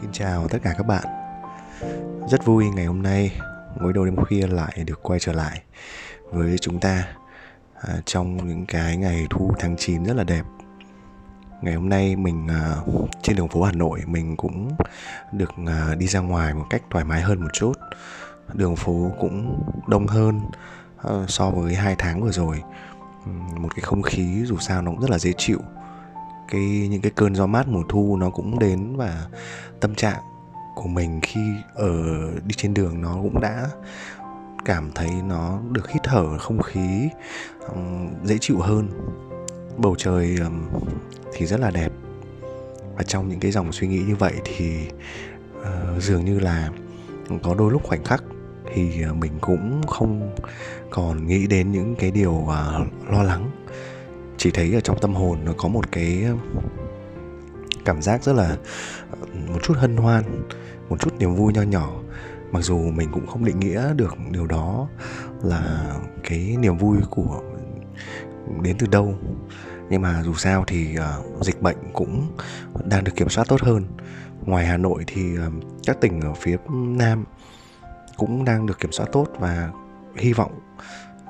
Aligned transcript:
Xin 0.00 0.12
chào 0.12 0.48
tất 0.48 0.58
cả 0.62 0.74
các 0.78 0.86
bạn. 0.86 1.04
Rất 2.28 2.44
vui 2.44 2.64
ngày 2.74 2.86
hôm 2.86 3.02
nay 3.02 3.32
Ngồi 3.80 3.92
đầu 3.92 4.04
đêm 4.04 4.16
khuya 4.16 4.46
lại 4.46 4.84
được 4.86 5.02
quay 5.02 5.20
trở 5.20 5.32
lại 5.32 5.62
Với 6.30 6.58
chúng 6.58 6.80
ta 6.80 7.08
à, 7.74 7.94
Trong 8.04 8.48
những 8.48 8.66
cái 8.66 8.96
ngày 8.96 9.26
thu 9.30 9.52
tháng 9.58 9.76
9 9.76 10.04
rất 10.04 10.16
là 10.16 10.24
đẹp. 10.24 10.42
Ngày 11.62 11.74
hôm 11.74 11.88
nay 11.88 12.16
mình 12.16 12.48
à, 12.48 12.76
trên 13.22 13.36
đường 13.36 13.48
phố 13.48 13.62
Hà 13.62 13.72
Nội 13.72 14.00
Mình 14.06 14.36
cũng 14.36 14.70
được 15.32 15.50
à, 15.66 15.94
đi 15.98 16.06
ra 16.06 16.20
ngoài 16.20 16.54
một 16.54 16.66
cách 16.70 16.82
thoải 16.90 17.04
mái 17.04 17.22
hơn 17.22 17.40
một 17.40 17.50
chút. 17.52 17.72
Đường 18.52 18.76
phố 18.76 19.10
cũng 19.20 19.62
đông 19.88 20.06
hơn 20.06 20.40
Ờ, 21.04 21.24
so 21.28 21.50
với 21.50 21.74
hai 21.74 21.94
tháng 21.98 22.22
vừa 22.22 22.32
rồi 22.32 22.62
Một 23.56 23.68
cái 23.74 23.80
không 23.82 24.02
khí 24.02 24.44
dù 24.44 24.56
sao 24.56 24.82
nó 24.82 24.90
cũng 24.90 25.00
rất 25.00 25.10
là 25.10 25.18
dễ 25.18 25.32
chịu. 25.38 25.58
Cái 26.48 26.88
những 26.90 27.00
cái 27.00 27.12
cơn 27.14 27.34
gió 27.34 27.46
mát 27.46 27.68
mùa 27.68 27.82
thu 27.88 28.16
nó 28.16 28.30
cũng 28.30 28.58
đến 28.58 28.96
và 28.96 29.26
tâm 29.80 29.94
trạng 29.94 30.20
của 30.74 30.88
mình 30.88 31.20
khi 31.22 31.40
ở 31.74 31.92
đi 32.46 32.54
trên 32.56 32.74
đường 32.74 33.00
nó 33.00 33.14
cũng 33.14 33.40
đã 33.40 33.66
cảm 34.64 34.90
thấy 34.94 35.10
nó 35.28 35.58
được 35.70 35.90
hít 35.90 36.02
thở 36.02 36.38
không 36.38 36.62
khí 36.62 37.08
um, 37.68 38.08
dễ 38.24 38.38
chịu 38.40 38.58
hơn. 38.58 38.88
Bầu 39.76 39.94
trời 39.98 40.36
um, 40.36 40.68
thì 41.32 41.46
rất 41.46 41.60
là 41.60 41.70
đẹp. 41.70 41.92
Và 42.96 43.02
trong 43.02 43.28
những 43.28 43.40
cái 43.40 43.50
dòng 43.50 43.72
suy 43.72 43.88
nghĩ 43.88 43.98
như 43.98 44.16
vậy 44.16 44.32
thì 44.44 44.88
uh, 45.60 46.02
dường 46.02 46.24
như 46.24 46.38
là 46.38 46.70
có 47.42 47.54
đôi 47.54 47.72
lúc 47.72 47.82
khoảnh 47.82 48.04
khắc 48.04 48.22
thì 48.72 49.02
à, 49.02 49.12
mình 49.12 49.32
cũng 49.40 49.86
không 49.86 50.34
còn 50.90 51.26
nghĩ 51.26 51.46
đến 51.46 51.72
những 51.72 51.94
cái 51.98 52.10
điều 52.10 52.32
uh, 52.32 53.10
lo 53.10 53.22
lắng. 53.22 53.50
Chỉ 54.36 54.50
thấy 54.50 54.74
ở 54.74 54.80
trong 54.80 54.98
tâm 55.00 55.14
hồn 55.14 55.38
nó 55.44 55.52
có 55.56 55.68
một 55.68 55.92
cái 55.92 56.24
à, 56.24 56.32
cảm 57.84 58.02
giác 58.02 58.24
rất 58.24 58.32
là 58.32 58.56
một 59.48 59.58
chút 59.62 59.74
hân 59.76 59.96
hoan 59.96 60.24
một 60.88 61.00
chút 61.00 61.14
niềm 61.18 61.34
vui 61.34 61.52
nho 61.52 61.62
nhỏ. 61.62 61.90
Mặc 62.52 62.60
dù 62.60 62.78
mình 62.78 63.08
cũng 63.12 63.26
không 63.26 63.44
định 63.44 63.60
nghĩa 63.60 63.94
được 63.94 64.14
điều 64.30 64.46
đó 64.46 64.88
là 65.42 65.94
cái 66.22 66.56
niềm 66.58 66.76
vui 66.78 66.98
của 67.10 67.42
đến 68.62 68.76
từ 68.78 68.86
đâu. 68.86 69.14
Nhưng 69.90 70.02
mà 70.02 70.22
dù 70.22 70.34
sao 70.34 70.64
thì 70.66 70.96
uh, 70.98 71.44
dịch 71.44 71.62
bệnh 71.62 71.76
cũng 71.92 72.36
đang 72.84 73.04
được 73.04 73.12
kiểm 73.16 73.28
soát 73.28 73.48
tốt 73.48 73.60
hơn. 73.60 73.84
Ngoài 74.44 74.66
hà 74.66 74.76
nội 74.76 75.04
thì 75.06 75.38
uh, 75.38 75.52
các 75.86 76.00
tỉnh 76.00 76.20
ở 76.20 76.34
phía 76.34 76.56
nam 76.68 77.24
cũng 78.16 78.44
đang 78.44 78.66
được 78.66 78.80
kiểm 78.80 78.92
soát 78.92 79.06
tốt 79.12 79.26
và 79.38 79.70
hy 80.16 80.32
vọng 80.32 80.60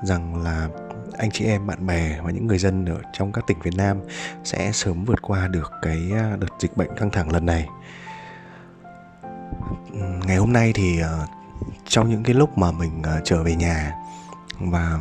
rằng 0.03 0.43
là 0.43 0.69
anh 1.17 1.31
chị 1.31 1.45
em, 1.45 1.67
bạn 1.67 1.87
bè 1.87 2.19
và 2.23 2.31
những 2.31 2.47
người 2.47 2.57
dân 2.57 2.85
ở 2.85 3.01
trong 3.13 3.31
các 3.31 3.47
tỉnh 3.47 3.59
Việt 3.63 3.75
Nam 3.77 3.97
sẽ 4.43 4.71
sớm 4.71 5.05
vượt 5.05 5.21
qua 5.21 5.47
được 5.47 5.71
cái 5.81 6.11
à, 6.13 6.37
đợt 6.39 6.47
dịch 6.59 6.77
bệnh 6.77 6.95
căng 6.95 7.11
thẳng 7.11 7.31
lần 7.31 7.45
này. 7.45 7.67
Ngày 10.27 10.37
hôm 10.37 10.53
nay 10.53 10.71
thì 10.75 10.99
ờ, 10.99 11.27
trong 11.87 12.09
những 12.09 12.23
cái 12.23 12.35
lúc 12.35 12.57
mà 12.57 12.71
mình 12.71 13.01
ờ, 13.03 13.21
trở 13.23 13.43
về 13.43 13.55
nhà 13.55 13.93
và 14.59 14.99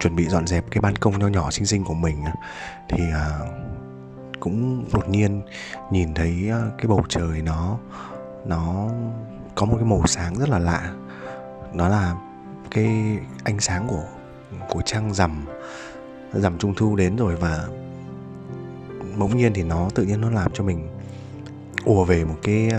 chuẩn 0.00 0.16
bị 0.16 0.28
dọn 0.28 0.46
dẹp 0.46 0.64
cái 0.70 0.80
ban 0.80 0.96
công 0.96 1.18
nho 1.18 1.28
nhỏ 1.28 1.50
xinh 1.50 1.66
xinh 1.66 1.84
của 1.84 1.94
mình 1.94 2.24
thì 2.88 3.04
ờ, 3.14 3.46
cũng 4.40 4.84
đột 4.92 5.08
nhiên 5.08 5.42
nhìn 5.90 6.14
thấy 6.14 6.50
cái 6.78 6.86
bầu 6.86 7.02
trời 7.08 7.42
nó 7.42 7.78
nó 8.46 8.88
có 9.60 9.66
một 9.66 9.76
cái 9.76 9.84
màu 9.84 10.06
sáng 10.06 10.34
rất 10.34 10.48
là 10.48 10.58
lạ. 10.58 10.94
Đó 11.74 11.88
là 11.88 12.16
cái 12.70 13.18
ánh 13.44 13.60
sáng 13.60 13.86
của 13.88 14.04
của 14.68 14.82
trăng 14.84 15.14
rằm 15.14 15.44
rằm 16.32 16.58
trung 16.58 16.74
thu 16.74 16.96
đến 16.96 17.16
rồi 17.16 17.36
và 17.36 17.66
bỗng 19.18 19.36
nhiên 19.36 19.52
thì 19.54 19.62
nó 19.62 19.88
tự 19.94 20.02
nhiên 20.02 20.20
nó 20.20 20.30
làm 20.30 20.50
cho 20.54 20.64
mình 20.64 20.88
ùa 21.84 22.04
về 22.04 22.24
một 22.24 22.36
cái 22.42 22.70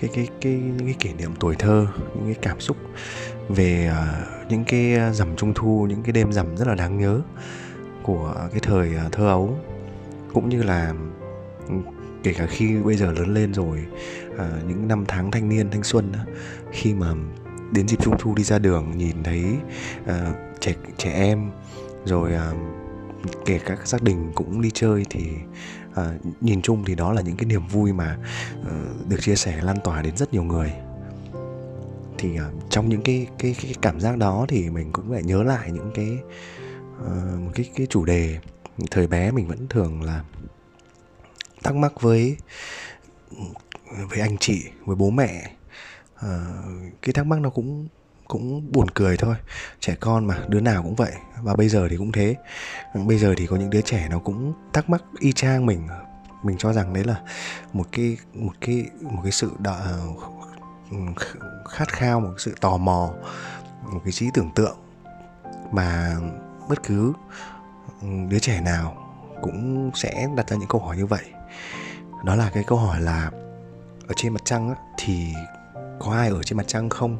cái 0.00 0.10
cái 0.14 0.28
cái 0.40 0.52
những 0.52 0.86
cái 0.86 0.94
kỷ 0.98 1.12
niệm 1.12 1.34
tuổi 1.40 1.54
thơ 1.58 1.86
những 2.14 2.24
cái 2.24 2.42
cảm 2.42 2.60
xúc 2.60 2.76
về 3.48 3.90
uh, 3.92 4.50
những 4.50 4.64
cái 4.64 5.12
rằm 5.12 5.36
trung 5.36 5.54
thu 5.54 5.86
những 5.88 6.02
cái 6.02 6.12
đêm 6.12 6.32
rằm 6.32 6.56
rất 6.56 6.68
là 6.68 6.74
đáng 6.74 6.98
nhớ 6.98 7.20
của 8.02 8.34
cái 8.50 8.60
thời 8.62 8.90
uh, 9.06 9.12
thơ 9.12 9.28
ấu 9.28 9.58
cũng 10.34 10.48
như 10.48 10.62
là 10.62 10.94
kể 12.26 12.32
cả 12.32 12.46
khi 12.46 12.76
bây 12.76 12.96
giờ 12.96 13.12
lớn 13.12 13.34
lên 13.34 13.54
rồi 13.54 13.86
à, 14.38 14.50
những 14.68 14.88
năm 14.88 15.04
tháng 15.08 15.30
thanh 15.30 15.48
niên 15.48 15.70
thanh 15.70 15.82
xuân 15.82 16.12
khi 16.72 16.94
mà 16.94 17.14
đến 17.72 17.88
dịp 17.88 17.96
trung 18.02 18.14
thu 18.18 18.34
đi 18.34 18.44
ra 18.44 18.58
đường 18.58 18.98
nhìn 18.98 19.22
thấy 19.22 19.44
à, 20.06 20.32
trẻ 20.60 20.74
trẻ 20.96 21.12
em 21.12 21.50
rồi 22.04 22.34
à, 22.34 22.52
kể 23.44 23.58
các 23.58 23.88
gia 23.88 23.98
đình 24.02 24.32
cũng 24.34 24.60
đi 24.60 24.70
chơi 24.74 25.04
thì 25.10 25.26
à, 25.94 26.14
nhìn 26.40 26.62
chung 26.62 26.84
thì 26.84 26.94
đó 26.94 27.12
là 27.12 27.22
những 27.22 27.36
cái 27.36 27.46
niềm 27.46 27.66
vui 27.66 27.92
mà 27.92 28.18
à, 28.70 28.72
được 29.08 29.20
chia 29.20 29.36
sẻ 29.36 29.60
lan 29.62 29.76
tỏa 29.84 30.02
đến 30.02 30.16
rất 30.16 30.32
nhiều 30.32 30.42
người. 30.42 30.72
Thì 32.18 32.36
à, 32.36 32.50
trong 32.70 32.88
những 32.88 33.02
cái, 33.02 33.26
cái 33.38 33.56
cái 33.62 33.74
cảm 33.82 34.00
giác 34.00 34.18
đó 34.18 34.46
thì 34.48 34.70
mình 34.70 34.92
cũng 34.92 35.12
lại 35.12 35.22
nhớ 35.22 35.42
lại 35.42 35.72
những 35.72 35.90
cái 35.94 36.18
à, 37.06 37.12
một 37.44 37.50
cái 37.54 37.70
cái 37.76 37.86
chủ 37.90 38.04
đề 38.04 38.38
thời 38.90 39.06
bé 39.06 39.30
mình 39.30 39.48
vẫn 39.48 39.66
thường 39.68 40.02
là 40.02 40.24
thắc 41.62 41.74
mắc 41.74 42.00
với 42.00 42.36
với 44.10 44.20
anh 44.20 44.36
chị 44.40 44.64
với 44.84 44.96
bố 44.96 45.10
mẹ 45.10 45.50
uh, 46.14 46.22
cái 47.02 47.12
thắc 47.12 47.26
mắc 47.26 47.40
nó 47.40 47.50
cũng 47.50 47.88
cũng 48.28 48.72
buồn 48.72 48.90
cười 48.90 49.16
thôi. 49.16 49.34
Trẻ 49.80 49.94
con 50.00 50.26
mà 50.26 50.38
đứa 50.48 50.60
nào 50.60 50.82
cũng 50.82 50.94
vậy. 50.94 51.12
Và 51.42 51.54
bây 51.54 51.68
giờ 51.68 51.88
thì 51.90 51.96
cũng 51.96 52.12
thế. 52.12 52.34
Bây 52.94 53.18
giờ 53.18 53.34
thì 53.36 53.46
có 53.46 53.56
những 53.56 53.70
đứa 53.70 53.80
trẻ 53.80 54.08
nó 54.10 54.18
cũng 54.18 54.52
thắc 54.72 54.90
mắc 54.90 55.02
y 55.18 55.32
chang 55.32 55.66
mình. 55.66 55.88
Mình 56.42 56.56
cho 56.58 56.72
rằng 56.72 56.92
đấy 56.92 57.04
là 57.04 57.20
một 57.72 57.86
cái 57.92 58.16
một 58.34 58.52
cái 58.60 58.86
một 59.00 59.20
cái 59.22 59.32
sự 59.32 59.50
đợi, 59.58 59.80
ờ, 59.80 60.00
khát 61.68 61.88
khao 61.88 62.20
một 62.20 62.28
cái 62.28 62.38
sự 62.38 62.54
tò 62.60 62.76
mò 62.76 63.14
một 63.92 64.00
cái 64.04 64.12
trí 64.12 64.30
tưởng 64.34 64.50
tượng 64.54 64.76
mà 65.72 66.16
bất 66.68 66.82
cứ 66.82 67.12
đứa 68.28 68.38
trẻ 68.38 68.60
nào 68.60 69.12
cũng 69.42 69.90
sẽ 69.94 70.28
đặt 70.36 70.48
ra 70.48 70.56
những 70.56 70.68
câu 70.68 70.80
hỏi 70.80 70.96
như 70.96 71.06
vậy 71.06 71.24
đó 72.24 72.34
là 72.34 72.50
cái 72.54 72.64
câu 72.66 72.78
hỏi 72.78 73.00
là 73.00 73.30
ở 74.08 74.14
trên 74.16 74.32
mặt 74.32 74.42
trăng 74.44 74.74
thì 74.98 75.34
có 75.98 76.12
ai 76.12 76.28
ở 76.28 76.42
trên 76.42 76.56
mặt 76.56 76.68
trăng 76.68 76.88
không? 76.88 77.18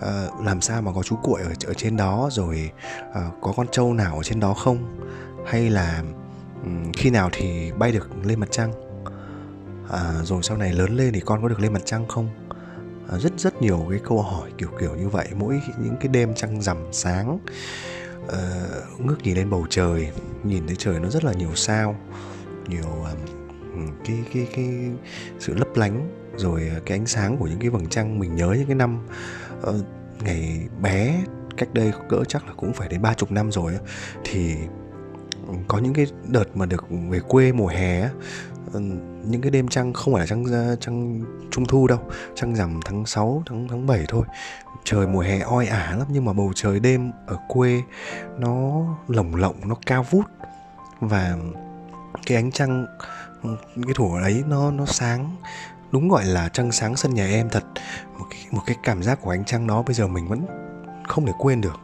À, 0.00 0.26
làm 0.44 0.60
sao 0.60 0.82
mà 0.82 0.92
có 0.92 1.02
chú 1.02 1.16
cuội 1.22 1.42
ở 1.42 1.52
ở 1.66 1.74
trên 1.74 1.96
đó 1.96 2.28
rồi 2.32 2.70
à, 3.14 3.30
có 3.40 3.52
con 3.56 3.66
trâu 3.72 3.94
nào 3.94 4.16
ở 4.16 4.22
trên 4.22 4.40
đó 4.40 4.54
không? 4.54 5.00
Hay 5.46 5.70
là 5.70 6.02
um, 6.64 6.92
khi 6.92 7.10
nào 7.10 7.30
thì 7.32 7.72
bay 7.72 7.92
được 7.92 8.08
lên 8.24 8.40
mặt 8.40 8.48
trăng? 8.50 8.72
À, 9.90 10.12
rồi 10.22 10.42
sau 10.42 10.56
này 10.56 10.72
lớn 10.72 10.96
lên 10.96 11.12
thì 11.14 11.20
con 11.20 11.42
có 11.42 11.48
được 11.48 11.60
lên 11.60 11.72
mặt 11.72 11.82
trăng 11.84 12.08
không? 12.08 12.28
À, 13.12 13.18
rất 13.18 13.32
rất 13.36 13.62
nhiều 13.62 13.86
cái 13.90 14.00
câu 14.04 14.22
hỏi 14.22 14.50
kiểu 14.58 14.68
kiểu 14.80 14.96
như 14.96 15.08
vậy. 15.08 15.28
Mỗi 15.36 15.60
những 15.78 15.96
cái 16.00 16.08
đêm 16.08 16.34
trăng 16.34 16.62
rằm 16.62 16.76
sáng 16.92 17.38
à, 18.32 18.38
ngước 18.98 19.22
nhìn 19.22 19.36
lên 19.36 19.50
bầu 19.50 19.66
trời 19.70 20.10
nhìn 20.44 20.66
thấy 20.66 20.76
trời 20.78 21.00
nó 21.00 21.08
rất 21.08 21.24
là 21.24 21.32
nhiều 21.32 21.54
sao 21.54 21.96
nhiều 22.68 22.84
um, 22.84 23.43
cái 24.04 24.24
cái 24.34 24.48
cái 24.54 24.90
sự 25.38 25.54
lấp 25.54 25.68
lánh 25.76 26.08
rồi 26.36 26.68
ờ, 26.74 26.80
cái 26.86 26.98
ánh 26.98 27.06
sáng 27.06 27.36
của 27.36 27.46
những 27.46 27.58
cái 27.58 27.70
vầng 27.70 27.86
trăng 27.86 28.18
mình 28.18 28.34
nhớ 28.36 28.54
những 28.58 28.66
cái 28.66 28.76
năm 28.76 28.98
uh, 29.68 29.74
ngày 30.24 30.68
bé 30.82 31.24
cách 31.56 31.74
đây 31.74 31.92
cỡ 32.08 32.24
chắc 32.28 32.46
là 32.46 32.52
cũng 32.56 32.72
phải 32.72 32.88
đến 32.88 33.02
ba 33.02 33.14
chục 33.14 33.30
năm 33.30 33.52
rồi 33.52 33.78
thì 34.24 34.56
có 35.68 35.78
những 35.78 35.94
cái 35.94 36.06
đợt 36.28 36.56
mà 36.56 36.66
được 36.66 36.84
về 37.10 37.20
quê 37.28 37.52
mùa 37.52 37.66
hè 37.66 38.08
ờ, 38.72 38.80
những 39.24 39.40
cái 39.42 39.50
đêm 39.50 39.68
trăng 39.68 39.92
không 39.92 40.14
phải 40.14 40.20
là 40.20 40.26
trăng 40.26 40.44
trăng 40.80 41.20
trung 41.50 41.66
thu 41.66 41.86
đâu 41.86 41.98
trăng 42.34 42.56
rằm 42.56 42.80
tháng 42.84 43.06
6 43.06 43.42
tháng 43.46 43.68
tháng 43.68 43.86
7 43.86 44.04
thôi. 44.08 44.26
Trời 44.84 45.06
mùa 45.06 45.20
hè 45.20 45.38
oi 45.40 45.66
ả 45.66 45.96
lắm 45.98 46.06
nhưng 46.10 46.24
mà 46.24 46.32
bầu 46.32 46.52
trời 46.54 46.80
đêm 46.80 47.12
ở 47.26 47.38
quê 47.48 47.82
nó 48.38 48.82
lồng 49.08 49.34
lộng 49.34 49.56
nó 49.66 49.76
cao 49.86 50.06
vút 50.10 50.24
và 51.00 51.36
cái 52.26 52.36
ánh 52.36 52.52
trăng 52.52 52.86
cái 53.84 53.94
thủ 53.94 54.14
ấy 54.14 54.42
nó 54.46 54.70
nó 54.70 54.86
sáng 54.86 55.36
đúng 55.94 56.08
gọi 56.08 56.24
là 56.24 56.48
trăng 56.48 56.72
sáng 56.72 56.96
sân 56.96 57.14
nhà 57.14 57.26
em 57.26 57.48
thật. 57.50 57.64
Một 58.18 58.24
cái, 58.30 58.40
một 58.50 58.62
cái 58.66 58.76
cảm 58.82 59.02
giác 59.02 59.18
của 59.22 59.30
ánh 59.30 59.44
trăng 59.44 59.66
đó 59.66 59.82
bây 59.82 59.94
giờ 59.94 60.06
mình 60.06 60.28
vẫn 60.28 60.46
không 61.08 61.26
thể 61.26 61.32
quên 61.38 61.60
được. 61.60 61.80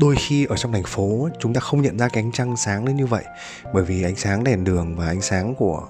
Đôi 0.00 0.16
khi 0.16 0.44
ở 0.44 0.56
trong 0.56 0.72
thành 0.72 0.82
phố 0.86 1.28
chúng 1.40 1.54
ta 1.54 1.60
không 1.60 1.82
nhận 1.82 1.98
ra 1.98 2.08
cái 2.08 2.22
ánh 2.22 2.32
trăng 2.32 2.56
sáng 2.56 2.84
đến 2.84 2.96
như 2.96 3.06
vậy. 3.06 3.24
Bởi 3.74 3.84
vì 3.84 4.02
ánh 4.02 4.16
sáng 4.16 4.44
đèn 4.44 4.64
đường 4.64 4.96
và 4.96 5.06
ánh 5.06 5.20
sáng 5.20 5.54
của 5.54 5.86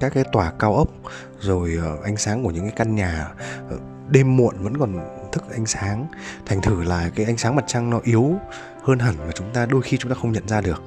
các 0.00 0.12
cái 0.14 0.24
tòa 0.32 0.52
cao 0.58 0.74
ốc 0.74 0.88
rồi 1.40 1.78
ờ, 1.82 1.98
ánh 2.04 2.16
sáng 2.16 2.44
của 2.44 2.50
những 2.50 2.62
cái 2.62 2.72
căn 2.76 2.94
nhà 2.94 3.28
ờ, 3.70 3.78
đêm 4.08 4.36
muộn 4.36 4.54
vẫn 4.58 4.78
còn 4.78 5.00
thức 5.32 5.44
ánh 5.52 5.66
sáng. 5.66 6.06
Thành 6.46 6.60
thử 6.60 6.82
là 6.82 7.10
cái 7.14 7.26
ánh 7.26 7.36
sáng 7.36 7.56
mặt 7.56 7.64
trăng 7.66 7.90
nó 7.90 8.00
yếu 8.04 8.34
hơn 8.82 8.98
hẳn 8.98 9.14
mà 9.18 9.32
chúng 9.34 9.52
ta 9.52 9.66
đôi 9.66 9.82
khi 9.82 9.96
chúng 9.96 10.12
ta 10.12 10.18
không 10.20 10.32
nhận 10.32 10.48
ra 10.48 10.60
được 10.60 10.82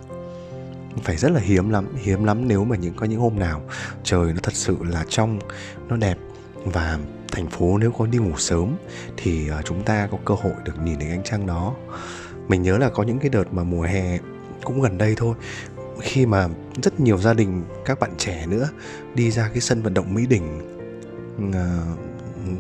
phải 1.04 1.18
rất 1.18 1.32
là 1.32 1.40
hiếm 1.40 1.70
lắm 1.70 1.88
hiếm 1.96 2.24
lắm 2.24 2.48
nếu 2.48 2.66
mà 2.66 2.76
những 2.76 2.94
có 2.94 3.06
những 3.06 3.20
hôm 3.20 3.40
nào 3.40 3.62
trời 4.04 4.34
nó 4.34 4.40
thật 4.44 4.54
sự 4.54 4.78
là 4.82 5.06
trong 5.10 5.40
nó 5.90 5.96
đẹp. 5.98 6.18
Và 6.66 7.00
thành 7.32 7.50
phố 7.50 7.78
nếu 7.78 7.92
có 7.92 8.06
đi 8.06 8.18
ngủ 8.18 8.38
sớm 8.38 8.76
thì 9.18 9.48
ờ, 9.48 9.62
chúng 9.62 9.84
ta 9.84 10.08
có 10.12 10.18
cơ 10.26 10.34
hội 10.34 10.54
được 10.66 10.74
nhìn 10.84 11.00
thấy 11.00 11.10
ánh 11.10 11.24
trăng 11.24 11.46
đó. 11.46 11.76
Mình 12.48 12.62
nhớ 12.62 12.78
là 12.78 12.90
có 12.90 13.04
những 13.04 13.20
cái 13.20 13.30
đợt 13.30 13.54
mà 13.54 13.64
mùa 13.64 13.82
hè 13.82 14.20
cũng 14.64 14.82
gần 14.82 14.98
đây 14.98 15.14
thôi 15.18 15.36
khi 16.02 16.26
mà 16.26 16.48
rất 16.84 17.00
nhiều 17.00 17.18
gia 17.18 17.34
đình 17.34 17.64
các 17.86 18.00
bạn 18.00 18.12
trẻ 18.18 18.46
nữa 18.48 18.70
đi 19.16 19.32
ra 19.32 19.50
cái 19.50 19.62
sân 19.62 19.82
vận 19.82 19.94
động 19.94 20.14
Mỹ 20.14 20.26
Đình 20.26 20.62
uh, 21.38 21.54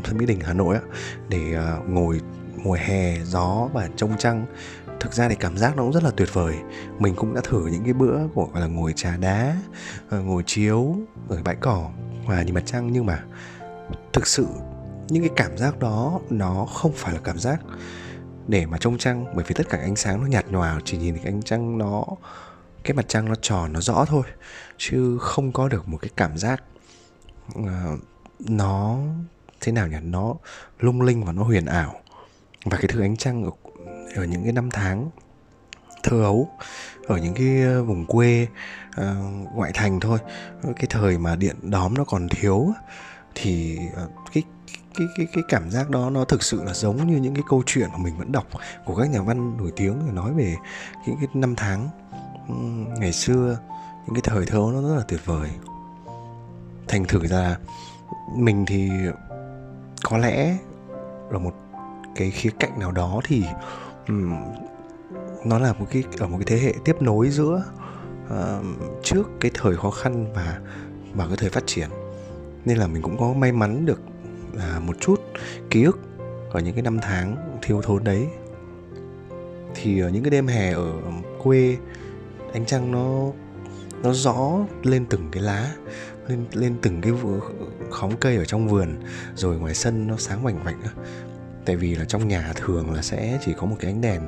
sân 0.05 0.17
Mỹ 0.17 0.25
Đình 0.25 0.39
Hà 0.39 0.53
Nội 0.53 0.75
á 0.75 0.81
để 1.29 1.55
uh, 1.57 1.89
ngồi 1.89 2.21
mùa 2.63 2.77
hè 2.79 3.19
gió 3.23 3.69
và 3.73 3.89
trông 3.95 4.17
trăng 4.17 4.45
thực 4.99 5.13
ra 5.13 5.29
thì 5.29 5.35
cảm 5.35 5.57
giác 5.57 5.77
nó 5.77 5.83
cũng 5.83 5.93
rất 5.93 6.03
là 6.03 6.11
tuyệt 6.17 6.33
vời. 6.33 6.55
Mình 6.99 7.15
cũng 7.15 7.33
đã 7.33 7.41
thử 7.43 7.67
những 7.67 7.83
cái 7.83 7.93
bữa 7.93 8.27
của 8.33 8.45
gọi 8.53 8.61
là 8.61 8.67
ngồi 8.67 8.93
trà 8.93 9.17
đá 9.17 9.55
ờ, 10.09 10.21
ngồi 10.21 10.43
chiếu 10.45 10.95
ở 11.29 11.41
bãi 11.43 11.55
cỏ 11.55 11.89
và 12.25 12.43
nhìn 12.43 12.55
mặt 12.55 12.63
trăng. 12.65 12.91
Nhưng 12.91 13.05
mà 13.05 13.23
thực 14.13 14.27
sự 14.27 14.47
những 15.09 15.23
cái 15.23 15.31
cảm 15.35 15.57
giác 15.57 15.79
đó 15.79 16.19
nó 16.29 16.65
không 16.65 16.91
phải 16.95 17.13
là 17.13 17.19
cảm 17.23 17.39
giác 17.39 17.59
để 18.47 18.65
mà 18.65 18.77
trông 18.77 18.97
trăng. 18.97 19.25
Bởi 19.35 19.45
vì 19.47 19.55
tất 19.55 19.69
cả 19.69 19.77
ánh 19.77 19.95
sáng 19.95 20.21
nó 20.21 20.27
nhạt 20.27 20.45
nhòa 20.51 20.79
chỉ 20.85 20.97
nhìn 20.97 21.15
thấy 21.15 21.23
ánh 21.25 21.41
trăng 21.41 21.77
nó 21.77 22.05
cái 22.83 22.93
mặt 22.93 23.05
trăng 23.07 23.25
nó 23.25 23.35
tròn 23.35 23.73
nó 23.73 23.81
rõ 23.81 24.05
thôi. 24.05 24.23
Chứ 24.77 25.17
không 25.21 25.51
có 25.51 25.67
được 25.67 25.87
một 25.87 25.97
cái 26.01 26.09
cảm 26.15 26.37
giác 26.37 26.63
uh, 27.59 27.65
nó 28.39 28.97
thế 29.61 29.71
nào 29.71 29.87
nhỉ? 29.87 29.97
Nó 30.03 30.35
lung 30.79 31.01
linh 31.01 31.23
và 31.23 31.31
nó 31.31 31.43
huyền 31.43 31.65
ảo. 31.65 31.95
Và 32.65 32.77
cái 32.77 32.87
thứ 32.87 33.01
ánh 33.01 33.17
trăng 33.17 33.43
ở, 33.43 33.51
ở 34.15 34.23
những 34.23 34.43
cái 34.43 34.53
năm 34.53 34.69
tháng 34.71 35.09
thơ 36.03 36.23
ấu 36.23 36.49
ở 37.07 37.17
những 37.17 37.33
cái 37.33 37.61
ờ, 37.61 37.83
vùng 37.83 38.05
quê 38.05 38.47
uh, 39.01 39.05
ngoại 39.55 39.71
thành 39.73 39.99
thôi. 39.99 40.19
Cái 40.63 40.85
thời 40.89 41.17
mà 41.17 41.35
điện 41.35 41.55
đóm 41.61 41.93
nó 41.93 42.03
còn 42.03 42.29
thiếu 42.29 42.67
thì 43.35 43.79
ờ, 43.95 44.07
cái 44.33 44.43
cái 44.97 45.07
cái 45.17 45.27
cái 45.33 45.43
cảm 45.47 45.69
giác 45.71 45.89
đó 45.89 46.09
nó 46.09 46.25
thực 46.25 46.43
sự 46.43 46.63
là 46.63 46.73
giống 46.73 47.07
như 47.07 47.17
những 47.17 47.33
cái 47.33 47.43
câu 47.49 47.63
chuyện 47.65 47.89
mà 47.91 47.97
mình 47.97 48.17
vẫn 48.17 48.31
đọc 48.31 48.47
của 48.85 48.95
các 48.95 49.09
nhà 49.09 49.21
văn 49.21 49.57
nổi 49.57 49.71
tiếng 49.75 50.15
nói 50.15 50.33
về 50.33 50.55
những 51.07 51.17
cái 51.19 51.27
năm 51.33 51.55
tháng 51.55 51.89
ngày 52.99 53.13
xưa 53.13 53.59
những 54.05 54.15
cái 54.15 54.21
thời 54.23 54.45
thơ 54.45 54.59
nó 54.73 54.81
rất 54.81 54.95
là 54.95 55.03
tuyệt 55.07 55.25
vời. 55.25 55.49
Thành 56.87 57.05
thử 57.05 57.27
ra 57.27 57.57
mình 58.35 58.65
thì 58.67 58.89
có 60.03 60.17
lẽ 60.17 60.57
là 61.29 61.37
một 61.39 61.53
cái 62.15 62.31
khía 62.31 62.49
cạnh 62.59 62.79
nào 62.79 62.91
đó 62.91 63.21
thì 63.23 63.45
um, 64.07 64.33
nó 65.45 65.59
là 65.59 65.73
một 65.73 65.85
cái 65.91 66.03
ở 66.19 66.27
một 66.27 66.37
cái 66.37 66.45
thế 66.47 66.65
hệ 66.65 66.73
tiếp 66.85 67.01
nối 67.01 67.29
giữa 67.29 67.63
uh, 68.25 68.65
trước 69.03 69.23
cái 69.39 69.51
thời 69.53 69.77
khó 69.77 69.91
khăn 69.91 70.33
và 70.33 70.59
và 71.13 71.27
cái 71.27 71.37
thời 71.37 71.49
phát 71.49 71.63
triển. 71.65 71.89
Nên 72.65 72.77
là 72.77 72.87
mình 72.87 73.01
cũng 73.01 73.17
có 73.17 73.33
may 73.33 73.51
mắn 73.51 73.85
được 73.85 73.99
uh, 74.55 74.83
một 74.83 74.95
chút 74.99 75.21
ký 75.69 75.83
ức 75.83 75.99
ở 76.51 76.59
những 76.59 76.73
cái 76.73 76.83
năm 76.83 76.99
tháng 77.01 77.59
thiếu 77.61 77.81
thốn 77.81 78.03
đấy. 78.03 78.27
Thì 79.75 79.99
ở 79.99 80.09
những 80.09 80.23
cái 80.23 80.31
đêm 80.31 80.47
hè 80.47 80.71
ở 80.71 80.93
quê 81.43 81.77
ánh 82.53 82.65
trăng 82.65 82.91
nó 82.91 83.31
nó 84.03 84.13
rõ 84.13 84.65
lên 84.83 85.05
từng 85.09 85.29
cái 85.31 85.43
lá 85.43 85.75
lên 86.27 86.45
lên 86.53 86.75
từng 86.81 87.01
cái 87.01 87.11
khóm 87.91 88.11
cây 88.19 88.37
ở 88.37 88.45
trong 88.45 88.67
vườn 88.67 88.95
rồi 89.35 89.57
ngoài 89.57 89.75
sân 89.75 90.07
nó 90.07 90.15
sáng 90.17 90.43
vành 90.43 90.63
vạnh 90.63 90.81
tại 91.67 91.75
vì 91.75 91.95
là 91.95 92.05
trong 92.05 92.27
nhà 92.27 92.53
thường 92.55 92.93
là 92.93 93.01
sẽ 93.01 93.39
chỉ 93.45 93.53
có 93.57 93.65
một 93.65 93.75
cái 93.79 93.91
ánh 93.91 94.01
đèn 94.01 94.21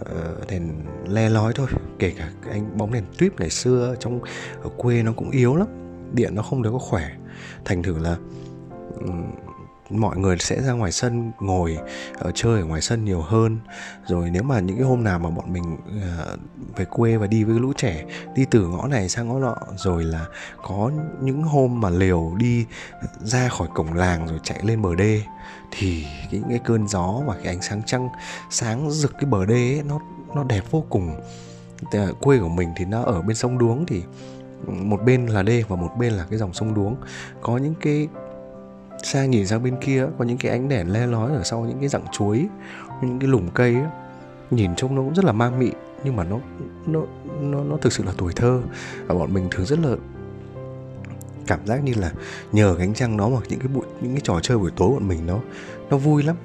uh, 0.00 0.48
đèn 0.48 0.72
le 1.06 1.28
lói 1.28 1.52
thôi. 1.52 1.66
Kể 1.98 2.12
cả 2.18 2.28
cái 2.44 2.52
ánh 2.52 2.78
bóng 2.78 2.92
đèn 2.92 3.04
tuyếp 3.18 3.40
ngày 3.40 3.50
xưa 3.50 3.94
trong 4.00 4.20
ở 4.62 4.70
quê 4.76 5.02
nó 5.02 5.12
cũng 5.16 5.30
yếu 5.30 5.56
lắm 5.56 5.68
điện 6.12 6.34
nó 6.34 6.42
không 6.42 6.62
được 6.62 6.70
có 6.72 6.78
khỏe. 6.78 7.10
Thành 7.64 7.82
thử 7.82 7.98
là 7.98 8.16
um, 9.00 9.32
mọi 9.90 10.16
người 10.16 10.36
sẽ 10.38 10.62
ra 10.62 10.72
ngoài 10.72 10.92
sân 10.92 11.32
ngồi 11.40 11.78
ở 12.18 12.32
chơi 12.34 12.60
ở 12.60 12.66
ngoài 12.66 12.80
sân 12.80 13.04
nhiều 13.04 13.20
hơn. 13.20 13.58
Rồi 14.06 14.30
nếu 14.30 14.42
mà 14.42 14.60
những 14.60 14.76
cái 14.76 14.86
hôm 14.86 15.04
nào 15.04 15.18
mà 15.18 15.30
bọn 15.30 15.52
mình 15.52 15.74
uh, 15.74 16.38
về 16.76 16.84
quê 16.84 17.16
và 17.16 17.26
đi 17.26 17.44
với 17.44 17.60
lũ 17.60 17.72
trẻ 17.76 18.04
đi 18.34 18.44
từ 18.50 18.66
ngõ 18.66 18.86
này 18.86 19.08
sang 19.08 19.28
ngõ 19.28 19.38
nọ 19.38 19.56
rồi 19.76 20.04
là 20.04 20.26
có 20.62 20.90
những 21.20 21.42
hôm 21.42 21.80
mà 21.80 21.90
liều 21.90 22.32
đi 22.36 22.66
ra 23.20 23.48
khỏi 23.48 23.68
cổng 23.74 23.92
làng 23.92 24.26
rồi 24.26 24.40
chạy 24.42 24.60
lên 24.62 24.82
bờ 24.82 24.94
đê 24.94 25.22
thì 25.78 26.06
những 26.30 26.44
cái 26.48 26.58
cơn 26.64 26.88
gió 26.88 27.20
và 27.26 27.34
cái 27.34 27.46
ánh 27.46 27.62
sáng 27.62 27.82
trăng 27.86 28.08
sáng 28.50 28.90
rực 28.90 29.12
cái 29.12 29.30
bờ 29.30 29.46
đê 29.46 29.74
ấy, 29.74 29.82
nó 29.88 30.00
nó 30.34 30.44
đẹp 30.44 30.62
vô 30.70 30.84
cùng 30.90 31.20
à, 31.92 32.06
quê 32.20 32.38
của 32.38 32.48
mình 32.48 32.68
thì 32.76 32.84
nó 32.84 33.02
ở 33.02 33.22
bên 33.22 33.36
sông 33.36 33.58
đuống 33.58 33.86
thì 33.86 34.02
ừ, 34.66 34.72
một 34.72 35.02
bên 35.04 35.26
là 35.26 35.42
đê 35.42 35.64
và 35.68 35.76
một 35.76 35.90
bên 35.98 36.12
là 36.12 36.26
cái 36.30 36.38
dòng 36.38 36.52
sông 36.52 36.74
đuống 36.74 36.96
có 37.40 37.56
những 37.56 37.74
cái 37.80 38.08
xa 39.02 39.24
nhìn 39.24 39.46
sang 39.46 39.62
bên 39.62 39.76
kia 39.80 40.06
có 40.18 40.24
những 40.24 40.38
cái 40.38 40.52
ánh 40.52 40.68
đèn 40.68 40.92
le 40.92 41.06
lói 41.06 41.32
ở 41.34 41.42
sau 41.44 41.60
những 41.64 41.78
cái 41.80 41.88
rặng 41.88 42.04
chuối 42.12 42.48
những 43.02 43.18
cái 43.18 43.28
lùm 43.28 43.48
cây 43.48 43.74
ấy. 43.74 43.84
nhìn 44.50 44.74
trông 44.76 44.94
nó 44.94 45.02
cũng 45.02 45.14
rất 45.14 45.24
là 45.24 45.32
ma 45.32 45.50
mị 45.50 45.70
nhưng 46.04 46.16
mà 46.16 46.24
nó 46.24 46.38
nó 46.86 47.00
nó 47.40 47.64
nó 47.64 47.76
thực 47.76 47.92
sự 47.92 48.04
là 48.04 48.12
tuổi 48.16 48.32
thơ 48.36 48.62
và 49.06 49.14
bọn 49.14 49.34
mình 49.34 49.48
thường 49.50 49.66
rất 49.66 49.78
là 49.78 49.96
cảm 51.46 51.66
giác 51.66 51.84
như 51.84 51.94
là 51.96 52.12
nhờ 52.52 52.74
gánh 52.74 52.94
trăng 52.94 53.16
nó 53.16 53.28
hoặc 53.28 53.44
những 53.48 53.60
cái 53.60 53.68
bụi 53.68 53.84
những 54.00 54.12
cái 54.12 54.20
trò 54.24 54.40
chơi 54.42 54.58
buổi 54.58 54.70
tối 54.76 54.90
bọn 54.90 55.08
mình 55.08 55.26
nó 55.26 55.40
nó 55.90 55.96
vui 55.96 56.22
lắm. 56.22 56.36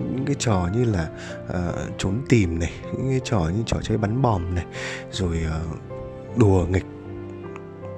Những 0.00 0.24
cái 0.26 0.36
trò 0.38 0.68
như 0.74 0.84
là 0.84 1.08
uh, 1.44 1.98
trốn 1.98 2.22
tìm 2.28 2.58
này 2.58 2.72
những 2.84 3.10
cái 3.10 3.20
trò 3.24 3.38
như 3.38 3.62
trò 3.66 3.76
chơi 3.82 3.98
bắn 3.98 4.22
bom 4.22 4.54
này 4.54 4.64
rồi 5.12 5.46
uh, 5.46 6.38
đùa 6.38 6.66
nghịch. 6.66 6.86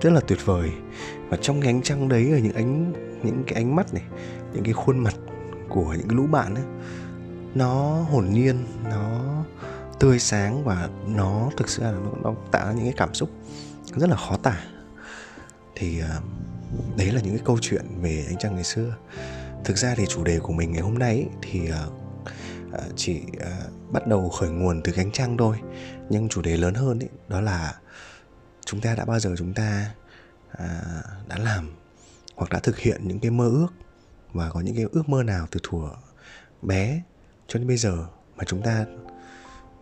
Rất 0.03 0.13
là 0.13 0.21
tuyệt 0.21 0.39
vời. 0.45 0.71
Và 1.29 1.37
trong 1.41 1.61
cái 1.61 1.71
ánh 1.71 1.83
trăng 1.83 2.09
đấy 2.09 2.31
ở 2.33 2.39
những 2.39 2.55
ánh 2.55 2.93
những 3.23 3.45
cái 3.47 3.55
ánh 3.55 3.77
mắt 3.77 3.95
này 3.95 4.03
những 4.53 4.65
cái 4.65 4.73
khuôn 4.73 4.99
mặt 4.99 5.15
của 5.69 5.95
những 5.99 6.09
cái 6.09 6.17
lũ 6.17 6.27
bạn 6.27 6.55
ấy 6.55 6.65
nó 7.55 8.03
hồn 8.11 8.27
nhiên 8.31 8.67
nó 8.91 9.35
tươi 10.01 10.19
sáng 10.19 10.65
và 10.65 10.89
nó 11.07 11.51
thực 11.57 11.69
sự 11.69 11.83
là 11.83 11.93
nó, 11.93 12.11
nó 12.23 12.35
tạo 12.51 12.67
ra 12.67 12.73
những 12.73 12.85
cái 12.85 12.95
cảm 12.97 13.15
xúc 13.15 13.31
rất 13.97 14.11
là 14.11 14.17
khó 14.17 14.37
tả 14.37 14.61
thì 15.79 16.01
ờ, 16.01 16.21
đấy 16.97 17.13
là 17.13 17.21
những 17.21 17.37
cái 17.37 17.45
câu 17.45 17.59
chuyện 17.61 17.85
về 18.01 18.25
ánh 18.29 18.39
trăng 18.39 18.55
ngày 18.55 18.65
xưa. 18.65 18.97
Thực 19.65 19.79
ra 19.79 19.95
thì 19.95 20.07
chủ 20.07 20.25
đề 20.25 20.39
của 20.39 20.53
mình 20.53 20.73
ngày 20.73 20.83
hôm 20.83 20.99
nay 20.99 21.27
thì 21.43 21.69
ờ, 21.69 21.91
ờ, 22.73 22.85
chỉ 22.97 23.23
bắt 23.91 24.07
đầu 24.07 24.29
khởi 24.29 24.51
nguồn 24.51 24.81
từ 24.85 24.93
cánh 24.93 25.13
trăng 25.13 25.37
thôi. 25.37 25.57
Nhưng 26.11 26.29
chủ 26.29 26.43
đề 26.43 26.57
lớn 26.57 26.75
hơn 26.75 26.99
ấy, 26.99 27.09
đó 27.29 27.41
là 27.41 27.75
chúng 28.65 28.81
ta 28.81 28.95
đã 28.95 29.05
bao 29.05 29.21
giờ 29.21 29.35
chúng 29.39 29.55
ta 29.55 29.91
đã 31.29 31.39
làm 31.39 31.71
hoặc 32.37 32.51
đã 32.51 32.59
thực 32.59 32.79
hiện 32.79 33.09
những 33.09 33.21
cái 33.21 33.31
mơ 33.31 33.49
ước 33.49 33.69
và 34.33 34.51
có 34.51 34.61
những 34.61 34.75
cái 34.75 34.85
ước 34.93 35.09
mơ 35.09 35.23
nào 35.23 35.47
từ 35.51 35.61
thuở 35.63 35.91
bé 36.63 37.03
cho 37.47 37.59
đến 37.59 37.69
bây 37.69 37.77
giờ 37.77 38.07
mà 38.37 38.45
chúng 38.45 38.63
ta 38.63 38.85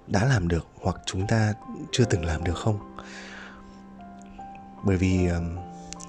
đã 0.06 0.24
làm 0.24 0.48
được 0.48 0.66
hoặc 0.80 0.96
chúng 1.06 1.26
ta 1.26 1.54
chưa 1.92 2.04
từng 2.04 2.24
làm 2.24 2.44
được 2.44 2.56
không? 2.56 2.96
Bởi 4.84 4.96
vì 4.96 5.26
um, 5.26 5.56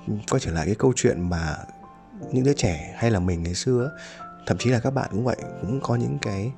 quay 0.07 0.39
trở 0.39 0.51
lại 0.51 0.65
cái 0.65 0.75
câu 0.75 0.93
chuyện 0.95 1.29
mà 1.29 1.55
những 2.31 2.43
đứa 2.43 2.53
trẻ 2.53 2.95
hay 2.97 3.11
là 3.11 3.19
mình 3.19 3.43
ngày 3.43 3.53
xưa 3.53 3.91
thậm 4.45 4.57
chí 4.57 4.69
là 4.69 4.79
các 4.79 4.93
bạn 4.93 5.09
cũng 5.11 5.23
vậy 5.23 5.37
cũng 5.61 5.79
có 5.83 5.95
những 5.95 6.17
cái, 6.21 6.51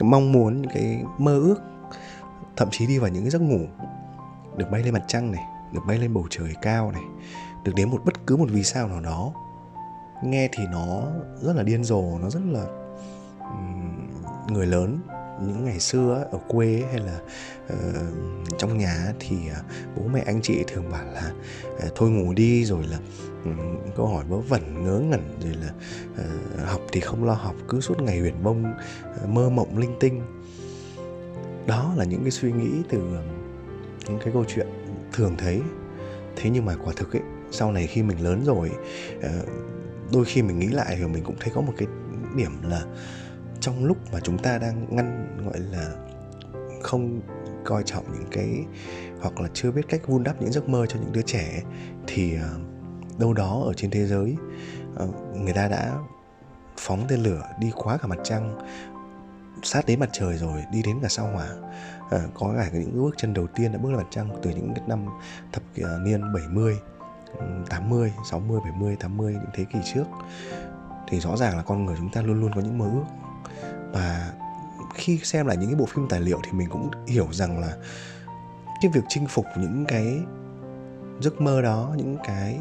cái 0.00 0.08
mong 0.08 0.32
muốn 0.32 0.62
những 0.62 0.70
cái 0.74 1.02
mơ 1.18 1.32
ước 1.32 1.56
thậm 2.56 2.68
chí 2.70 2.86
đi 2.86 2.98
vào 2.98 3.10
những 3.10 3.22
cái 3.22 3.30
giấc 3.30 3.42
ngủ 3.42 3.66
được 4.56 4.70
bay 4.70 4.82
lên 4.82 4.94
mặt 4.94 5.04
trăng 5.06 5.32
này 5.32 5.44
được 5.72 5.80
bay 5.86 5.98
lên 5.98 6.14
bầu 6.14 6.26
trời 6.30 6.54
cao 6.62 6.92
này 6.92 7.02
được 7.64 7.72
đến 7.74 7.90
một 7.90 8.02
bất 8.04 8.26
cứ 8.26 8.36
một 8.36 8.46
vì 8.50 8.64
sao 8.64 8.88
nào 8.88 9.00
đó. 9.00 9.32
Nghe 10.24 10.48
thì 10.52 10.66
nó 10.66 11.02
rất 11.40 11.56
là 11.56 11.62
điên 11.62 11.84
rồ 11.84 12.18
nó 12.18 12.30
rất 12.30 12.42
là 12.44 12.64
người 14.48 14.66
lớn 14.66 15.00
những 15.40 15.64
ngày 15.64 15.80
xưa 15.80 16.26
ở 16.32 16.38
quê 16.48 16.84
hay 16.90 17.00
là 17.00 17.20
uh, 17.72 18.58
trong 18.58 18.78
nhà 18.78 19.12
thì 19.20 19.36
à, 19.48 19.60
bố 19.96 20.02
mẹ 20.12 20.22
anh 20.26 20.40
chị 20.42 20.64
thường 20.66 20.90
bảo 20.90 21.04
là 21.04 21.32
uh, 21.76 21.92
thôi 21.94 22.10
ngủ 22.10 22.32
đi 22.32 22.64
rồi 22.64 22.86
là 22.86 22.98
ừ, 23.44 23.50
câu 23.96 24.06
hỏi 24.06 24.24
vớ 24.28 24.36
vẩn 24.36 24.84
ngớ 24.84 24.98
ngẩn 24.98 25.38
rồi 25.42 25.54
là 25.54 25.72
uh, 26.12 26.68
học 26.68 26.80
thì 26.92 27.00
không 27.00 27.24
lo 27.24 27.34
học 27.34 27.54
cứ 27.68 27.80
suốt 27.80 28.02
ngày 28.02 28.20
huyền 28.20 28.42
mông 28.42 28.74
uh, 29.22 29.28
mơ 29.28 29.50
mộng 29.50 29.78
linh 29.78 29.96
tinh. 30.00 30.22
Đó 31.66 31.94
là 31.96 32.04
những 32.04 32.22
cái 32.22 32.30
suy 32.30 32.52
nghĩ 32.52 32.70
từ 32.88 32.98
những 34.08 34.18
cái 34.18 34.32
câu 34.32 34.44
chuyện 34.48 34.66
thường 35.12 35.34
thấy. 35.38 35.60
Thế 36.36 36.50
nhưng 36.50 36.64
mà 36.64 36.76
quả 36.84 36.92
thực 36.96 37.12
ấy 37.12 37.22
sau 37.50 37.72
này 37.72 37.86
khi 37.86 38.02
mình 38.02 38.24
lớn 38.24 38.42
rồi 38.44 38.70
đôi 40.12 40.24
khi 40.24 40.42
mình 40.42 40.58
nghĩ 40.58 40.66
lại 40.66 40.96
thì 40.98 41.06
mình 41.06 41.24
cũng 41.24 41.36
thấy 41.40 41.52
có 41.54 41.60
một 41.60 41.72
cái 41.76 41.88
điểm 42.36 42.52
là 42.62 42.84
trong 43.60 43.84
lúc 43.84 43.96
mà 44.12 44.20
chúng 44.20 44.38
ta 44.38 44.58
đang 44.58 44.96
ngăn 44.96 45.38
gọi 45.44 45.58
là 45.58 45.90
không 46.82 47.20
coi 47.64 47.82
trọng 47.82 48.04
những 48.12 48.28
cái 48.30 48.64
hoặc 49.20 49.40
là 49.40 49.48
chưa 49.54 49.70
biết 49.70 49.88
cách 49.88 50.06
vun 50.06 50.22
đắp 50.22 50.42
những 50.42 50.52
giấc 50.52 50.68
mơ 50.68 50.86
cho 50.86 50.98
những 51.00 51.12
đứa 51.12 51.22
trẻ 51.22 51.62
thì 52.06 52.36
ờ, 52.36 52.50
đâu 53.18 53.32
đó 53.32 53.62
ở 53.66 53.72
trên 53.72 53.90
thế 53.90 54.06
giới 54.06 54.36
ờ, 54.96 55.08
người 55.34 55.52
ta 55.52 55.68
đã 55.68 55.96
phóng 56.76 57.04
tên 57.08 57.22
lửa 57.22 57.42
đi 57.60 57.70
quá 57.74 57.96
cả 57.96 58.08
mặt 58.08 58.18
trăng 58.24 58.58
sát 59.62 59.86
đến 59.86 60.00
mặt 60.00 60.08
trời 60.12 60.36
rồi 60.36 60.64
đi 60.72 60.82
đến 60.82 60.98
cả 61.02 61.08
sao 61.08 61.26
hỏa. 61.26 61.48
À, 62.10 62.20
có 62.34 62.54
cả 62.56 62.70
những 62.72 63.02
bước 63.02 63.14
chân 63.16 63.34
đầu 63.34 63.46
tiên 63.46 63.72
đã 63.72 63.78
bước 63.78 63.90
lên 63.90 63.98
mặt 63.98 64.06
trăng 64.10 64.28
từ 64.42 64.50
những 64.50 64.74
năm 64.86 65.06
thập 65.52 65.62
kỷ 65.74 65.82
niên 66.04 66.32
70 66.32 66.78
80, 67.68 68.12
60, 68.30 68.60
70, 68.64 68.96
80 68.96 69.32
những 69.32 69.50
thế 69.54 69.64
kỷ 69.72 69.78
trước. 69.94 70.04
Thì 71.08 71.20
rõ 71.20 71.36
ràng 71.36 71.56
là 71.56 71.62
con 71.62 71.86
người 71.86 71.96
chúng 71.98 72.12
ta 72.12 72.22
luôn 72.22 72.40
luôn 72.40 72.52
có 72.54 72.60
những 72.60 72.78
mơ 72.78 72.86
ước 72.92 73.04
và 73.92 74.32
khi 74.94 75.18
xem 75.18 75.46
lại 75.46 75.56
những 75.56 75.68
cái 75.68 75.76
bộ 75.76 75.86
phim 75.86 76.08
tài 76.08 76.20
liệu 76.20 76.40
thì 76.44 76.52
mình 76.52 76.68
cũng 76.70 76.90
hiểu 77.06 77.28
rằng 77.32 77.60
là 77.60 77.76
cái 78.82 78.90
việc 78.94 79.04
chinh 79.08 79.26
phục 79.26 79.46
những 79.56 79.84
cái 79.88 80.20
giấc 81.20 81.40
mơ 81.40 81.62
đó, 81.62 81.94
những 81.96 82.16
cái 82.24 82.58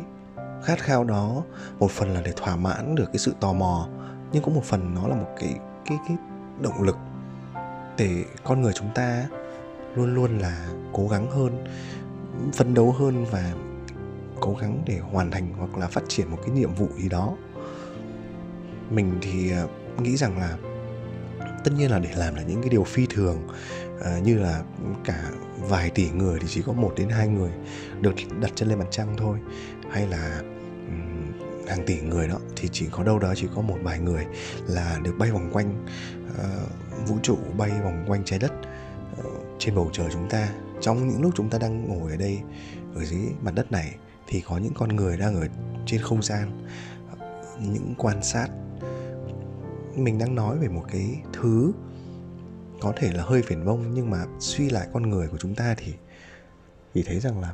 khát 0.64 0.80
khao 0.80 1.04
đó 1.04 1.44
một 1.80 1.92
phần 1.92 2.14
là 2.14 2.22
để 2.22 2.34
thỏa 2.36 2.56
mãn 2.56 2.96
được 2.96 3.06
cái 3.06 3.18
sự 3.18 3.36
tò 3.40 3.54
mò, 3.54 3.88
nhưng 4.32 4.44
cũng 4.44 4.56
một 4.56 4.64
phần 4.64 4.96
nó 4.96 5.08
là 5.08 5.16
một 5.16 5.36
cái 5.40 5.56
cái 5.86 5.98
cái 6.08 6.18
động 6.62 6.82
lực 6.82 6.98
để 7.98 8.26
con 8.44 8.62
người 8.62 8.74
chúng 8.74 8.90
ta 8.96 9.28
luôn 9.96 10.16
luôn 10.16 10.38
là 10.38 10.68
cố 10.94 11.08
gắng 11.08 11.32
hơn, 11.32 11.66
phấn 12.54 12.74
đấu 12.74 12.92
hơn 12.92 13.26
và 13.32 13.54
cố 14.40 14.56
gắng 14.62 14.84
để 14.86 15.00
hoàn 15.00 15.32
thành 15.32 15.54
hoặc 15.58 15.78
là 15.78 15.88
phát 15.88 16.04
triển 16.08 16.32
một 16.32 16.38
cái 16.42 16.50
nhiệm 16.50 16.74
vụ 16.74 16.88
gì 16.98 17.10
đó. 17.10 17.36
Mình 18.90 19.18
thì 19.22 19.52
ờ, 19.52 19.68
nghĩ 20.02 20.18
rằng 20.18 20.38
là 20.40 20.58
tất 21.70 21.76
nhiên 21.78 21.92
là 21.92 22.00
để 22.00 22.10
làm 22.16 22.36
là 22.36 22.42
những 22.42 22.62
cái 22.62 22.70
điều 22.70 22.84
phi 22.84 23.06
thường. 23.10 23.48
À, 24.04 24.20
như 24.24 24.38
là 24.38 24.64
cả 25.04 25.32
vài 25.60 25.90
tỷ 25.90 26.10
người 26.10 26.40
thì 26.40 26.48
chỉ 26.50 26.62
có 26.62 26.74
một 26.74 26.94
đến 26.98 27.10
hai 27.10 27.28
người 27.28 27.52
được 28.02 28.14
đặt 28.42 28.52
chân 28.56 28.70
lên 28.70 28.80
mặt 28.80 28.88
trăng 28.92 29.16
thôi. 29.18 29.38
Hay 29.92 30.08
là 30.08 30.42
um, 30.88 31.32
hàng 31.68 31.86
tỷ 31.86 32.02
người 32.02 32.28
đó 32.28 32.38
thì 32.56 32.70
chỉ 32.72 32.88
có 32.92 33.04
đâu 33.04 33.20
đó 33.20 33.34
chỉ 33.36 33.48
có 33.56 33.62
một 33.62 33.78
vài 33.82 34.00
người 34.00 34.26
là 34.68 35.00
được 35.04 35.14
bay 35.18 35.32
vòng 35.32 35.50
quanh 35.54 35.86
uh, 36.26 37.08
vũ 37.08 37.18
trụ 37.24 37.38
bay 37.58 37.72
vòng 37.84 38.06
quanh 38.08 38.26
trái 38.26 38.40
đất 38.40 38.52
uh, 39.20 39.26
trên 39.60 39.76
bầu 39.76 39.90
trời 39.94 40.08
chúng 40.14 40.30
ta. 40.30 40.50
Trong 40.82 41.08
những 41.08 41.22
lúc 41.22 41.32
chúng 41.36 41.50
ta 41.50 41.58
đang 41.58 41.88
ngồi 41.88 42.12
ở 42.12 42.18
đây 42.18 42.40
ở 42.96 43.06
dưới 43.06 43.22
mặt 43.42 43.52
đất 43.56 43.72
này 43.72 43.96
thì 44.28 44.42
có 44.42 44.58
những 44.58 44.74
con 44.74 44.96
người 44.96 45.18
đang 45.18 45.36
ở 45.36 45.48
trên 45.86 46.02
không 46.02 46.24
gian. 46.24 46.68
Những 47.60 47.94
quan 47.98 48.24
sát 48.24 48.48
mình 49.96 50.17
đang 50.17 50.36
nói 50.36 50.58
về 50.58 50.67
một 50.67 50.86
cái 50.91 51.22
thứ 51.34 51.74
có 52.81 52.93
thể 52.98 53.12
là 53.12 53.24
hơi 53.24 53.41
phiền 53.41 53.63
vông 53.63 53.93
nhưng 53.93 54.10
mà 54.10 54.25
suy 54.39 54.69
lại 54.69 54.88
con 54.93 55.10
người 55.10 55.27
của 55.27 55.38
chúng 55.38 55.55
ta 55.55 55.75
thì 55.77 55.93
thì 56.93 57.03
thấy 57.03 57.19
rằng 57.19 57.39
là, 57.39 57.53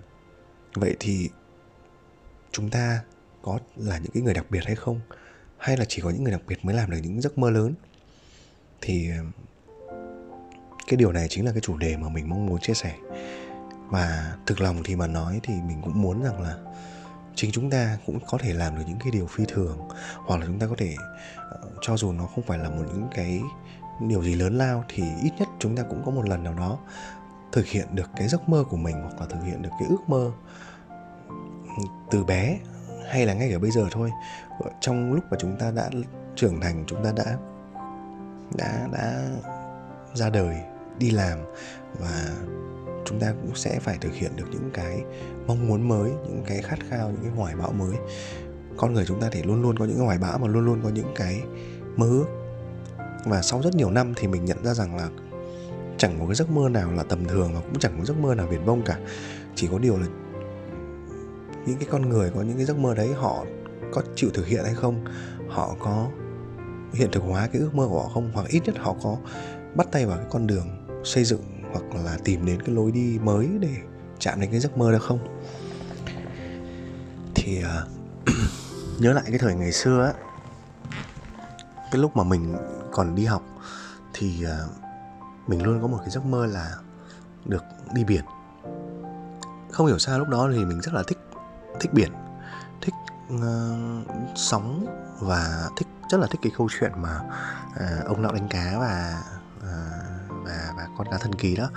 vậy 0.74 0.96
thì 1.00 1.30
chúng 2.52 2.70
ta 2.70 3.02
có 3.42 3.60
là 3.76 3.98
những 3.98 4.12
cái 4.12 4.24
người 4.24 4.34
đặc 4.34 4.46
biệt 4.50 4.66
hay 4.66 4.76
không? 4.76 5.00
Hay 5.58 5.78
là 5.78 5.86
chỉ 5.88 6.02
có 6.02 6.10
những 6.10 6.24
người 6.24 6.32
đặc 6.32 6.42
biệt 6.48 6.66
mới 6.66 6.76
làm 6.76 6.92
được 6.92 6.98
những 7.04 7.22
giấc 7.22 7.38
mơ 7.38 7.50
lớn? 7.50 7.74
Thì, 8.82 9.10
cái 10.88 10.98
điều 10.98 11.12
này 11.12 11.28
chính 11.30 11.46
là 11.46 11.52
cái 11.52 11.62
chủ 11.62 11.78
đề 11.78 11.98
mà 11.98 12.10
mình 12.10 12.30
mong 12.30 12.46
muốn 12.46 12.60
chia 12.62 12.74
sẻ. 12.74 12.96
Và 13.90 14.36
thực 14.46 14.62
lòng 14.62 14.82
thì 14.84 14.96
mà 14.96 15.08
nói 15.08 15.40
thì 15.44 15.54
mình 15.54 15.82
cũng 15.84 16.02
muốn 16.02 16.24
rằng 16.24 16.42
là 16.42 16.58
chính 17.36 17.52
chúng 17.52 17.70
ta 17.70 17.98
cũng 18.06 18.20
có 18.28 18.38
thể 18.38 18.54
làm 18.54 18.76
được 18.76 18.84
những 18.88 19.00
cái 19.00 19.12
điều 19.12 19.28
phi 19.28 19.44
thường, 19.48 19.78
hoặc 20.26 20.40
là 20.40 20.46
chúng 20.46 20.60
ta 20.60 20.68
có 20.68 20.76
thể 20.78 20.96
ờ, 21.38 21.60
cho 21.82 21.98
dù 21.98 22.12
nó 22.12 22.26
không 22.26 22.44
phải 22.44 22.58
là 22.58 22.70
một 22.70 22.84
những 22.94 23.08
cái 23.16 23.42
điều 24.00 24.24
gì 24.24 24.36
lớn 24.36 24.58
lao 24.58 24.84
thì 24.90 25.04
ít 25.24 25.32
nhất 25.40 25.48
chúng 25.60 25.76
ta 25.76 25.84
cũng 25.84 26.02
có 26.06 26.12
một 26.12 26.30
lần 26.30 26.44
nào 26.44 26.54
đó 26.54 26.80
thực 27.52 27.66
hiện 27.66 27.88
được 27.96 28.10
cái 28.16 28.28
giấc 28.28 28.50
mơ 28.50 28.64
của 28.70 28.78
mình 28.78 29.02
hoặc 29.02 29.20
là 29.20 29.26
thực 29.26 29.44
hiện 29.46 29.62
được 29.62 29.70
cái 29.80 29.88
ước 29.90 30.10
mơ 30.10 30.32
ừ, 31.78 31.84
từ 32.12 32.24
bé 32.24 32.60
hay 33.10 33.26
là 33.26 33.34
ngay 33.34 33.50
cả 33.52 33.60
bây 33.60 33.72
giờ 33.72 33.88
thôi. 33.92 34.12
Ờ, 34.60 34.72
trong 34.82 35.14
lúc 35.14 35.24
mà 35.32 35.38
chúng 35.40 35.58
ta 35.58 35.72
đã 35.72 35.90
trưởng 36.36 36.62
thành, 36.62 36.84
chúng 36.88 37.04
ta 37.04 37.12
đã 37.16 37.38
đã 38.58 38.88
đã 38.92 39.30
ra 40.14 40.30
đời, 40.30 40.58
đi 40.98 41.12
làm 41.12 41.40
và 42.00 42.30
chúng 43.06 43.20
ta 43.20 43.34
cũng 43.42 43.56
sẽ 43.56 43.80
phải 43.80 43.98
thực 44.02 44.14
hiện 44.14 44.32
được 44.36 44.46
những 44.52 44.70
cái 44.74 45.04
mong 45.48 45.68
muốn 45.68 45.88
mới, 45.88 46.12
những 46.12 46.44
cái 46.48 46.62
khát 46.62 46.80
khao, 46.90 47.12
những 47.12 47.22
cái 47.22 47.32
hoài 47.32 47.56
bão 47.56 47.72
mới. 47.72 47.98
Con 48.78 48.94
người 48.94 49.06
chúng 49.06 49.22
ta 49.22 49.30
thì 49.32 49.44
luôn 49.44 49.62
luôn 49.62 49.78
có 49.78 49.86
những 49.86 49.98
cái 49.98 50.06
hoài 50.06 50.18
bão 50.18 50.38
mà 50.38 50.48
luôn 50.48 50.66
luôn 50.66 50.80
có 50.84 50.90
những 50.90 51.14
cái 51.16 51.42
mơ 51.96 52.08
ước. 52.08 52.26
Và 53.26 53.42
sau 53.42 53.62
rất 53.62 53.76
nhiều 53.76 53.92
năm 53.92 54.14
thì 54.16 54.28
mình 54.28 54.46
nhận 54.46 54.64
ra 54.64 54.74
rằng 54.74 54.96
là 54.96 55.10
chẳng 55.98 56.20
có 56.20 56.26
cái 56.26 56.36
giấc 56.36 56.50
mơ 56.50 56.70
nào 56.70 56.92
là 56.92 57.04
tầm 57.04 57.26
thường 57.26 57.52
và 57.54 57.60
cũng 57.60 57.80
chẳng 57.80 57.96
có 58.00 58.06
giấc 58.06 58.18
mơ 58.18 58.36
nào 58.36 58.48
viển 58.48 58.66
vông 58.66 58.82
cả. 58.86 59.00
Chỉ 59.56 59.68
có 59.72 59.80
điều 59.80 59.98
là 59.98 60.08
những 61.66 61.78
cái 61.78 61.88
con 61.92 62.10
người 62.10 62.30
có 62.36 62.42
những 62.42 62.58
cái 62.58 62.66
giấc 62.66 62.78
mơ 62.78 62.96
đấy 62.96 63.10
họ 63.14 63.46
có 63.92 64.02
chịu 64.16 64.30
thực 64.34 64.48
hiện 64.48 64.64
hay 64.64 64.74
không, 64.74 65.06
họ 65.50 65.76
có 65.80 66.08
hiện 66.94 67.10
thực 67.12 67.24
hóa 67.24 67.48
cái 67.54 67.62
ước 67.62 67.76
mơ 67.76 67.88
của 67.90 68.02
họ 68.02 68.10
không, 68.10 68.32
hoặc 68.34 68.48
ít 68.50 68.62
nhất 68.66 68.76
họ 68.78 68.96
có 69.04 69.18
bắt 69.76 69.88
tay 69.92 70.06
vào 70.06 70.18
cái 70.18 70.28
con 70.30 70.48
đường 70.48 70.88
xây 71.04 71.24
dựng 71.24 71.55
hoặc 71.76 72.04
là 72.04 72.18
tìm 72.24 72.46
đến 72.46 72.62
cái 72.62 72.76
lối 72.76 72.92
đi 72.92 73.20
mới 73.24 73.50
để 73.60 73.76
chạm 74.20 74.42
đến 74.42 74.52
cái 74.52 74.60
giấc 74.60 74.78
mơ 74.78 74.92
đó 74.92 75.00
không? 75.02 75.20
Thì 77.36 77.64
uh, 77.64 77.90
nhớ 79.00 79.14
lại 79.14 79.24
cái 79.28 79.40
thời 79.40 79.56
ngày 79.56 79.72
xưa 79.72 80.06
á 80.06 80.14
cái 81.92 82.02
lúc 82.02 82.18
mà 82.18 82.24
mình 82.24 82.56
còn 82.92 83.16
đi 83.16 83.26
học 83.26 83.44
thì 84.14 84.46
uh, 84.46 84.72
mình 85.48 85.64
luôn 85.64 85.82
có 85.82 85.88
một 85.88 85.98
cái 86.00 86.10
giấc 86.10 86.26
mơ 86.26 86.46
là 86.46 86.76
được 87.46 87.64
đi 87.94 88.04
biển. 88.04 88.26
Không 89.72 89.88
hiểu 89.88 90.00
sao 90.00 90.20
lúc 90.20 90.28
đó 90.28 90.50
thì 90.54 90.66
mình 90.66 90.82
rất 90.82 90.94
là 90.94 91.04
thích 91.08 91.18
thích 91.80 91.94
biển 91.94 92.12
thích 92.82 92.94
uh, 93.34 94.08
sóng 94.36 94.86
và 95.20 95.70
thích 95.78 95.88
rất 96.12 96.18
là 96.18 96.28
thích 96.28 96.40
cái 96.44 96.52
câu 96.58 96.70
chuyện 96.80 96.92
mà 96.96 97.20
uh, 97.70 98.06
ông 98.06 98.22
lão 98.22 98.32
đánh 98.32 98.48
cá 98.50 98.80
và 98.80 99.24
uh, 99.60 100.05
và 100.46 100.74
và 100.78 100.88
con 100.98 101.08
cá 101.12 101.18
thần 101.18 101.34
kỳ 101.34 101.56
đó. 101.56 101.70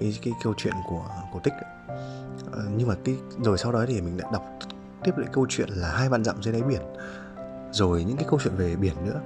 Cái 0.00 0.18
cái 0.22 0.34
câu 0.42 0.54
chuyện 0.56 0.74
của 0.88 1.04
của 1.32 1.40
tích 1.44 1.54
ờ, 2.52 2.62
nhưng 2.76 2.88
mà 2.88 2.94
cái 3.04 3.16
rồi 3.42 3.58
sau 3.58 3.72
đó 3.72 3.84
thì 3.88 4.00
mình 4.00 4.16
đã 4.16 4.30
đọc 4.32 4.44
tiếp 5.04 5.12
lại 5.16 5.28
câu 5.32 5.46
chuyện 5.48 5.68
là 5.68 5.88
hai 5.88 6.08
vạn 6.08 6.24
dặm 6.24 6.42
dưới 6.42 6.52
đáy 6.52 6.62
biển. 6.62 6.82
Rồi 7.72 8.04
những 8.04 8.16
cái 8.16 8.26
câu 8.30 8.40
chuyện 8.44 8.56
về 8.56 8.76
biển 8.76 8.94
nữa. 9.04 9.20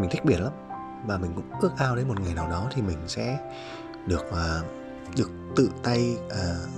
Mình 0.00 0.10
thích 0.10 0.24
biển 0.24 0.42
lắm. 0.42 0.52
Và 1.06 1.18
mình 1.18 1.32
cũng 1.34 1.60
ước 1.60 1.70
ao 1.76 1.96
đến 1.96 2.08
một 2.08 2.20
ngày 2.20 2.34
nào 2.34 2.50
đó 2.50 2.68
thì 2.74 2.82
mình 2.82 2.98
sẽ 3.06 3.52
được 4.06 4.24
uh, 4.28 4.66
được 5.16 5.30
tự 5.56 5.70
tay 5.82 6.16
uh, 6.26 6.68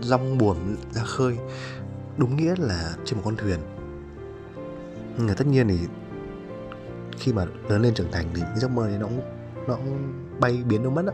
rong 0.00 0.38
buồm 0.38 0.76
ra 0.92 1.02
khơi. 1.04 1.38
Đúng 2.16 2.36
nghĩa 2.36 2.54
là 2.58 2.94
trên 3.04 3.16
một 3.16 3.22
con 3.24 3.36
thuyền. 3.36 3.58
Nhưng 5.16 5.26
mà 5.26 5.34
tất 5.34 5.46
nhiên 5.46 5.68
thì 5.68 5.78
khi 7.18 7.32
mà 7.32 7.46
lớn 7.68 7.82
lên 7.82 7.94
trưởng 7.94 8.12
thành 8.12 8.26
thì 8.34 8.40
những 8.40 8.58
giấc 8.58 8.70
mơ 8.70 8.82
ấy 8.82 8.98
nó 8.98 9.06
cũng 9.06 9.20
nó 9.70 9.76
cũng 9.76 10.12
bay 10.40 10.62
biến 10.68 10.82
đâu 10.82 10.92
mất 10.92 11.06
á. 11.06 11.12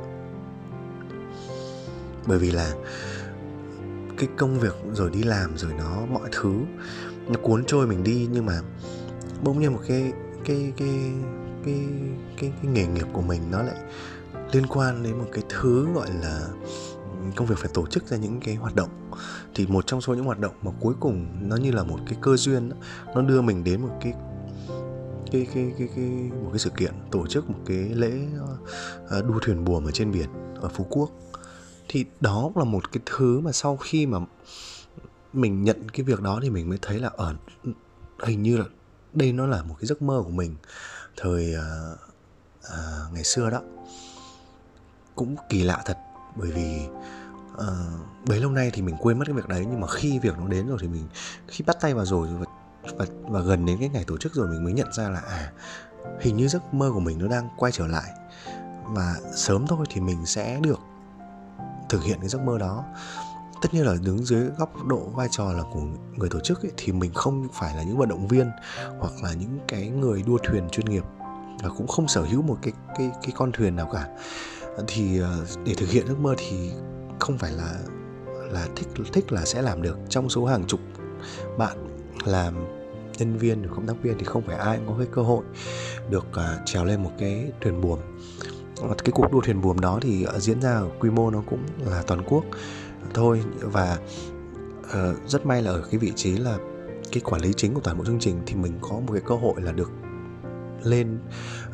Bởi 2.27 2.39
vì 2.39 2.51
là 2.51 2.73
cái 4.19 4.29
công 4.37 4.61
việc 4.61 4.75
rồi 4.93 5.11
đi 5.11 5.23
làm 5.23 5.57
rồi 5.57 5.73
nó 5.79 6.07
mọi 6.13 6.29
thứ 6.33 6.55
nó 7.29 7.35
cuốn 7.43 7.65
trôi 7.67 7.87
mình 7.87 8.05
đi 8.05 8.29
nhưng 8.33 8.47
mà 8.47 8.61
bỗng 9.43 9.61
nhiên 9.61 9.73
một 9.73 9.81
cái 9.89 10.13
cái 10.45 10.73
cái 10.77 11.13
cái 11.65 11.81
cái 12.37 12.53
cái 12.63 12.73
nghề 12.73 12.87
nghiệp 12.87 13.07
của 13.13 13.23
mình 13.23 13.51
nó 13.51 13.63
lại 13.63 13.77
liên 14.53 14.67
quan 14.67 15.03
đến 15.03 15.19
một 15.19 15.29
cái 15.33 15.45
thứ 15.49 15.89
gọi 15.95 16.09
là 16.23 16.49
công 17.37 17.47
việc 17.47 17.59
phải 17.59 17.71
tổ 17.75 17.87
chức 17.87 18.07
ra 18.07 18.17
những 18.17 18.41
cái 18.41 18.55
hoạt 18.55 18.75
động. 18.75 19.11
Thì 19.55 19.67
một 19.67 19.87
trong 19.87 20.01
số 20.01 20.15
những 20.15 20.25
hoạt 20.25 20.39
động 20.39 20.55
mà 20.63 20.71
cuối 20.81 20.95
cùng 21.01 21.49
nó 21.49 21.57
như 21.57 21.73
là 21.73 21.83
một 21.83 21.99
cái 22.07 22.19
cơ 22.23 22.37
duyên 22.37 22.71
nó 23.15 23.23
đưa 23.23 23.43
mình 23.43 23.65
đến 23.65 23.83
một 23.83 23.99
cái 24.01 24.13
cái 25.33 25.47
cái 25.55 25.75
cái 25.79 25.89
cái 25.97 26.05
một 26.45 26.51
cái 26.53 26.59
sự 26.59 26.71
kiện 26.71 26.95
tổ 27.11 27.27
chức 27.27 27.51
một 27.51 27.59
cái 27.67 27.77
lễ 27.77 28.13
uh, 29.19 29.25
đua 29.25 29.39
thuyền 29.43 29.65
buồm 29.65 29.85
ở 29.85 29.91
trên 29.91 30.13
biển 30.13 30.29
ở 30.61 30.69
Phú 30.69 30.87
Quốc. 30.91 31.11
Thì 31.89 32.05
đó 32.21 32.51
là 32.55 32.65
một 32.65 32.93
cái 32.93 33.01
thứ 33.07 33.41
mà 33.41 33.53
sau 33.53 33.77
khi 33.77 34.07
mà 34.07 34.19
mình 35.33 35.65
nhận 35.65 35.89
cái 35.89 36.05
việc 36.05 36.21
đó 36.21 36.39
thì 36.43 36.51
mình 36.51 36.69
mới 36.69 36.79
thấy 36.83 36.99
là 36.99 37.11
ở 37.17 37.35
hình 38.23 38.43
như 38.43 38.57
là 38.57 38.65
đây 39.13 39.33
nó 39.33 39.47
là 39.47 39.63
một 39.63 39.75
cái 39.79 39.87
giấc 39.87 40.03
mơ 40.03 40.23
của 40.25 40.31
mình. 40.31 40.57
Thời 41.17 41.55
uh, 41.55 41.99
uh, 42.59 43.13
ngày 43.13 43.25
xưa 43.25 43.51
đó 43.51 43.61
cũng 45.15 45.37
kỳ 45.49 45.63
lạ 45.63 45.83
thật 45.85 45.97
bởi 46.37 46.51
vì 46.51 46.81
uh, 47.55 48.27
bấy 48.29 48.41
lâu 48.41 48.51
nay 48.51 48.71
thì 48.75 48.83
mình 48.83 48.97
quên 49.01 49.19
mất 49.19 49.25
cái 49.27 49.35
việc 49.35 49.49
đấy 49.49 49.67
nhưng 49.71 49.81
mà 49.81 49.87
khi 49.87 50.19
việc 50.19 50.39
nó 50.39 50.49
đến 50.49 50.67
rồi 50.67 50.79
thì 50.81 50.89
mình 50.89 51.09
khi 51.49 51.65
bắt 51.67 51.77
tay 51.81 51.95
vào 51.95 52.05
rồi 52.05 52.29
và 52.29 52.47
và, 52.99 53.07
và 53.23 53.41
gần 53.41 53.67
đến 53.67 53.77
cái 53.81 53.89
ngày 53.89 54.05
tổ 54.07 54.17
chức 54.19 54.35
rồi 54.35 54.49
mình 54.49 54.65
mới 54.65 54.73
nhận 54.73 54.93
ra 54.93 55.09
là 55.09 55.21
à 55.21 55.53
hình 56.21 56.37
như 56.37 56.49
giấc 56.49 56.75
mơ 56.75 56.91
của 56.95 57.01
mình 57.01 57.19
nó 57.19 57.29
đang 57.29 57.49
quay 57.57 57.73
trở 57.73 57.87
lại. 57.87 58.11
Và 58.85 59.17
sớm 59.37 59.67
thôi 59.67 59.87
thì 59.91 60.01
mình 60.01 60.27
sẽ 60.27 60.61
được 60.63 60.81
thực 61.89 62.05
hiện 62.05 62.19
cái 62.21 62.29
giấc 62.29 62.43
mơ 62.43 62.59
đó. 62.59 62.85
Tất 63.63 63.75
nhiên 63.75 63.87
là 63.87 63.95
đứng 64.05 64.25
dưới 64.25 64.49
góc 64.59 64.85
độ 64.87 64.99
vai 64.99 65.29
trò 65.31 65.53
là 65.53 65.63
của 65.73 65.81
người 66.17 66.29
tổ 66.29 66.41
chức 66.41 66.63
ấy, 66.63 66.73
thì 66.77 66.93
mình 66.93 67.15
không 67.15 67.49
phải 67.53 67.77
là 67.77 67.83
những 67.83 67.99
vận 67.99 68.09
động 68.09 68.29
viên 68.29 68.51
hoặc 68.99 69.13
là 69.23 69.33
những 69.33 69.59
cái 69.69 69.89
người 69.89 70.23
đua 70.23 70.39
thuyền 70.39 70.69
chuyên 70.69 70.87
nghiệp 70.87 71.05
và 71.63 71.69
cũng 71.77 71.87
không 71.87 72.09
sở 72.09 72.23
hữu 72.23 72.43
một 72.43 72.59
cái 72.63 72.73
cái 72.99 73.11
cái 73.23 73.33
con 73.37 73.53
thuyền 73.53 73.77
nào 73.77 73.91
cả. 73.93 74.09
Thì 74.87 75.19
ờ, 75.19 75.47
để 75.65 75.75
thực 75.75 75.91
hiện 75.91 76.07
giấc 76.07 76.19
mơ 76.19 76.35
thì 76.39 76.71
không 77.19 77.39
phải 77.39 77.53
là 77.53 77.75
là 78.51 78.67
thích 78.77 78.89
thích 79.13 79.33
là 79.33 79.45
sẽ 79.45 79.63
làm 79.63 79.83
được. 79.83 79.99
Trong 80.09 80.29
số 80.29 80.45
hàng 80.45 80.65
chục 80.67 80.81
bạn 81.59 81.77
làm 82.25 82.76
nhân 83.19 83.39
viên 83.39 83.69
cộng 83.69 83.87
tác 83.87 84.03
viên 84.03 84.19
thì 84.19 84.25
không 84.25 84.43
phải 84.43 84.57
ai 84.57 84.77
cũng 84.77 84.87
có 84.87 84.95
cái 84.99 85.09
cơ 85.13 85.23
hội 85.23 85.45
được 86.11 86.27
uh, 86.31 86.67
trèo 86.67 86.85
lên 86.85 87.03
một 87.03 87.11
cái 87.19 87.53
thuyền 87.61 87.81
buồm. 87.81 87.99
Cái 89.05 89.13
cuộc 89.13 89.33
đua 89.33 89.41
thuyền 89.41 89.61
buồm 89.61 89.79
đó 89.79 89.99
thì 90.03 90.27
uh, 90.37 90.43
diễn 90.43 90.61
ra 90.61 90.73
ở 90.73 90.89
quy 91.01 91.11
mô 91.11 91.31
nó 91.31 91.43
cũng 91.51 91.65
là 91.87 92.03
toàn 92.07 92.25
quốc 92.29 92.45
thôi. 93.15 93.43
Và 93.61 93.99
uh, 94.85 95.29
rất 95.29 95.47
may 95.47 95.63
là 95.63 95.71
ở 95.71 95.83
cái 95.91 95.99
vị 95.99 96.13
trí 96.17 96.37
là 96.37 96.59
cái 97.13 97.21
quản 97.21 97.43
lý 97.43 97.53
chính 97.57 97.75
của 97.75 97.81
toàn 97.81 97.99
bộ 97.99 98.05
chương 98.05 98.21
trình 98.21 98.41
thì 98.47 98.55
mình 98.55 98.79
có 98.81 99.01
một 99.01 99.13
cái 99.13 99.23
cơ 99.27 99.35
hội 99.35 99.55
là 99.63 99.73
được 99.73 99.91
lên 100.83 101.19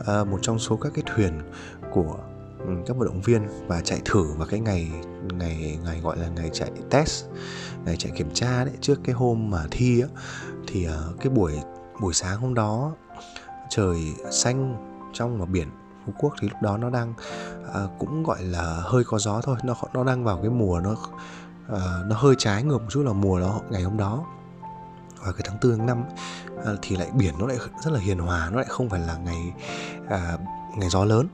uh, 0.00 0.28
một 0.28 0.38
trong 0.42 0.58
số 0.58 0.76
các 0.76 0.92
cái 0.94 1.04
thuyền 1.14 1.40
của 1.92 2.16
ừ, 2.58 2.72
các 2.86 2.96
vận 2.96 3.08
động 3.08 3.20
viên 3.20 3.42
và 3.66 3.80
chạy 3.80 4.00
thử 4.04 4.24
vào 4.36 4.48
cái 4.50 4.60
ngày 4.60 4.90
ngày 5.38 5.78
ngày 5.84 6.00
gọi 6.00 6.18
là 6.18 6.28
ngày 6.28 6.50
chạy 6.52 6.70
test 6.90 7.24
ngày 7.84 7.96
chạy 7.96 8.12
kiểm 8.16 8.30
tra 8.34 8.64
đấy 8.64 8.74
trước 8.80 9.00
cái 9.04 9.14
hôm 9.14 9.50
mà 9.50 9.64
thi 9.70 10.00
á 10.00 10.08
thì 10.66 10.88
uh, 10.88 11.20
cái 11.20 11.30
buổi 11.30 11.52
buổi 12.00 12.14
sáng 12.14 12.38
hôm 12.38 12.54
đó 12.54 12.92
trời 13.70 14.14
xanh 14.30 14.76
trong 15.12 15.38
mà 15.38 15.44
biển 15.44 15.68
Phú 16.06 16.12
Quốc 16.18 16.34
thì 16.40 16.48
lúc 16.48 16.62
đó 16.62 16.76
nó 16.76 16.90
đang 16.90 17.14
à, 17.74 17.80
cũng 17.98 18.22
gọi 18.22 18.42
là 18.42 18.82
hơi 18.84 19.04
có 19.04 19.18
gió 19.18 19.40
thôi 19.40 19.56
nó 19.64 19.74
nó 19.94 20.04
đang 20.04 20.24
vào 20.24 20.36
cái 20.36 20.50
mùa 20.50 20.80
nó 20.80 20.96
à, 21.68 21.80
nó 22.06 22.16
hơi 22.16 22.34
trái 22.38 22.62
ngược 22.62 22.82
một 22.82 22.88
chút 22.90 23.02
là 23.02 23.12
mùa 23.12 23.40
đó 23.40 23.60
ngày 23.70 23.82
hôm 23.82 23.96
đó. 23.96 24.24
Và 25.24 25.32
cái 25.32 25.42
tháng 25.44 25.58
tư 25.60 25.74
tháng 25.76 25.86
năm 25.86 26.04
à, 26.64 26.72
thì 26.82 26.96
lại 26.96 27.10
biển 27.14 27.34
nó 27.38 27.46
lại 27.46 27.58
rất 27.84 27.92
là 27.92 28.00
hiền 28.00 28.18
hòa 28.18 28.48
nó 28.50 28.56
lại 28.56 28.66
không 28.68 28.88
phải 28.88 29.00
là 29.00 29.16
ngày 29.16 29.52
à, 30.08 30.38
ngày 30.76 30.88
gió 30.88 31.04
lớn. 31.04 31.28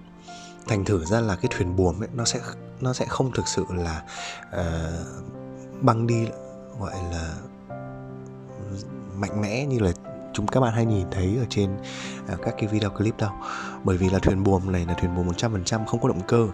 Thành 0.67 0.85
thử 0.85 1.05
ra 1.05 1.21
là 1.21 1.37
cái 1.37 1.51
thuyền 1.57 1.77
buồm 1.77 2.03
ấy 2.03 2.09
nó 2.15 2.25
sẽ 2.25 2.41
nó 2.81 2.93
sẽ 2.93 3.07
không 3.09 3.33
thực 3.33 3.49
sự 3.49 3.65
là 3.69 4.03
uh, 4.49 5.38
băng 5.81 6.07
đi 6.07 6.29
gọi 6.81 6.93
là 7.13 7.35
mạnh 9.15 9.41
mẽ 9.41 9.67
như 9.67 9.79
là 9.79 9.93
chúng 10.33 10.47
các 10.47 10.61
bạn 10.61 10.73
hay 10.73 10.87
nhìn 10.87 11.07
thấy 11.11 11.37
ở 11.39 11.45
trên 11.49 11.77
uh, 12.33 12.43
các 12.43 12.55
cái 12.59 12.67
video 12.67 12.91
clip 12.91 13.17
đâu. 13.17 13.31
Bởi 13.85 13.97
vì 13.97 14.11
là 14.11 14.19
thuyền 14.19 14.45
buồm 14.45 14.73
này 14.73 14.87
là 14.87 14.95
thuyền 14.95 15.15
buồm 15.15 15.29
100% 15.29 15.87
không 15.87 16.01
có 16.01 16.09
động 16.09 16.21
cơ. 16.29 16.49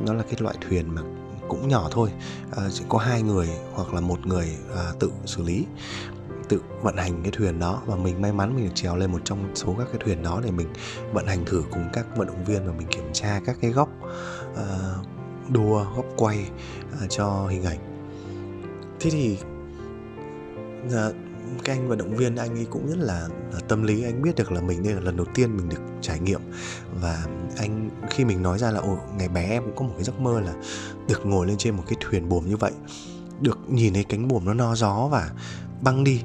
Nó 0.00 0.12
là 0.12 0.22
cái 0.22 0.34
loại 0.38 0.54
thuyền 0.68 0.94
mà 0.94 1.02
cũng 1.48 1.68
nhỏ 1.68 1.88
thôi. 1.90 2.12
Uh, 2.50 2.72
chỉ 2.72 2.84
có 2.88 2.98
hai 2.98 3.22
người 3.22 3.48
hoặc 3.74 3.94
là 3.94 4.00
một 4.00 4.26
người 4.26 4.56
uh, 4.72 4.98
tự 5.00 5.10
xử 5.26 5.42
lý 5.42 5.66
tự 6.48 6.62
vận 6.82 6.96
hành 6.96 7.22
cái 7.22 7.32
thuyền 7.32 7.58
đó. 7.58 7.82
Và 7.86 7.96
mình 7.96 8.22
may 8.22 8.32
mắn 8.32 8.56
mình 8.56 8.64
được 8.64 8.74
trèo 8.74 8.96
lên 8.96 9.12
một 9.12 9.20
trong 9.24 9.50
số 9.54 9.74
các 9.78 9.86
cái 9.92 10.00
thuyền 10.04 10.22
đó 10.22 10.40
để 10.44 10.50
mình 10.50 10.68
vận 11.12 11.26
hành 11.26 11.44
thử 11.44 11.62
cùng 11.70 11.88
các 11.92 12.06
vận 12.16 12.26
động 12.26 12.44
viên 12.44 12.66
và 12.66 12.72
mình 12.72 12.86
kiểm 12.86 13.10
tra 13.12 13.40
các 13.46 13.56
cái 13.60 13.70
góc 13.70 13.88
uh, 14.52 15.06
đua 15.48 15.84
góc 15.96 16.04
quay 16.16 16.50
uh, 17.04 17.10
cho 17.10 17.46
hình 17.50 17.64
ảnh 17.64 17.97
thế 19.00 19.10
thì 19.10 19.38
à, 20.92 21.06
uh, 21.06 21.14
cái 21.64 21.76
anh 21.76 21.88
vận 21.88 21.98
động 21.98 22.16
viên 22.16 22.36
anh 22.36 22.58
ấy 22.58 22.66
cũng 22.70 22.88
rất 22.88 22.98
là, 22.98 23.28
là 23.52 23.60
tâm 23.68 23.82
lý. 23.82 24.02
Anh 24.02 24.22
biết 24.22 24.36
được 24.36 24.52
là 24.52 24.60
mình 24.60 24.82
đây 24.82 24.94
là 24.94 25.00
lần 25.00 25.16
đầu 25.16 25.26
tiên 25.34 25.56
mình 25.56 25.68
được 25.68 25.80
trải 26.00 26.20
nghiệm. 26.20 26.40
Và 27.00 27.26
anh 27.56 27.90
khi 28.10 28.24
mình 28.24 28.42
nói 28.42 28.58
ra 28.58 28.70
là 28.70 28.80
ồ 28.80 28.98
ngày 29.18 29.28
bé 29.28 29.48
em 29.50 29.62
cũng 29.62 29.76
có 29.76 29.84
một 29.84 29.92
cái 29.94 30.04
giấc 30.04 30.20
mơ 30.20 30.40
là 30.40 30.54
được 31.08 31.26
ngồi 31.26 31.46
lên 31.46 31.56
trên 31.58 31.76
một 31.76 31.84
cái 31.86 31.96
thuyền 32.00 32.28
buồm 32.28 32.48
như 32.48 32.56
vậy 32.56 32.72
được 33.40 33.58
nhìn 33.68 33.94
thấy 33.94 34.04
cánh 34.04 34.28
buồm 34.28 34.44
nó 34.44 34.54
no 34.54 34.74
gió 34.74 35.08
và 35.10 35.30
băng 35.82 36.04
đi 36.04 36.22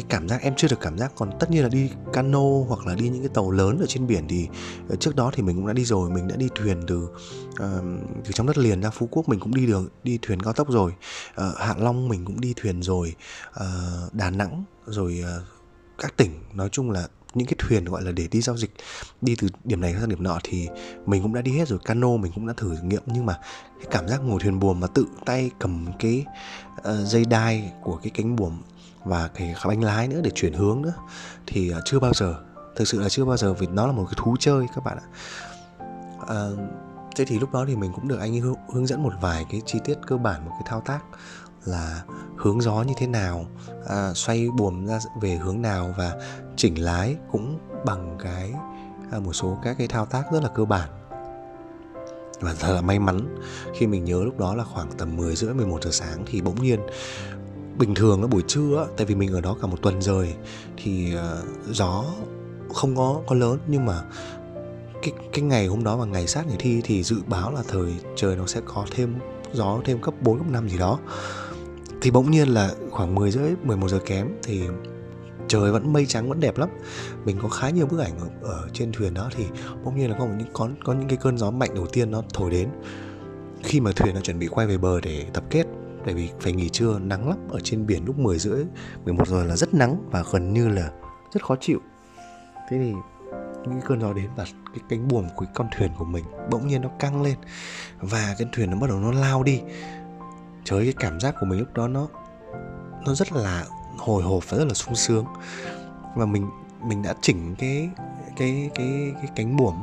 cái 0.00 0.06
cảm 0.08 0.28
giác 0.28 0.42
em 0.42 0.54
chưa 0.56 0.68
được 0.68 0.80
cảm 0.80 0.98
giác. 0.98 1.12
Còn 1.16 1.30
tất 1.40 1.50
nhiên 1.50 1.62
là 1.62 1.68
đi 1.68 1.90
cano 2.12 2.42
hoặc 2.68 2.86
là 2.86 2.94
đi 2.94 3.08
những 3.08 3.22
cái 3.22 3.30
tàu 3.34 3.50
lớn 3.50 3.78
ở 3.80 3.86
trên 3.88 4.06
biển 4.06 4.28
thì 4.28 4.48
ờ, 4.88 4.96
trước 4.96 5.16
đó 5.16 5.30
thì 5.34 5.42
mình 5.42 5.56
cũng 5.56 5.66
đã 5.66 5.72
đi 5.72 5.84
rồi. 5.84 6.10
Mình 6.10 6.28
đã 6.28 6.36
đi 6.36 6.48
thuyền 6.54 6.82
từ 6.86 7.02
uh, 7.04 7.58
từ 8.24 8.32
trong 8.32 8.46
đất 8.46 8.58
liền 8.58 8.80
ra 8.80 8.90
phú 8.90 9.08
quốc 9.10 9.28
mình 9.28 9.40
cũng 9.40 9.54
đi 9.54 9.66
đường 9.66 9.88
đi 10.02 10.18
thuyền 10.22 10.42
cao 10.42 10.52
tốc 10.52 10.68
rồi. 10.70 10.92
Uh, 11.30 11.56
hạ 11.58 11.74
long 11.78 12.08
mình 12.08 12.24
cũng 12.24 12.40
đi 12.40 12.54
thuyền 12.56 12.82
rồi. 12.82 13.14
Uh, 13.50 14.14
đà 14.14 14.30
nẵng 14.30 14.64
rồi 14.86 15.24
uh, 15.38 15.42
các 15.98 16.16
tỉnh. 16.16 16.30
Nói 16.54 16.68
chung 16.72 16.90
là 16.90 17.08
những 17.34 17.46
cái 17.46 17.54
thuyền 17.58 17.84
gọi 17.84 18.02
là 18.02 18.12
để 18.12 18.28
đi 18.30 18.40
giao 18.40 18.56
dịch 18.56 18.70
đi 19.20 19.36
từ 19.36 19.48
điểm 19.64 19.80
này 19.80 19.94
sang 20.00 20.08
điểm 20.08 20.22
nọ 20.22 20.38
thì 20.44 20.68
mình 21.06 21.22
cũng 21.22 21.34
đã 21.34 21.42
đi 21.42 21.52
hết 21.52 21.68
rồi. 21.68 21.78
Cano 21.84 22.16
mình 22.16 22.32
cũng 22.34 22.46
đã 22.46 22.54
thử 22.56 22.76
nghiệm. 22.82 23.02
Nhưng 23.06 23.26
mà 23.26 23.38
cái 23.78 23.88
cảm 23.90 24.08
giác 24.08 24.20
ngồi 24.24 24.40
thuyền 24.40 24.58
buồm 24.58 24.80
mà 24.80 24.86
tự 24.86 25.06
tay 25.26 25.50
cầm 25.58 25.86
cái 25.98 26.24
uh, 26.78 27.06
dây 27.06 27.24
đai 27.24 27.72
của 27.82 27.96
cái 27.96 28.10
cánh 28.14 28.36
buồm 28.36 28.62
và 29.04 29.28
cái 29.34 29.54
bánh 29.66 29.84
lái 29.84 30.08
nữa 30.08 30.20
để 30.22 30.30
chuyển 30.34 30.52
hướng 30.52 30.82
nữa 30.82 30.94
thì 31.46 31.70
à, 31.70 31.78
chưa 31.84 32.00
bao 32.00 32.12
giờ. 32.14 32.34
Thực 32.76 32.88
sự 32.88 33.00
là 33.00 33.08
chưa 33.08 33.24
bao 33.24 33.36
giờ 33.36 33.54
vì 33.54 33.66
nó 33.66 33.86
là 33.86 33.92
một 33.92 34.04
cái 34.04 34.14
thú 34.16 34.36
chơi 34.40 34.66
các 34.74 34.84
bạn 34.84 34.98
ạ. 34.98 35.06
À, 36.28 36.46
thế 37.16 37.24
thì 37.24 37.38
lúc 37.38 37.52
đó 37.52 37.64
thì 37.68 37.76
mình 37.76 37.92
cũng 37.94 38.08
được 38.08 38.18
anh 38.20 38.34
ấy 38.34 38.42
hướng 38.72 38.86
dẫn 38.86 39.02
một 39.02 39.12
vài 39.20 39.46
cái 39.50 39.62
chi 39.66 39.78
tiết 39.84 39.98
cơ 40.06 40.16
bản 40.16 40.44
một 40.44 40.50
cái 40.50 40.62
thao 40.66 40.80
tác 40.80 41.00
là 41.64 42.02
hướng 42.36 42.60
gió 42.60 42.82
như 42.82 42.94
thế 42.96 43.06
nào 43.06 43.46
à, 43.88 44.12
xoay 44.14 44.48
buồm 44.56 44.86
ra 44.86 44.98
về 45.20 45.34
hướng 45.34 45.62
nào 45.62 45.94
và 45.98 46.16
chỉnh 46.56 46.84
lái 46.84 47.16
cũng 47.32 47.58
bằng 47.84 48.18
cái 48.22 48.52
à, 49.10 49.18
một 49.18 49.32
số 49.32 49.58
các 49.62 49.78
cái 49.78 49.88
thao 49.88 50.06
tác 50.06 50.32
rất 50.32 50.42
là 50.42 50.48
cơ 50.54 50.64
bản. 50.64 50.88
Và 52.40 52.54
thật 52.60 52.74
là 52.74 52.80
may 52.80 52.98
mắn 52.98 53.36
khi 53.74 53.86
mình 53.86 54.04
nhớ 54.04 54.22
lúc 54.24 54.38
đó 54.38 54.54
là 54.54 54.64
khoảng 54.64 54.92
tầm 54.98 55.16
10 55.16 55.36
rưỡi 55.36 55.54
11 55.54 55.84
giờ 55.84 55.90
sáng 55.90 56.24
thì 56.26 56.40
bỗng 56.40 56.62
nhiên 56.62 56.80
bình 57.80 57.94
thường 57.94 58.20
là 58.20 58.26
buổi 58.26 58.42
trưa 58.46 58.88
tại 58.96 59.06
vì 59.06 59.14
mình 59.14 59.32
ở 59.32 59.40
đó 59.40 59.56
cả 59.60 59.66
một 59.66 59.82
tuần 59.82 60.02
rồi 60.02 60.34
thì 60.76 61.14
uh, 61.14 61.74
gió 61.74 62.04
không 62.74 62.96
có 62.96 63.20
có 63.26 63.34
lớn 63.34 63.58
nhưng 63.66 63.86
mà 63.86 64.02
cái 65.02 65.12
cái 65.32 65.44
ngày 65.44 65.66
hôm 65.66 65.84
đó 65.84 65.96
và 65.96 66.04
ngày 66.04 66.26
sát 66.26 66.46
ngày 66.46 66.56
thi 66.58 66.80
thì 66.84 67.02
dự 67.02 67.16
báo 67.26 67.52
là 67.52 67.62
thời 67.68 67.94
trời 68.16 68.36
nó 68.36 68.46
sẽ 68.46 68.60
có 68.64 68.86
thêm 68.90 69.14
gió 69.52 69.80
thêm 69.84 70.00
cấp 70.00 70.14
4 70.20 70.38
cấp 70.38 70.46
5 70.50 70.68
gì 70.68 70.78
đó. 70.78 70.98
Thì 72.02 72.10
bỗng 72.10 72.30
nhiên 72.30 72.48
là 72.48 72.74
khoảng 72.90 73.14
10 73.14 73.30
rưỡi 73.30 73.50
11 73.62 73.88
giờ 73.88 73.98
kém 74.06 74.28
thì 74.42 74.62
trời 75.48 75.72
vẫn 75.72 75.92
mây 75.92 76.06
trắng 76.06 76.28
vẫn 76.28 76.40
đẹp 76.40 76.58
lắm. 76.58 76.68
Mình 77.24 77.38
có 77.42 77.48
khá 77.48 77.70
nhiều 77.70 77.86
bức 77.86 78.00
ảnh 78.00 78.18
ở, 78.18 78.28
ở 78.42 78.68
trên 78.72 78.92
thuyền 78.92 79.14
đó 79.14 79.30
thì 79.36 79.44
bỗng 79.84 79.96
nhiên 79.96 80.10
là 80.10 80.16
có 80.18 80.26
những 80.26 80.48
có 80.52 80.68
có 80.84 80.92
những 80.92 81.08
cái 81.08 81.18
cơn 81.22 81.38
gió 81.38 81.50
mạnh 81.50 81.70
đầu 81.74 81.86
tiên 81.86 82.10
nó 82.10 82.22
thổi 82.34 82.50
đến. 82.50 82.68
Khi 83.62 83.80
mà 83.80 83.92
thuyền 83.96 84.14
nó 84.14 84.20
chuẩn 84.20 84.38
bị 84.38 84.46
quay 84.46 84.66
về 84.66 84.78
bờ 84.78 85.00
để 85.00 85.26
tập 85.32 85.44
kết 85.50 85.66
tại 86.04 86.14
vì 86.14 86.30
phải 86.40 86.52
nghỉ 86.52 86.68
trưa, 86.68 86.98
nắng 86.98 87.28
lắm, 87.28 87.38
ở 87.50 87.60
trên 87.60 87.86
biển 87.86 88.04
lúc 88.04 88.18
10 88.18 88.38
rưỡi 88.38 88.64
11 89.04 89.28
giờ 89.28 89.44
là 89.44 89.56
rất 89.56 89.74
nắng 89.74 89.96
và 90.10 90.24
gần 90.32 90.52
như 90.52 90.68
là 90.68 90.90
rất 91.32 91.44
khó 91.44 91.56
chịu. 91.60 91.78
Thế 92.70 92.78
thì 92.78 92.92
những 93.66 93.80
cơn 93.86 94.00
gió 94.00 94.12
đến 94.12 94.30
và 94.36 94.44
cái 94.44 94.80
cánh 94.88 95.08
buồm 95.08 95.28
của 95.36 95.46
con 95.54 95.68
thuyền 95.76 95.90
của 95.98 96.04
mình 96.04 96.24
bỗng 96.50 96.66
nhiên 96.66 96.82
nó 96.82 96.88
căng 96.98 97.22
lên 97.22 97.36
và 98.00 98.34
cái 98.38 98.48
thuyền 98.52 98.70
nó 98.70 98.76
bắt 98.76 98.90
đầu 98.90 98.98
nó 98.98 99.12
lao 99.12 99.42
đi. 99.42 99.60
Trời 100.64 100.84
cái 100.84 100.94
cảm 100.98 101.20
giác 101.20 101.34
của 101.40 101.46
mình 101.46 101.58
lúc 101.58 101.74
đó 101.74 101.88
nó 101.88 102.08
nó 103.06 103.14
rất 103.14 103.32
là 103.32 103.64
hồi 103.98 104.22
hộp 104.22 104.50
và 104.50 104.58
rất 104.58 104.64
là 104.64 104.74
sung 104.74 104.94
sướng. 104.94 105.24
Và 106.16 106.26
mình 106.26 106.50
mình 106.82 107.02
đã 107.02 107.14
chỉnh 107.20 107.54
cái 107.58 107.90
cái 108.36 108.70
cái 108.74 109.12
cái 109.14 109.30
cánh 109.36 109.56
buồm 109.56 109.74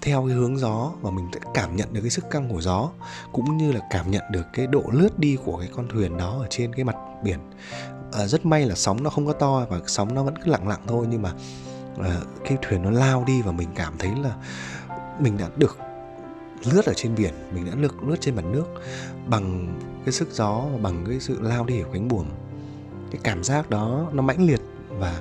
theo 0.00 0.26
cái 0.26 0.36
hướng 0.36 0.58
gió 0.58 0.92
và 1.00 1.10
mình 1.10 1.28
sẽ 1.32 1.40
cảm 1.54 1.76
nhận 1.76 1.92
được 1.92 2.00
cái 2.00 2.10
sức 2.10 2.30
căng 2.30 2.48
của 2.48 2.60
gió 2.60 2.90
cũng 3.32 3.56
như 3.56 3.72
là 3.72 3.80
cảm 3.90 4.10
nhận 4.10 4.22
được 4.30 4.46
cái 4.52 4.66
độ 4.66 4.82
lướt 4.92 5.18
đi 5.18 5.36
của 5.44 5.58
cái 5.58 5.68
con 5.76 5.88
thuyền 5.88 6.16
đó 6.16 6.38
ở 6.40 6.46
trên 6.50 6.74
cái 6.74 6.84
mặt 6.84 6.96
biển. 7.24 7.38
À, 8.12 8.26
rất 8.26 8.46
may 8.46 8.66
là 8.66 8.74
sóng 8.74 9.02
nó 9.02 9.10
không 9.10 9.26
có 9.26 9.32
to 9.32 9.66
và 9.68 9.80
sóng 9.86 10.14
nó 10.14 10.22
vẫn 10.22 10.34
cứ 10.44 10.50
lặng 10.50 10.68
lặng 10.68 10.80
thôi 10.86 11.06
nhưng 11.10 11.22
mà 11.22 11.32
à, 11.98 12.20
cái 12.44 12.58
thuyền 12.62 12.82
nó 12.82 12.90
lao 12.90 13.24
đi 13.26 13.42
và 13.42 13.52
mình 13.52 13.68
cảm 13.74 13.94
thấy 13.98 14.10
là 14.22 14.34
mình 15.18 15.38
đã 15.38 15.48
được 15.56 15.78
lướt 16.64 16.84
ở 16.84 16.92
trên 16.96 17.14
biển 17.14 17.34
mình 17.54 17.66
đã 17.66 17.72
lướt 17.74 18.02
lướt 18.02 18.16
trên 18.20 18.36
mặt 18.36 18.44
nước 18.44 18.66
bằng 19.26 19.76
cái 20.04 20.12
sức 20.12 20.28
gió 20.32 20.64
và 20.72 20.78
bằng 20.82 21.04
cái 21.08 21.20
sự 21.20 21.40
lao 21.40 21.64
đi 21.64 21.82
của 21.82 21.92
cánh 21.92 22.08
buồm. 22.08 22.26
Cái 23.10 23.20
cảm 23.24 23.44
giác 23.44 23.70
đó 23.70 24.08
nó 24.12 24.22
mãnh 24.22 24.46
liệt 24.46 24.60
và 24.88 25.20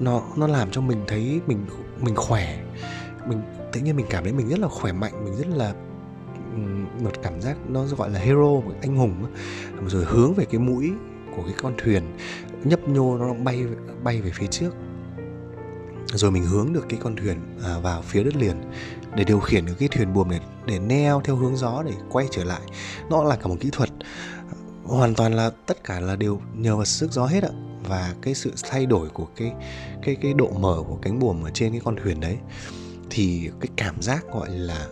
nó 0.00 0.22
nó 0.36 0.46
làm 0.46 0.70
cho 0.70 0.80
mình 0.80 1.04
thấy 1.06 1.40
mình 1.46 1.66
mình 2.00 2.16
khỏe 2.16 2.58
mình 3.26 3.42
tự 3.72 3.80
nhiên 3.80 3.96
mình 3.96 4.06
cảm 4.10 4.24
thấy 4.24 4.32
mình 4.32 4.48
rất 4.48 4.58
là 4.58 4.68
khỏe 4.68 4.92
mạnh 4.92 5.24
mình 5.24 5.36
rất 5.36 5.46
là 5.48 5.74
một 7.00 7.12
cảm 7.22 7.40
giác 7.40 7.56
nó 7.68 7.84
gọi 7.84 8.10
là 8.10 8.18
hero 8.18 8.42
một 8.42 8.74
anh 8.82 8.96
hùng 8.96 9.26
rồi 9.86 10.04
hướng 10.04 10.34
về 10.34 10.44
cái 10.44 10.60
mũi 10.60 10.92
của 11.36 11.42
cái 11.42 11.54
con 11.62 11.74
thuyền 11.78 12.16
nhấp 12.64 12.88
nhô 12.88 13.18
nó 13.18 13.34
bay 13.34 13.64
bay 14.02 14.20
về 14.20 14.30
phía 14.34 14.46
trước. 14.46 14.70
Rồi 16.14 16.30
mình 16.30 16.44
hướng 16.44 16.72
được 16.72 16.84
cái 16.88 16.98
con 17.02 17.16
thuyền 17.16 17.38
à, 17.64 17.78
vào 17.78 18.02
phía 18.02 18.24
đất 18.24 18.36
liền 18.36 18.56
để 19.14 19.24
điều 19.24 19.40
khiển 19.40 19.66
được 19.66 19.74
cái 19.78 19.88
thuyền 19.88 20.12
buồm 20.12 20.28
này 20.28 20.40
để 20.66 20.78
neo 20.78 21.20
theo 21.24 21.36
hướng 21.36 21.56
gió 21.56 21.82
để 21.86 21.92
quay 22.10 22.26
trở 22.30 22.44
lại. 22.44 22.60
Nó 23.10 23.24
là 23.24 23.36
cả 23.36 23.46
một 23.46 23.56
kỹ 23.60 23.68
thuật. 23.72 23.90
Hoàn 24.84 25.14
toàn 25.14 25.34
là 25.34 25.50
tất 25.66 25.84
cả 25.84 26.00
là 26.00 26.16
đều 26.16 26.40
nhờ 26.54 26.76
vào 26.76 26.84
sức 26.84 27.12
gió 27.12 27.26
hết 27.26 27.42
ạ. 27.42 27.50
Và 27.88 28.14
cái 28.22 28.34
sự 28.34 28.52
thay 28.70 28.86
đổi 28.86 29.08
của 29.08 29.26
cái 29.36 29.52
cái 30.02 30.16
cái 30.22 30.34
độ 30.34 30.50
mở 30.58 30.82
của 30.88 30.98
cánh 31.02 31.18
buồm 31.18 31.42
ở 31.42 31.50
trên 31.54 31.72
cái 31.72 31.80
con 31.84 31.96
thuyền 32.02 32.20
đấy 32.20 32.36
thì 33.10 33.50
cái 33.60 33.68
cảm 33.76 34.02
giác, 34.02 34.24
gọi 34.32 34.50
là, 34.50 34.86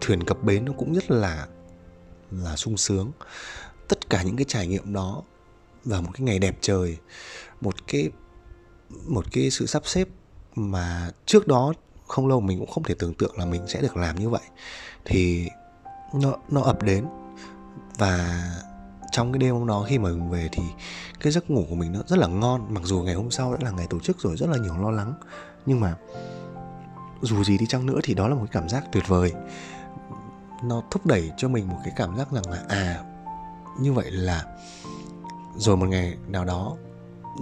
thuyền 0.00 0.24
cập 0.24 0.42
bến 0.42 0.64
nó 0.64 0.72
cũng 0.78 0.94
rất 0.94 1.10
là 1.10 1.46
là 2.30 2.56
sung 2.56 2.76
sướng. 2.76 3.10
Tất 3.88 4.10
cả 4.10 4.22
những 4.22 4.36
cái 4.36 4.44
trải 4.48 4.66
nghiệm 4.66 4.92
đó 4.92 5.22
và 5.84 6.00
một 6.00 6.10
cái 6.14 6.20
ngày 6.20 6.38
đẹp 6.38 6.58
trời, 6.60 6.96
một 7.60 7.74
cái 7.86 8.10
một 9.06 9.24
cái 9.32 9.50
sự 9.50 9.66
sắp 9.66 9.82
xếp 9.86 10.08
mà 10.54 11.10
trước 11.26 11.46
đó 11.46 11.72
không 12.08 12.28
lâu 12.28 12.40
mình 12.40 12.58
cũng 12.58 12.70
không 12.70 12.84
thể 12.84 12.94
tưởng 12.98 13.14
tượng 13.14 13.38
là 13.38 13.44
mình 13.44 13.62
sẽ 13.66 13.82
được 13.82 13.96
làm 13.96 14.20
như 14.20 14.28
vậy, 14.28 14.42
thì 15.04 15.48
nó 16.14 16.36
nó 16.50 16.62
ập 16.62 16.82
đến. 16.82 17.06
Và 17.98 18.44
trong 19.12 19.32
cái 19.32 19.38
đêm 19.38 19.54
hôm 19.54 19.66
đó 19.66 19.86
khi 19.88 19.98
mà 19.98 20.08
mình 20.10 20.30
về 20.30 20.48
thì 20.52 20.62
cái 21.20 21.32
giấc 21.32 21.50
ngủ 21.50 21.64
của 21.68 21.74
mình 21.74 21.92
nó 21.92 22.00
rất 22.06 22.18
là 22.18 22.26
ngon. 22.26 22.74
Mặc 22.74 22.82
dù 22.84 23.02
ngày 23.02 23.14
hôm 23.14 23.30
sau 23.30 23.52
đã 23.52 23.58
là 23.62 23.70
ngày 23.70 23.86
tổ 23.90 23.98
chức 23.98 24.20
rồi, 24.20 24.36
rất 24.36 24.48
là 24.50 24.58
nhiều 24.58 24.78
lo 24.78 24.90
lắng. 24.90 25.14
Nhưng 25.66 25.80
mà 25.80 25.96
dù 27.22 27.44
gì 27.44 27.58
đi 27.58 27.66
chăng 27.66 27.86
nữa 27.86 28.00
thì 28.02 28.14
đó 28.14 28.28
là 28.28 28.34
một 28.34 28.40
cái 28.40 28.60
cảm 28.60 28.68
giác 28.68 28.84
tuyệt 28.92 29.08
vời. 29.08 29.32
Nó 30.62 30.82
thúc 30.90 31.06
đẩy 31.06 31.30
cho 31.36 31.48
mình 31.48 31.68
một 31.68 31.78
cái 31.84 31.92
cảm 31.96 32.16
giác 32.16 32.32
rằng 32.32 32.50
là 32.50 32.62
à 32.68 33.04
như 33.80 33.92
vậy 33.92 34.10
là 34.10 34.44
rồi 35.56 35.76
một 35.76 35.86
ngày 35.88 36.16
nào 36.28 36.44
đó, 36.44 36.76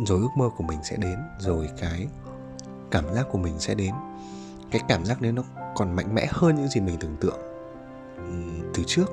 rồi 0.07 0.21
ước 0.21 0.29
mơ 0.37 0.51
của 0.57 0.65
mình 0.65 0.79
sẽ 0.83 0.97
đến, 0.97 1.19
rồi 1.39 1.69
cái 1.81 2.07
cảm 2.91 3.15
giác 3.15 3.27
của 3.31 3.39
mình 3.39 3.55
sẽ 3.59 3.75
đến. 3.75 3.95
Cái 4.71 4.83
cảm 4.89 5.05
giác 5.05 5.21
đấy 5.21 5.33
nó 5.33 5.43
còn 5.75 5.97
mạnh 5.97 6.15
mẽ 6.15 6.27
hơn 6.31 6.57
những 6.57 6.69
gì 6.69 6.81
mình 6.81 6.97
tưởng 7.01 7.17
tượng 7.21 7.39
từ 8.75 8.83
trước. 8.87 9.07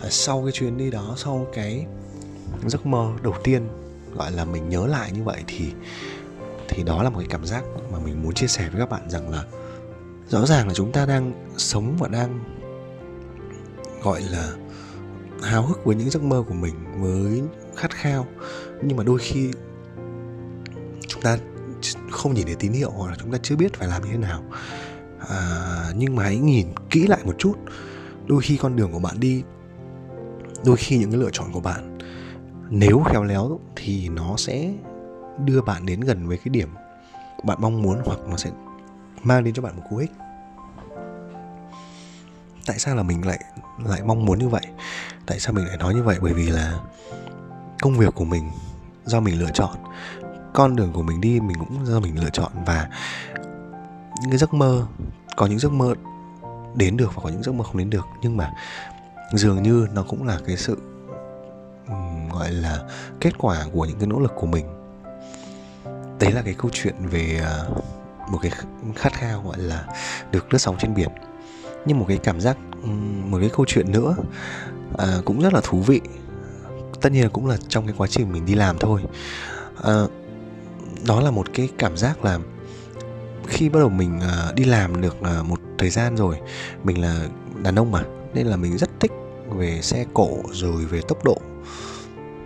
Và 0.00 0.10
sau 0.10 0.42
cái 0.42 0.52
chuyến 0.52 0.76
đi 0.76 0.90
đó, 0.90 1.14
sau 1.16 1.46
cái 1.52 1.86
giấc 2.66 2.86
mơ 2.86 3.12
đầu 3.22 3.34
tiên, 3.44 3.68
gọi 4.14 4.32
là 4.32 4.44
mình 4.44 4.68
nhớ 4.68 4.86
lại 4.86 5.12
như 5.12 5.22
vậy 5.24 5.44
thì 5.46 5.72
thì 6.74 6.82
đó 6.82 7.02
là 7.02 7.10
một 7.10 7.18
cái 7.18 7.28
cảm 7.30 7.44
giác 7.44 7.64
mà 7.92 7.98
mình 7.98 8.22
muốn 8.22 8.34
chia 8.34 8.46
sẻ 8.46 8.68
với 8.68 8.80
các 8.80 8.90
bạn 8.90 9.10
rằng 9.10 9.30
là 9.30 9.44
rõ 10.28 10.46
ràng 10.46 10.68
là 10.68 10.74
chúng 10.74 10.92
ta 10.92 11.06
đang 11.06 11.52
sống 11.56 11.96
và 11.98 12.08
đang 12.08 12.40
gọi 14.02 14.22
là 14.22 14.52
háo 15.42 15.62
hức 15.62 15.84
với 15.84 15.96
những 15.96 16.10
giấc 16.10 16.22
mơ 16.22 16.42
của 16.48 16.54
mình 16.54 16.74
với 16.98 17.42
khát 17.76 17.90
khao. 17.90 18.26
Nhưng 18.82 18.96
mà 18.96 19.04
đôi 19.04 19.18
khi 19.18 19.50
chúng 21.08 21.22
ta 21.22 21.38
không 22.10 22.34
nhìn 22.34 22.46
thấy 22.46 22.54
tín 22.54 22.72
hiệu 22.72 22.90
hoặc 22.90 23.10
là 23.10 23.16
chúng 23.20 23.32
ta 23.32 23.38
chưa 23.42 23.56
biết 23.56 23.74
phải 23.74 23.88
làm 23.88 24.02
như 24.02 24.10
thế 24.12 24.18
nào. 24.18 24.44
À, 25.28 25.92
nhưng 25.96 26.16
mà 26.16 26.22
hãy 26.22 26.38
nhìn 26.38 26.66
kỹ 26.90 27.06
lại 27.06 27.20
một 27.24 27.34
chút. 27.38 27.54
Đôi 28.26 28.42
khi 28.42 28.56
con 28.56 28.76
đường 28.76 28.92
của 28.92 28.98
bạn 28.98 29.20
đi 29.20 29.42
đôi 30.64 30.76
khi 30.76 30.98
những 30.98 31.10
cái 31.10 31.20
lựa 31.20 31.30
chọn 31.32 31.52
của 31.52 31.60
bạn 31.60 31.98
nếu 32.70 33.02
khéo 33.06 33.24
léo 33.24 33.60
thì 33.76 34.08
nó 34.08 34.36
sẽ 34.36 34.72
đưa 35.38 35.62
bạn 35.62 35.86
đến 35.86 36.00
gần 36.00 36.28
với 36.28 36.38
cái 36.38 36.48
điểm 36.50 36.74
bạn 37.44 37.58
mong 37.60 37.82
muốn 37.82 38.02
hoặc 38.04 38.18
nó 38.30 38.36
sẽ 38.36 38.50
mang 39.22 39.44
đến 39.44 39.54
cho 39.54 39.62
bạn 39.62 39.76
một 39.76 39.82
cú 39.90 39.96
ích 39.96 40.10
tại 42.66 42.78
sao 42.78 42.96
là 42.96 43.02
mình 43.02 43.26
lại 43.26 43.44
lại 43.84 44.02
mong 44.06 44.24
muốn 44.24 44.38
như 44.38 44.48
vậy? 44.48 44.62
Tại 45.26 45.40
sao 45.40 45.52
mình 45.52 45.66
lại 45.66 45.76
nói 45.76 45.94
như 45.94 46.02
vậy? 46.02 46.18
Bởi 46.22 46.32
vì 46.32 46.46
là 46.46 46.78
công 47.82 47.98
việc 47.98 48.14
của 48.14 48.24
mình 48.24 48.50
do 49.04 49.20
mình 49.20 49.38
lựa 49.40 49.50
chọn, 49.54 49.76
con 50.54 50.76
đường 50.76 50.92
của 50.92 51.02
mình 51.02 51.20
đi 51.20 51.40
mình 51.40 51.56
cũng 51.58 51.86
do 51.86 52.00
mình 52.00 52.20
lựa 52.20 52.30
chọn 52.30 52.52
và 52.66 52.88
những 54.22 54.30
cái 54.30 54.38
giấc 54.38 54.54
mơ, 54.54 54.86
có 55.36 55.46
những 55.46 55.58
giấc 55.58 55.72
mơ 55.72 55.94
đến 56.74 56.96
được 56.96 57.14
và 57.14 57.22
có 57.22 57.28
những 57.28 57.42
giấc 57.42 57.52
mơ 57.52 57.64
không 57.64 57.78
đến 57.78 57.90
được. 57.90 58.06
Nhưng 58.22 58.36
mà 58.36 58.52
dường 59.32 59.62
như 59.62 59.86
nó 59.92 60.02
cũng 60.02 60.26
là 60.26 60.38
cái 60.46 60.56
sự 60.56 60.78
gọi 62.32 62.50
là 62.50 62.82
kết 63.20 63.38
quả 63.38 63.64
của 63.72 63.84
những 63.84 63.98
cái 63.98 64.06
nỗ 64.06 64.20
lực 64.20 64.32
của 64.36 64.46
mình 64.46 64.66
đấy 66.20 66.32
là 66.32 66.42
cái 66.42 66.54
câu 66.58 66.70
chuyện 66.74 66.94
về 67.00 67.40
à, 67.44 67.64
một 68.30 68.38
cái 68.42 68.52
khát 68.94 69.12
khao 69.12 69.42
gọi 69.42 69.58
là 69.58 69.84
được 70.32 70.52
lướt 70.52 70.58
sóng 70.58 70.76
trên 70.78 70.94
biển. 70.94 71.08
Nhưng 71.86 71.98
một 71.98 72.04
cái 72.08 72.18
cảm 72.18 72.40
giác 72.40 72.56
một 73.24 73.38
cái 73.40 73.50
câu 73.56 73.66
chuyện 73.68 73.92
nữa 73.92 74.16
à, 74.98 75.06
cũng 75.24 75.40
rất 75.40 75.54
là 75.54 75.60
thú 75.64 75.80
vị. 75.80 76.00
Tất 77.00 77.12
nhiên 77.12 77.22
là 77.22 77.28
cũng 77.28 77.46
là 77.46 77.56
trong 77.68 77.86
cái 77.86 77.94
quá 77.98 78.06
trình 78.06 78.32
mình 78.32 78.46
đi 78.46 78.54
làm 78.54 78.78
thôi. 78.78 79.02
À, 79.82 80.04
đó 81.06 81.20
là 81.20 81.30
một 81.30 81.46
cái 81.54 81.68
cảm 81.78 81.96
giác 81.96 82.24
là 82.24 82.38
khi 83.46 83.68
bắt 83.68 83.80
đầu 83.80 83.88
mình 83.88 84.20
à, 84.20 84.52
đi 84.54 84.64
làm 84.64 85.00
được 85.00 85.22
à, 85.22 85.42
một 85.42 85.60
thời 85.78 85.90
gian 85.90 86.16
rồi 86.16 86.40
mình 86.84 87.00
là 87.02 87.26
đàn 87.62 87.74
ông 87.78 87.90
mà 87.90 88.02
nên 88.34 88.46
là 88.46 88.56
mình 88.56 88.78
rất 88.78 88.90
thích 89.00 89.12
về 89.48 89.80
xe 89.82 90.04
cổ 90.14 90.38
rồi 90.52 90.84
về 90.84 91.00
tốc 91.08 91.24
độ. 91.24 91.38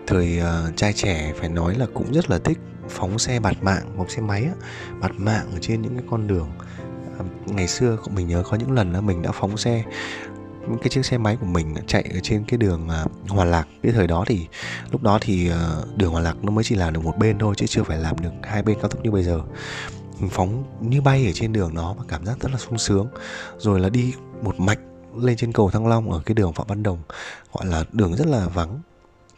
Thời 0.06 0.40
uh, 0.40 0.76
trai 0.76 0.92
trẻ 0.92 1.32
phải 1.36 1.48
nói 1.48 1.74
là 1.74 1.86
cũng 1.94 2.12
rất 2.12 2.30
là 2.30 2.38
thích 2.38 2.58
phóng 2.88 3.18
xe 3.18 3.40
bạt 3.40 3.62
mạng 3.62 3.94
phóng 3.96 4.08
xe 4.08 4.22
máy 4.22 4.44
á, 4.44 4.52
bạt 5.00 5.12
mạng 5.16 5.46
ở 5.52 5.58
trên 5.60 5.82
những 5.82 5.94
cái 5.94 6.04
con 6.10 6.26
đường. 6.26 6.50
À, 7.18 7.24
ngày 7.46 7.68
xưa 7.68 7.96
mình 8.10 8.28
nhớ 8.28 8.42
có 8.50 8.56
những 8.56 8.72
lần 8.72 8.92
là 8.92 9.00
mình 9.00 9.22
đã 9.22 9.32
phóng 9.32 9.56
xe 9.56 9.84
cái 10.76 10.88
chiếc 10.88 11.06
xe 11.06 11.18
máy 11.18 11.36
của 11.40 11.46
mình 11.46 11.74
chạy 11.86 12.10
ở 12.14 12.20
trên 12.22 12.44
cái 12.44 12.58
đường 12.58 12.88
à, 12.88 13.04
Hòa 13.28 13.44
Lạc. 13.44 13.68
Cái 13.82 13.92
thời 13.92 14.06
đó 14.06 14.24
thì 14.26 14.46
lúc 14.90 15.02
đó 15.02 15.18
thì 15.20 15.50
à, 15.50 15.70
đường 15.96 16.12
Hòa 16.12 16.20
Lạc 16.20 16.36
nó 16.42 16.50
mới 16.50 16.64
chỉ 16.64 16.74
làm 16.74 16.92
được 16.92 17.04
một 17.04 17.18
bên 17.18 17.38
thôi 17.38 17.54
chứ 17.56 17.66
chưa 17.66 17.82
phải 17.82 17.98
làm 17.98 18.20
được 18.20 18.30
hai 18.42 18.62
bên 18.62 18.78
cao 18.80 18.90
tốc 18.90 19.04
như 19.04 19.10
bây 19.10 19.22
giờ. 19.22 19.40
Mình 20.20 20.30
phóng 20.30 20.64
như 20.80 21.00
bay 21.00 21.26
ở 21.26 21.32
trên 21.34 21.52
đường 21.52 21.74
đó 21.74 21.94
và 21.98 22.04
cảm 22.08 22.26
giác 22.26 22.40
rất 22.40 22.52
là 22.52 22.58
sung 22.58 22.78
sướng. 22.78 23.08
Rồi 23.58 23.80
là 23.80 23.88
đi 23.88 24.14
một 24.42 24.60
mạch 24.60 24.78
lên 25.16 25.36
trên 25.36 25.52
cầu 25.52 25.70
Thăng 25.70 25.86
Long 25.86 26.12
ở 26.12 26.22
cái 26.26 26.34
đường 26.34 26.52
Phạm 26.52 26.66
Văn 26.66 26.82
Đồng 26.82 27.02
gọi 27.52 27.66
là 27.66 27.84
đường 27.92 28.16
rất 28.16 28.26
là 28.26 28.48
vắng 28.48 28.80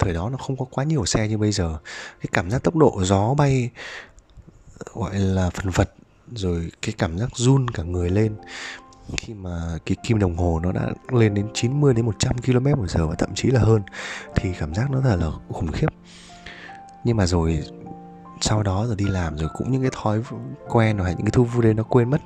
thời 0.01 0.15
đó 0.15 0.31
nó 0.31 0.37
không 0.37 0.57
có 0.57 0.65
quá 0.65 0.85
nhiều 0.85 1.07
xe 1.07 1.29
như 1.29 1.39
bây 1.39 1.53
giờ. 1.53 1.79
Cái 2.21 2.29
cảm 2.33 2.51
giác 2.51 2.63
tốc 2.63 2.77
độ 2.77 3.01
gió 3.05 3.35
bay, 3.35 3.71
gọi 4.95 5.19
là 5.19 5.51
phần 5.51 5.73
phật 5.73 5.95
rồi 6.35 6.71
cái 6.83 6.95
cảm 6.99 7.19
giác 7.19 7.37
run 7.37 7.71
cả 7.71 7.83
người 7.83 8.11
lên. 8.11 8.37
Khi 9.17 9.35
mà 9.35 9.79
cái 9.87 9.97
kim 10.03 10.19
đồng 10.19 10.37
hồ 10.37 10.61
nó 10.63 10.73
đã 10.73 10.89
lên 11.09 11.35
đến 11.35 11.47
90 11.55 11.95
đến 11.95 12.07
100 12.07 12.39
km 12.39 12.65
một 12.65 12.91
giờ 12.91 13.07
và 13.07 13.15
thậm 13.15 13.35
chí 13.35 13.51
là 13.51 13.61
hơn, 13.61 13.83
thì 14.35 14.51
cảm 14.59 14.75
giác 14.75 14.91
nó 14.91 15.01
thật 15.01 15.17
là 15.17 15.31
khủng 15.49 15.73
khiếp. 15.73 15.89
Nhưng 17.05 17.17
mà 17.17 17.27
rồi 17.27 17.65
sau 18.41 18.63
đó 18.63 18.87
rồi 18.87 18.97
đi 18.97 19.05
làm 19.05 19.37
rồi 19.37 19.49
cũng 19.55 19.73
những 19.73 19.83
cái 19.83 19.91
thói 20.03 20.23
quen 20.69 20.99
hoặc 20.99 21.09
những 21.09 21.27
cái 21.27 21.31
thu 21.33 21.45
vui 21.45 21.63
đấy 21.63 21.75
nó 21.75 21.83
quên 21.83 22.11
mất. 22.11 22.21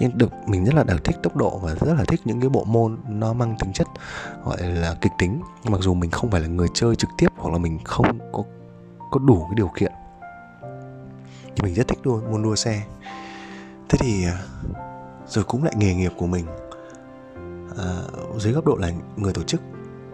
Nhưng 0.00 0.18
được 0.18 0.30
mình 0.46 0.64
rất 0.64 0.74
là 0.74 0.84
đặc 0.84 0.96
thích 1.04 1.16
tốc 1.22 1.36
độ 1.36 1.58
và 1.58 1.74
rất 1.74 1.94
là 1.94 2.04
thích 2.04 2.20
những 2.24 2.40
cái 2.40 2.48
bộ 2.48 2.64
môn 2.64 2.98
nó 3.08 3.32
mang 3.32 3.56
tính 3.60 3.72
chất 3.72 3.86
gọi 4.44 4.62
là 4.62 4.96
kịch 5.00 5.12
tính. 5.18 5.40
Mặc 5.64 5.80
dù 5.80 5.94
mình 5.94 6.10
không 6.10 6.30
phải 6.30 6.40
là 6.40 6.48
người 6.48 6.68
chơi 6.74 6.96
trực 6.96 7.10
tiếp 7.18 7.28
hoặc 7.36 7.52
là 7.52 7.58
mình 7.58 7.78
không 7.84 8.18
có 8.32 8.42
có 9.10 9.18
đủ 9.18 9.44
cái 9.44 9.54
điều 9.56 9.70
kiện. 9.78 9.92
Thì 11.56 11.62
mình 11.62 11.74
rất 11.74 11.88
thích 11.88 11.98
đua 12.02 12.20
môn 12.30 12.42
đua 12.42 12.54
xe. 12.54 12.82
Thế 13.88 13.98
thì 14.00 14.24
à, 14.24 14.38
rồi 15.26 15.44
cũng 15.44 15.64
lại 15.64 15.74
nghề 15.76 15.94
nghiệp 15.94 16.12
của 16.18 16.26
mình. 16.26 16.46
À, 17.78 18.02
dưới 18.38 18.52
góc 18.52 18.64
độ 18.64 18.76
là 18.76 18.90
người 19.16 19.32
tổ 19.32 19.42
chức 19.42 19.60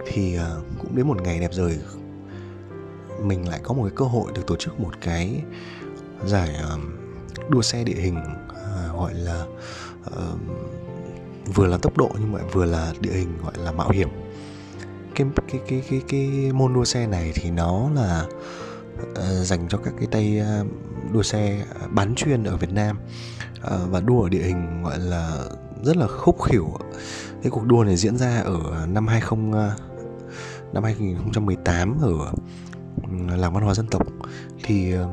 thì 0.07 0.37
à, 0.37 0.51
cũng 0.79 0.97
đến 0.97 1.09
một 1.09 1.23
ngày 1.23 1.41
đẹp 1.41 1.51
rồi 1.53 1.79
mình 3.23 3.49
lại 3.49 3.61
có 3.63 3.75
một 3.75 3.83
cái 3.83 3.93
cơ 3.97 4.05
hội 4.05 4.33
được 4.35 4.47
tổ 4.47 4.57
chức 4.57 4.81
một 4.81 4.93
cái 5.01 5.43
giải 6.25 6.51
đua 7.49 7.63
xe 7.63 7.85
địa 7.85 8.01
hình 8.01 8.19
ờ, 8.49 8.93
gọi 8.97 9.15
là 9.15 9.45
vừa 11.55 11.67
là 11.67 11.77
tốc 11.77 11.97
độ 11.97 12.11
nhưng 12.21 12.33
mà 12.33 12.41
vừa 12.53 12.65
là 12.65 12.93
địa 13.01 13.13
hình 13.13 13.39
gọi 13.43 13.53
là 13.59 13.73
mạo 13.73 13.91
hiểm. 13.91 14.09
Cái 15.15 15.27
cái 15.49 15.61
cái 15.69 15.83
cái 15.91 16.03
cái 16.09 16.53
môn 16.53 16.75
đua 16.75 16.85
xe 16.85 17.07
này 17.07 17.33
thì 17.35 17.51
nó 17.51 17.91
là 17.95 18.27
ờ, 19.15 19.45
dành 19.45 19.69
cho 19.69 19.79
các 19.79 19.95
cái 19.99 20.07
tay 20.11 20.39
ờ, 20.39 20.65
đua 21.13 21.23
xe 21.23 21.65
bán 21.91 22.15
chuyên 22.15 22.45
ở 22.45 22.57
Việt 22.57 22.73
Nam 22.73 22.99
và 23.91 24.01
đua 24.01 24.23
ở 24.23 24.29
địa 24.29 24.43
hình 24.43 24.83
gọi 24.83 24.99
là 24.99 25.45
rất 25.83 25.97
là 25.97 26.07
khúc 26.07 26.43
khỉu. 26.43 26.71
Cái 27.43 27.51
cuộc 27.51 27.65
đua 27.65 27.85
này 27.85 27.97
diễn 27.97 28.17
ra 28.17 28.41
ở 28.41 28.87
năm 28.87 29.07
20 29.07 29.39
năm 30.73 30.85
2018 30.85 32.01
ở 32.01 32.33
làng 33.37 33.53
văn 33.53 33.63
hóa 33.63 33.75
dân 33.75 33.87
tộc. 33.87 34.07
Thì 34.63 34.93
ờ, 34.93 35.09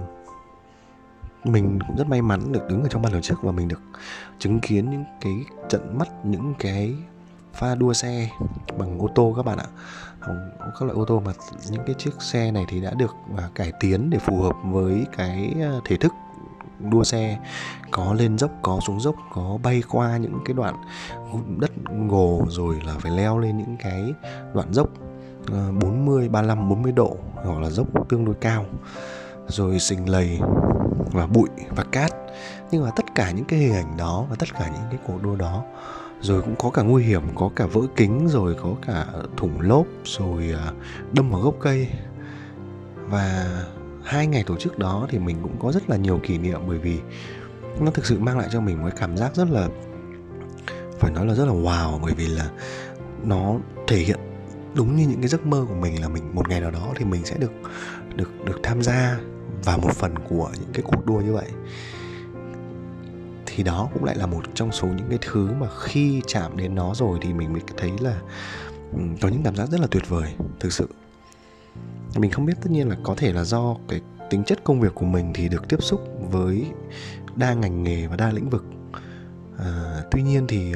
mình 1.43 1.80
cũng 1.88 1.97
rất 1.97 2.08
may 2.08 2.21
mắn 2.21 2.52
được 2.52 2.67
đứng 2.69 2.84
ở 2.84 2.89
trong 2.89 3.02
ban 3.02 3.13
tổ 3.13 3.21
chức 3.21 3.43
và 3.43 3.52
mình 3.52 3.67
được 3.67 3.82
chứng 4.39 4.60
kiến 4.60 4.89
những 4.89 5.04
cái 5.21 5.34
trận 5.69 5.97
mắt, 5.97 6.08
những 6.23 6.54
cái 6.60 6.95
pha 7.54 7.76
đua 7.76 7.93
xe 7.93 8.30
bằng 8.78 9.00
ô 9.00 9.08
tô 9.15 9.34
các 9.38 9.45
bạn 9.45 9.58
ạ. 9.58 9.65
Các 10.60 10.82
loại 10.82 10.95
ô 10.95 11.06
tô 11.06 11.21
mà 11.26 11.32
những 11.69 11.84
cái 11.86 11.95
chiếc 11.97 12.21
xe 12.21 12.52
này 12.52 12.65
thì 12.67 12.82
đã 12.82 12.93
được 12.93 13.15
à, 13.38 13.50
cải 13.56 13.71
tiến 13.80 14.10
để 14.10 14.17
phù 14.17 14.41
hợp 14.41 14.56
với 14.63 15.06
cái 15.17 15.56
ờ, 15.62 15.82
thể 15.86 15.97
thức 15.97 16.13
đua 16.80 17.04
xe. 17.04 17.39
Có 17.91 18.13
lên 18.13 18.38
dốc, 18.38 18.52
có 18.62 18.80
xuống 18.88 19.00
dốc, 19.00 19.15
có 19.34 19.58
bay 19.63 19.84
qua 19.89 20.17
những 20.17 20.39
cái 20.45 20.54
đoạn 20.54 20.76
đất 21.58 21.71
gồ 22.08 22.45
rồi 22.50 22.76
là 22.86 22.93
phải 23.00 23.12
leo 23.12 23.38
lên 23.39 23.58
những 23.58 23.78
cái 23.80 24.13
đoạn 24.54 24.73
dốc. 24.73 24.89
40, 25.49 26.29
35, 26.29 26.69
40 26.69 26.91
độ 26.91 27.17
hoặc 27.33 27.62
là 27.62 27.69
dốc 27.69 28.10
tương 28.10 28.25
đối 28.25 28.36
cao. 28.36 28.65
Rồi 29.47 29.79
sình 29.79 30.10
lầy 30.10 30.39
và 31.12 31.27
bụi 31.27 31.49
và 31.75 31.83
cát. 31.83 32.12
Nhưng 32.71 32.83
mà 32.83 32.91
tất 32.95 33.05
cả 33.15 33.31
những 33.31 33.45
cái 33.45 33.60
hình 33.60 33.73
ảnh 33.73 33.97
đó 33.97 34.25
và 34.29 34.36
tất 34.39 34.53
cả 34.53 34.69
những 34.73 34.83
cái 34.89 34.99
cuộc 35.07 35.23
đua 35.23 35.36
đó 35.36 35.63
rồi 36.21 36.41
cũng 36.41 36.55
có 36.55 36.69
cả 36.69 36.81
nguy 36.81 37.03
hiểm 37.03 37.21
có 37.36 37.49
cả 37.55 37.65
vỡ 37.65 37.81
kính 37.95 38.27
rồi 38.27 38.55
có 38.62 38.69
cả 38.88 39.05
thủng 39.38 39.62
lốp 39.62 39.88
rồi 40.03 40.53
à, 40.53 40.71
đâm 41.12 41.29
vào 41.31 41.41
gốc 41.41 41.55
cây. 41.60 41.88
Và 43.10 43.47
hai 44.03 44.27
ngày 44.27 44.43
tổ 44.43 44.55
chức 44.55 44.79
đó 44.79 45.07
thì 45.10 45.19
mình 45.19 45.38
cũng 45.43 45.55
có 45.60 45.71
rất 45.71 45.89
là 45.89 45.97
nhiều 45.97 46.19
kỷ 46.23 46.38
niệm 46.38 46.62
bởi 46.67 46.77
vì 46.77 46.99
nó 47.79 47.91
thực 47.91 48.05
sự 48.05 48.19
mang 48.19 48.38
lại 48.38 48.47
cho 48.51 48.62
mình 48.62 48.77
một 48.77 48.89
cái 48.89 48.97
cảm 48.99 49.17
giác 49.17 49.36
rất 49.36 49.49
là 49.49 49.67
phải 50.99 51.12
nói 51.12 51.25
là 51.25 51.33
rất 51.33 51.45
là 51.45 51.53
wow. 51.53 51.99
Bởi 52.01 52.13
vì 52.13 52.27
là 52.27 52.49
nó 53.23 53.55
thể 53.88 53.97
hiện 53.97 54.19
đúng 54.77 54.95
như 54.95 55.07
những 55.07 55.19
cái 55.21 55.27
giấc 55.27 55.45
mơ 55.45 55.65
của 55.67 55.75
mình 55.75 56.01
là 56.01 56.07
mình 56.07 56.35
một 56.35 56.49
ngày 56.49 56.61
nào 56.61 56.71
đó 56.71 56.93
thì 56.95 57.05
mình 57.05 57.25
sẽ 57.25 57.37
được 57.37 57.51
được 58.15 58.45
được 58.45 58.59
tham 58.63 58.81
gia 58.81 59.19
vào 59.63 59.77
một 59.77 59.93
phần 59.93 60.15
của 60.29 60.49
những 60.59 60.73
cái 60.73 60.81
cuộc 60.81 61.05
đua 61.05 61.21
như 61.21 61.33
vậy. 61.33 61.47
Thì 63.45 63.63
đó 63.63 63.89
cũng 63.93 64.03
lại 64.03 64.15
là 64.15 64.25
một 64.25 64.43
trong 64.53 64.71
số 64.71 64.87
những 64.87 65.09
cái 65.09 65.19
thứ 65.21 65.49
mà 65.59 65.67
khi 65.79 66.21
chạm 66.27 66.57
đến 66.57 66.75
nó 66.75 66.93
rồi 66.95 67.19
thì 67.21 67.33
mình 67.33 67.53
mới 67.53 67.61
thấy 67.77 67.91
là 67.99 68.21
có 69.21 69.27
những 69.27 69.43
cảm 69.43 69.55
giác 69.55 69.69
rất 69.69 69.79
là 69.79 69.87
tuyệt 69.91 70.09
vời 70.09 70.33
thực 70.59 70.73
sự. 70.73 70.89
Mình 72.15 72.31
không 72.31 72.45
biết 72.45 72.53
tất 72.61 72.71
nhiên 72.71 72.89
là 72.89 72.97
có 73.03 73.15
thể 73.17 73.33
là 73.33 73.43
do 73.43 73.75
cái 73.87 74.01
tính 74.29 74.43
chất 74.43 74.63
công 74.63 74.79
việc 74.79 74.95
của 74.95 75.05
mình 75.05 75.31
thì 75.33 75.49
được 75.49 75.69
tiếp 75.69 75.83
xúc 75.83 76.01
với 76.31 76.65
đa 77.35 77.53
ngành 77.53 77.83
nghề 77.83 78.07
và 78.07 78.15
đa 78.15 78.31
lĩnh 78.31 78.49
vực. 78.49 78.65
À, 79.57 80.01
tuy 80.11 80.21
nhiên 80.23 80.45
thì 80.47 80.73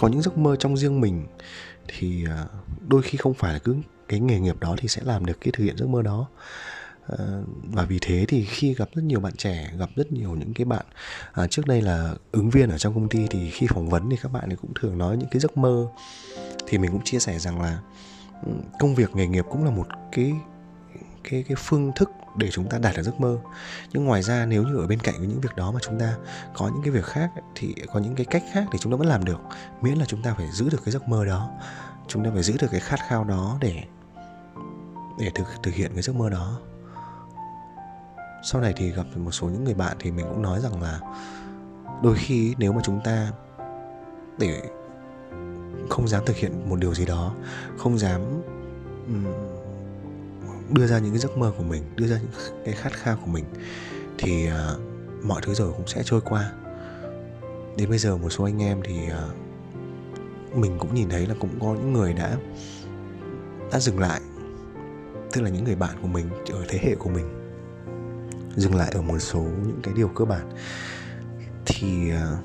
có 0.00 0.08
những 0.08 0.22
giấc 0.22 0.38
mơ 0.38 0.56
trong 0.56 0.76
riêng 0.76 1.00
mình 1.00 1.26
thì 1.88 2.26
à, 2.26 2.46
đôi 2.88 3.02
khi 3.02 3.18
không 3.18 3.34
phải 3.34 3.52
là 3.52 3.58
cứ 3.58 3.76
cái 4.08 4.20
nghề 4.20 4.40
nghiệp 4.40 4.60
đó 4.60 4.74
thì 4.78 4.88
sẽ 4.88 5.02
làm 5.04 5.26
được 5.26 5.40
cái 5.40 5.52
thực 5.52 5.64
hiện 5.64 5.76
giấc 5.76 5.88
mơ 5.88 6.02
đó. 6.02 6.28
Ờ, 7.06 7.44
và 7.62 7.84
vì 7.84 7.98
thế 8.00 8.24
thì 8.28 8.44
khi 8.44 8.74
gặp 8.74 8.88
rất 8.94 9.02
nhiều 9.04 9.20
bạn 9.20 9.36
trẻ 9.36 9.72
gặp 9.78 9.90
rất 9.96 10.12
nhiều 10.12 10.34
những 10.34 10.54
cái 10.54 10.64
bạn 10.64 10.86
à, 11.32 11.46
trước 11.46 11.66
đây 11.66 11.82
là 11.82 12.14
ứng 12.32 12.50
viên 12.50 12.70
ở 12.70 12.78
trong 12.78 12.94
công 12.94 13.08
ty 13.08 13.26
thì 13.30 13.50
khi 13.50 13.66
phỏng 13.66 13.88
vấn 13.88 14.10
thì 14.10 14.16
các 14.22 14.32
bạn 14.32 14.50
ấy 14.50 14.56
cũng 14.56 14.74
thường 14.80 14.98
nói 14.98 15.16
những 15.16 15.28
cái 15.30 15.40
giấc 15.40 15.56
mơ. 15.56 15.86
Thì 16.68 16.78
mình 16.78 16.90
cũng 16.90 17.04
chia 17.04 17.18
sẻ 17.18 17.38
rằng 17.38 17.60
là 17.62 17.78
ừ, 18.46 18.52
công 18.78 18.94
việc 18.94 19.16
nghề 19.16 19.26
nghiệp 19.26 19.44
cũng 19.50 19.64
là 19.64 19.70
một 19.70 19.86
cái 20.12 20.32
cái 21.24 21.44
cái 21.48 21.56
phương 21.58 21.92
thức 21.96 22.10
để 22.40 22.50
chúng 22.50 22.68
ta 22.68 22.78
đạt 22.78 22.96
được 22.96 23.02
giấc 23.02 23.20
mơ. 23.20 23.38
Nhưng 23.92 24.04
ngoài 24.04 24.22
ra, 24.22 24.46
nếu 24.46 24.62
như 24.62 24.76
ở 24.76 24.86
bên 24.86 25.00
cạnh 25.00 25.14
những 25.20 25.40
việc 25.40 25.56
đó 25.56 25.72
mà 25.72 25.80
chúng 25.82 26.00
ta 26.00 26.14
có 26.54 26.68
những 26.68 26.82
cái 26.82 26.90
việc 26.90 27.04
khác 27.04 27.30
thì 27.54 27.74
có 27.92 28.00
những 28.00 28.14
cái 28.14 28.26
cách 28.26 28.42
khác 28.52 28.64
để 28.72 28.78
chúng 28.78 28.92
ta 28.92 28.96
vẫn 28.96 29.08
làm 29.08 29.24
được, 29.24 29.40
miễn 29.80 29.98
là 29.98 30.04
chúng 30.04 30.22
ta 30.22 30.34
phải 30.34 30.48
giữ 30.52 30.68
được 30.70 30.80
cái 30.84 30.92
giấc 30.92 31.08
mơ 31.08 31.24
đó. 31.24 31.50
Chúng 32.08 32.24
ta 32.24 32.30
phải 32.34 32.42
giữ 32.42 32.56
được 32.60 32.68
cái 32.70 32.80
khát 32.80 33.00
khao 33.08 33.24
đó 33.24 33.58
để 33.60 33.82
để 35.18 35.30
thực 35.34 35.46
thực 35.62 35.74
hiện 35.74 35.90
cái 35.94 36.02
giấc 36.02 36.16
mơ 36.16 36.30
đó. 36.30 36.58
Sau 38.42 38.60
này 38.60 38.72
thì 38.76 38.90
gặp 38.90 39.06
một 39.16 39.30
số 39.30 39.46
những 39.46 39.64
người 39.64 39.74
bạn 39.74 39.96
thì 40.00 40.10
mình 40.10 40.26
cũng 40.28 40.42
nói 40.42 40.60
rằng 40.60 40.82
là 40.82 41.00
đôi 42.02 42.14
khi 42.16 42.54
nếu 42.58 42.72
mà 42.72 42.80
chúng 42.84 43.00
ta 43.04 43.32
để 44.38 44.62
không 45.90 46.08
dám 46.08 46.24
thực 46.26 46.36
hiện 46.36 46.68
một 46.68 46.76
điều 46.76 46.94
gì 46.94 47.06
đó, 47.06 47.34
không 47.78 47.98
dám 47.98 48.20
đưa 50.70 50.86
ra 50.86 50.98
những 50.98 51.10
cái 51.10 51.18
giấc 51.18 51.38
mơ 51.38 51.52
của 51.56 51.62
mình 51.62 51.82
đưa 51.96 52.06
ra 52.06 52.18
những 52.18 52.54
cái 52.64 52.74
khát 52.74 52.92
khao 52.92 53.16
của 53.16 53.30
mình 53.30 53.44
thì 54.18 54.48
uh, 54.48 54.80
mọi 55.24 55.42
thứ 55.44 55.54
rồi 55.54 55.72
cũng 55.76 55.86
sẽ 55.86 56.02
trôi 56.04 56.20
qua. 56.20 56.52
Đến 57.76 57.88
bây 57.88 57.98
giờ 57.98 58.16
một 58.16 58.30
số 58.30 58.44
anh 58.44 58.62
em 58.62 58.80
thì 58.84 58.94
uh, 59.06 60.56
mình 60.56 60.76
cũng 60.78 60.94
nhìn 60.94 61.08
thấy 61.08 61.26
là 61.26 61.34
cũng 61.40 61.50
có 61.60 61.74
những 61.74 61.92
người 61.92 62.12
đã 62.12 62.36
đã 63.72 63.80
dừng 63.80 63.98
lại 63.98 64.20
tức 65.32 65.40
là 65.40 65.50
những 65.50 65.64
người 65.64 65.76
bạn 65.76 65.96
của 66.02 66.08
mình 66.08 66.30
ở 66.52 66.64
thế 66.68 66.78
hệ 66.82 66.94
của 66.94 67.10
mình 67.10 67.40
dừng 68.56 68.74
lại 68.74 68.92
ở 68.94 69.02
một 69.02 69.18
số 69.18 69.40
những 69.40 69.80
cái 69.82 69.94
điều 69.94 70.08
cơ 70.08 70.24
bản. 70.24 70.50
Thì 71.66 72.12
uh, 72.12 72.44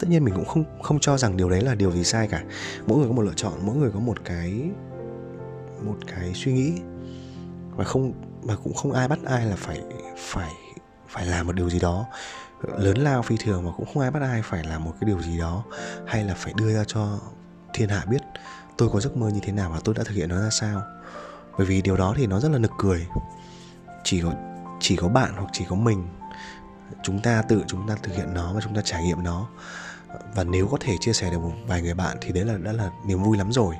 tất 0.00 0.08
nhiên 0.08 0.24
mình 0.24 0.34
cũng 0.34 0.44
không 0.44 0.64
không 0.82 0.98
cho 1.00 1.18
rằng 1.18 1.36
điều 1.36 1.50
đấy 1.50 1.60
là 1.60 1.74
điều 1.74 1.92
gì 1.92 2.04
sai 2.04 2.28
cả. 2.28 2.44
Mỗi 2.86 2.98
người 2.98 3.08
có 3.08 3.14
một 3.14 3.22
lựa 3.22 3.34
chọn 3.36 3.52
mỗi 3.62 3.76
người 3.76 3.90
có 3.94 4.00
một 4.00 4.24
cái 4.24 4.70
một 5.82 5.96
cái 6.06 6.32
suy 6.34 6.52
nghĩ 6.52 6.72
và 7.76 7.84
không, 7.84 8.12
mà 8.42 8.56
cũng 8.64 8.74
không 8.74 8.92
ai 8.92 9.08
bắt 9.08 9.18
ai 9.24 9.46
là 9.46 9.56
phải 9.58 9.80
phải 10.16 10.52
phải 11.08 11.26
làm 11.26 11.46
một 11.46 11.52
điều 11.52 11.70
gì 11.70 11.80
đó. 11.80 12.06
Lớn 12.78 12.96
lao 12.96 13.22
phi 13.22 13.36
thường 13.36 13.64
mà 13.64 13.70
cũng 13.76 13.86
không 13.86 14.02
ai 14.02 14.10
bắt 14.10 14.22
ai 14.22 14.42
phải 14.42 14.64
làm 14.64 14.84
một 14.84 14.92
cái 15.00 15.06
điều 15.06 15.22
gì 15.22 15.38
đó, 15.38 15.64
hay 16.06 16.24
là 16.24 16.34
phải 16.34 16.52
đưa 16.56 16.74
ra 16.74 16.84
cho 16.86 17.18
thiên 17.74 17.88
hạ 17.88 18.04
biết 18.10 18.22
tôi 18.76 18.88
có 18.92 19.00
giấc 19.00 19.16
mơ 19.16 19.28
như 19.28 19.40
thế 19.42 19.52
nào 19.52 19.70
và 19.70 19.80
tôi 19.84 19.94
đã 19.94 20.02
thực 20.04 20.14
hiện 20.14 20.28
nó 20.28 20.40
ra 20.40 20.50
sao. 20.50 20.82
Bởi 21.58 21.66
vì 21.66 21.82
điều 21.82 21.96
đó 21.96 22.14
thì 22.16 22.26
nó 22.26 22.40
rất 22.40 22.50
là 22.50 22.58
nực 22.58 22.70
cười. 22.78 23.06
Chỉ 24.04 24.20
có 24.20 24.32
chỉ 24.80 24.96
có 24.96 25.08
bạn 25.08 25.32
hoặc 25.36 25.48
chỉ 25.52 25.64
có 25.68 25.76
mình, 25.76 26.08
chúng 27.02 27.20
ta 27.20 27.42
tự 27.42 27.64
chúng 27.66 27.88
ta 27.88 27.96
thực 28.02 28.14
hiện 28.16 28.34
nó 28.34 28.52
và 28.52 28.60
chúng 28.60 28.74
ta 28.74 28.82
trải 28.84 29.04
nghiệm 29.04 29.24
nó. 29.24 29.48
Và 30.34 30.44
nếu 30.44 30.68
có 30.68 30.76
thể 30.80 30.96
chia 31.00 31.12
sẻ 31.12 31.30
được 31.30 31.38
một 31.38 31.52
vài 31.66 31.82
người 31.82 31.94
bạn 31.94 32.16
thì 32.20 32.32
đấy 32.32 32.44
là, 32.44 32.56
đã 32.56 32.72
là 32.72 32.90
niềm 33.06 33.22
vui 33.22 33.36
lắm 33.36 33.52
rồi. 33.52 33.76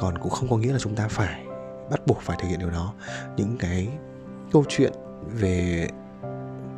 Còn 0.00 0.18
cũng 0.18 0.30
không 0.30 0.50
có 0.50 0.56
nghĩa 0.56 0.72
là 0.72 0.78
chúng 0.78 0.96
ta 0.96 1.08
phải 1.08 1.47
bắt 1.90 2.06
buộc 2.06 2.20
phải 2.22 2.36
thực 2.40 2.48
hiện 2.48 2.58
điều 2.58 2.70
đó. 2.70 2.94
Những 3.36 3.56
cái 3.58 3.88
câu 4.52 4.64
chuyện 4.68 4.92
về 5.34 5.88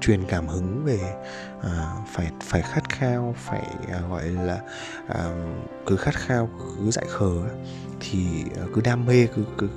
truyền 0.00 0.24
cảm 0.28 0.48
hứng 0.48 0.84
về 0.84 0.98
à, 1.62 1.94
phải 2.12 2.30
phải 2.42 2.62
khát 2.62 2.88
khao 2.88 3.34
phải 3.38 3.66
à, 3.92 4.00
gọi 4.10 4.24
là 4.24 4.60
à, 5.08 5.44
cứ 5.86 5.96
khát 5.96 6.14
khao 6.14 6.48
cứ 6.58 6.90
dại 6.90 7.04
khờ 7.08 7.30
thì 8.00 8.44
à, 8.56 8.64
cứ 8.74 8.80
đam 8.80 9.06
mê 9.06 9.26
cứ 9.26 9.44
cứ 9.58 9.68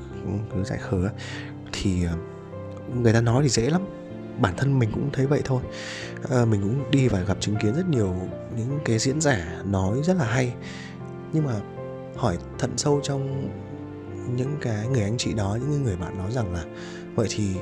cứ 0.53 0.63
dại 0.63 0.77
khờ 0.77 1.09
thì 1.71 2.05
à, 2.05 2.13
người 2.95 3.13
ta 3.13 3.21
nói 3.21 3.43
thì 3.43 3.49
dễ 3.49 3.69
lắm. 3.69 3.81
Bản 4.39 4.53
thân 4.57 4.79
mình 4.79 4.91
cũng 4.93 5.09
thấy 5.13 5.25
vậy 5.25 5.41
thôi. 5.45 5.63
À, 6.29 6.45
mình 6.45 6.61
cũng 6.61 6.91
đi 6.91 7.07
và 7.07 7.19
gặp 7.19 7.37
chứng 7.39 7.55
kiến 7.55 7.75
rất 7.75 7.87
nhiều 7.89 8.15
những 8.57 8.79
cái 8.85 8.99
diễn 8.99 9.21
giả 9.21 9.61
nói 9.65 10.03
rất 10.03 10.17
là 10.17 10.25
hay. 10.25 10.53
Nhưng 11.33 11.45
mà 11.45 11.53
hỏi 12.15 12.37
thận 12.59 12.71
sâu 12.77 12.99
trong 13.03 13.49
những 14.35 14.57
cái 14.61 14.87
người 14.87 15.01
anh 15.01 15.17
chị 15.17 15.33
đó, 15.33 15.57
những 15.61 15.83
người 15.83 15.95
bạn 15.95 16.17
đó 16.17 16.31
rằng 16.31 16.53
là, 16.53 16.65
vậy 17.15 17.27
thì 17.29 17.55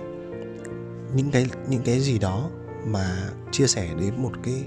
những 1.16 1.32
cái 1.32 1.48
những 1.70 1.82
cái 1.86 2.00
gì 2.00 2.20
đó 2.20 2.50
mà 2.86 3.30
chia 3.52 3.68
sẻ 3.68 3.90
đến 4.00 4.22
một 4.22 4.32
cái 4.44 4.64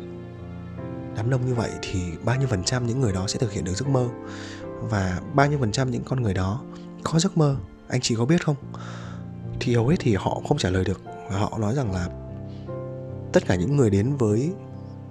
đám 1.16 1.30
đông 1.30 1.46
như 1.46 1.54
vậy 1.54 1.70
thì 1.82 2.00
bao 2.24 2.36
nhiêu 2.36 2.48
phần 2.48 2.64
trăm 2.64 2.86
những 2.86 3.00
người 3.00 3.12
đó 3.12 3.26
sẽ 3.26 3.38
thực 3.38 3.52
hiện 3.52 3.64
được 3.64 3.74
giấc 3.74 3.88
mơ? 3.88 4.08
Và 4.80 5.20
bao 5.34 5.46
nhiêu 5.46 5.58
phần 5.58 5.72
trăm 5.72 5.90
những 5.90 6.04
con 6.04 6.22
người 6.22 6.34
đó 6.34 6.64
có 7.02 7.18
giấc 7.18 7.38
mơ, 7.38 7.56
anh 7.88 8.00
chị 8.00 8.14
có 8.14 8.24
biết 8.24 8.44
không? 8.44 8.56
Thì 9.60 9.74
hầu 9.74 9.88
hết 9.88 9.96
thì 10.00 10.14
họ 10.14 10.40
không 10.48 10.58
trả 10.58 10.70
lời 10.70 10.84
được 10.84 11.00
và 11.30 11.38
họ 11.38 11.58
nói 11.58 11.74
rằng 11.74 11.92
là, 11.92 12.08
tất 13.32 13.46
cả 13.46 13.54
những 13.54 13.76
người 13.76 13.90
đến 13.90 14.16
với 14.16 14.52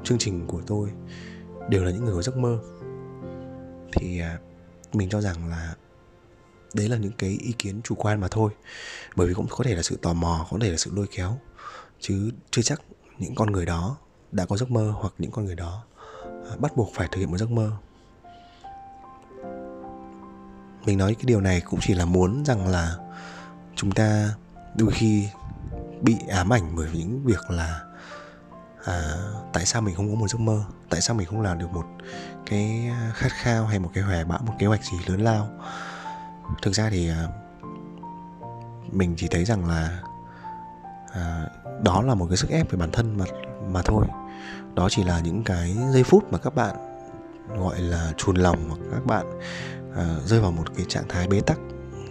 chương 0.03 0.17
trình 0.17 0.47
của 0.47 0.61
tôi 0.67 0.89
đều 1.69 1.83
là 1.83 1.91
những 1.91 2.05
người 2.05 2.15
có 2.15 2.21
giấc 2.21 2.37
mơ. 2.37 2.59
Thì 3.95 4.19
à, 4.19 4.39
mình 4.93 5.09
cho 5.09 5.21
rằng 5.21 5.49
là 5.49 5.75
đấy 6.73 6.89
là 6.89 6.97
những 6.97 7.11
cái 7.17 7.29
ý 7.29 7.51
kiến 7.51 7.81
chủ 7.83 7.95
quan 7.95 8.21
mà 8.21 8.27
thôi. 8.31 8.51
Bởi 9.15 9.27
vì 9.27 9.33
cũng 9.33 9.47
có 9.49 9.63
thể 9.63 9.75
là 9.75 9.81
sự 9.81 9.97
tò 10.01 10.13
mò 10.13 10.47
có 10.51 10.57
thể 10.61 10.69
là 10.69 10.77
sự 10.77 10.91
lôi 10.93 11.07
kéo. 11.15 11.39
Chứ 11.99 12.31
chưa 12.51 12.61
chắc 12.61 12.81
những 13.17 13.35
con 13.35 13.51
người 13.51 13.65
đó 13.65 13.97
đã 14.31 14.45
có 14.45 14.57
giấc 14.57 14.71
mơ 14.71 14.93
hoặc 14.95 15.13
những 15.17 15.31
con 15.31 15.45
người 15.45 15.55
đó 15.55 15.83
à, 16.23 16.55
bắt 16.59 16.77
buộc 16.77 16.91
phải 16.95 17.07
thực 17.11 17.19
hiện 17.19 17.31
một 17.31 17.37
giấc 17.37 17.51
mơ. 17.51 17.71
Mình 20.85 20.97
nói 20.97 21.15
cái 21.15 21.25
điều 21.25 21.41
này 21.41 21.61
cũng 21.61 21.79
chỉ 21.83 21.93
là 21.93 22.05
muốn 22.05 22.45
rằng 22.45 22.67
là 22.67 22.95
chúng 23.75 23.91
ta 23.91 24.35
đôi 24.75 24.91
khi 24.91 25.27
bị 26.01 26.17
ám 26.29 26.53
ảnh 26.53 26.75
bởi 26.75 26.89
những 26.93 27.23
việc 27.25 27.49
là 27.49 27.81
à, 28.85 29.13
tại 29.53 29.65
sao 29.65 29.81
mình 29.81 29.95
không 29.95 30.09
có 30.09 30.15
một 30.15 30.27
giấc 30.27 30.39
mơ? 30.39 30.63
Tại 30.89 31.01
sao 31.01 31.15
mình 31.15 31.27
không 31.27 31.41
làm 31.41 31.59
được 31.59 31.71
một 31.71 31.85
cái 32.45 32.91
khát 33.13 33.31
khao 33.31 33.65
hay 33.65 33.79
một 33.79 33.91
cái 33.93 34.03
hoài 34.03 34.25
bão 34.25 34.39
một 34.45 34.53
kế 34.59 34.65
hoạch 34.65 34.83
gì 34.83 34.97
lớn 35.05 35.21
lao? 35.21 35.49
Thực 36.61 36.73
ra 36.73 36.89
thì 36.89 37.09
à, 37.09 37.27
mình 38.91 39.13
chỉ 39.17 39.27
thấy 39.27 39.45
rằng 39.45 39.65
là 39.65 40.01
à, 41.13 41.47
đó 41.83 42.01
là 42.01 42.15
một 42.15 42.25
cái 42.29 42.37
sức 42.37 42.49
ép 42.49 42.71
về 42.71 42.79
bản 42.79 42.91
thân 42.91 43.17
mà 43.17 43.25
mà 43.71 43.81
thôi. 43.81 44.05
Đó 44.75 44.87
chỉ 44.89 45.03
là 45.03 45.19
những 45.19 45.43
cái 45.43 45.75
giây 45.91 46.03
phút 46.03 46.23
mà 46.31 46.37
các 46.37 46.55
bạn 46.55 46.75
gọi 47.57 47.79
là 47.79 48.13
chùn 48.17 48.35
lòng 48.35 48.69
hoặc 48.69 48.79
các 48.91 49.05
bạn 49.05 49.25
à, 49.95 50.15
rơi 50.25 50.39
vào 50.39 50.51
một 50.51 50.75
cái 50.75 50.85
trạng 50.89 51.07
thái 51.09 51.27
bế 51.27 51.41
tắc 51.41 51.57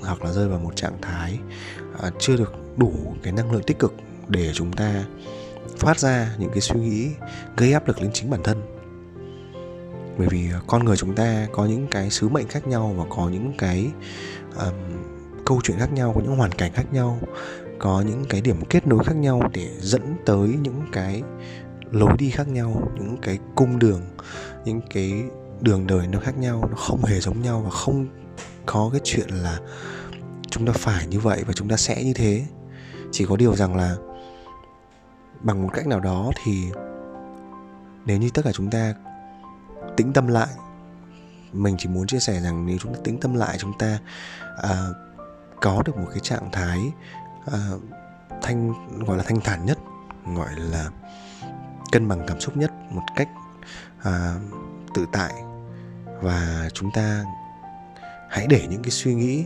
hoặc 0.00 0.22
là 0.22 0.32
rơi 0.32 0.48
vào 0.48 0.58
một 0.58 0.76
trạng 0.76 1.00
thái 1.02 1.38
à, 2.02 2.10
chưa 2.18 2.36
được 2.36 2.52
đủ 2.76 2.92
cái 3.22 3.32
năng 3.32 3.52
lượng 3.52 3.62
tích 3.66 3.78
cực 3.78 3.94
để 4.28 4.52
chúng 4.54 4.72
ta 4.72 5.04
phát 5.78 5.98
ra 5.98 6.34
những 6.38 6.50
cái 6.50 6.60
suy 6.60 6.80
nghĩ 6.80 7.10
gây 7.56 7.72
áp 7.72 7.88
lực 7.88 8.00
lên 8.00 8.10
chính 8.12 8.30
bản 8.30 8.42
thân 8.42 8.81
bởi 10.18 10.28
vì 10.30 10.50
ờ, 10.52 10.60
con 10.66 10.84
người 10.84 10.96
chúng 10.96 11.14
ta 11.14 11.46
có 11.52 11.66
những 11.66 11.86
cái 11.90 12.10
sứ 12.10 12.28
mệnh 12.28 12.48
khác 12.48 12.66
nhau 12.66 12.94
và 12.96 13.04
có 13.16 13.28
những 13.28 13.52
cái 13.58 13.90
um, 14.58 14.74
câu 15.46 15.60
chuyện 15.64 15.78
khác 15.78 15.92
nhau 15.92 16.12
có 16.14 16.20
những 16.20 16.36
hoàn 16.36 16.52
cảnh 16.52 16.72
khác 16.74 16.92
nhau 16.92 17.18
có 17.78 18.04
những 18.06 18.24
cái 18.28 18.40
điểm 18.40 18.64
kết 18.70 18.86
nối 18.86 19.04
khác 19.04 19.16
nhau 19.16 19.40
để 19.52 19.68
dẫn 19.80 20.16
tới 20.26 20.48
những 20.62 20.82
cái 20.92 21.22
lối 21.90 22.12
đi 22.18 22.30
khác 22.30 22.48
nhau 22.48 22.88
những 22.94 23.16
cái 23.22 23.38
cung 23.54 23.78
đường 23.78 24.00
những 24.64 24.80
cái 24.90 25.12
đường 25.60 25.86
đời 25.86 26.06
nó 26.06 26.20
khác 26.20 26.38
nhau 26.38 26.68
nó 26.70 26.76
không 26.76 27.04
hề 27.04 27.20
giống 27.20 27.42
nhau 27.42 27.62
và 27.64 27.70
không 27.70 28.06
có 28.66 28.88
cái 28.92 29.00
chuyện 29.04 29.28
là 29.28 29.58
chúng 30.52 30.66
ta 30.66 30.72
phải 30.72 31.06
như 31.06 31.20
vậy 31.20 31.44
và 31.46 31.52
chúng 31.52 31.68
ta 31.68 31.76
sẽ 31.76 32.04
như 32.04 32.12
thế. 32.12 32.44
Chỉ 33.10 33.24
có 33.24 33.36
điều 33.36 33.56
rằng 33.56 33.76
là 33.76 33.96
bằng 35.40 35.62
một 35.62 35.68
cách 35.72 35.86
nào 35.86 36.00
đó 36.00 36.30
thì 36.44 36.64
nếu 38.06 38.18
như 38.18 38.30
tất 38.34 38.42
cả 38.44 38.52
chúng 38.52 38.70
ta 38.70 38.94
tĩnh 39.96 40.12
tâm 40.12 40.26
lại. 40.26 40.48
Mình 41.52 41.76
chỉ 41.78 41.88
muốn 41.88 42.06
chia 42.06 42.18
sẻ 42.18 42.40
rằng 42.40 42.66
nếu 42.66 42.78
chúng 42.80 42.94
ta 42.94 43.00
tĩnh 43.04 43.20
tâm 43.20 43.34
lại 43.34 43.58
chúng 43.58 43.78
ta 43.78 43.98
à, 44.62 44.86
có 45.60 45.82
được 45.86 45.96
một 45.96 46.08
cái 46.10 46.20
trạng 46.20 46.48
thái 46.52 46.78
à, 47.52 47.58
thanh 48.42 48.72
gọi 49.06 49.16
là 49.16 49.24
thanh 49.26 49.40
thản 49.40 49.66
nhất 49.66 49.78
gọi 50.36 50.50
là 50.56 50.88
cân 51.92 52.08
bằng 52.08 52.24
cảm 52.26 52.40
xúc 52.40 52.56
nhất 52.56 52.70
một 52.90 53.02
cách 53.16 53.28
à, 54.02 54.34
tự 54.94 55.06
tại. 55.12 55.32
Và 56.22 56.68
chúng 56.74 56.90
ta 56.94 57.24
hãy 58.30 58.46
để 58.46 58.66
những 58.70 58.82
cái 58.82 58.90
suy 58.90 59.14
nghĩ 59.14 59.44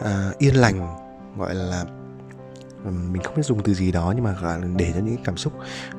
à, 0.00 0.30
yên 0.38 0.54
lành 0.54 0.96
gọi 1.36 1.54
là 1.54 1.84
mình 2.84 3.22
không 3.22 3.34
biết 3.36 3.42
dùng 3.42 3.62
từ 3.62 3.74
gì 3.74 3.92
đó 3.92 4.12
nhưng 4.16 4.24
mà 4.24 4.32
gọi 4.32 4.60
là 4.60 4.66
để 4.76 4.92
cho 4.94 5.00
những 5.00 5.16
cảm 5.24 5.36
xúc 5.36 5.52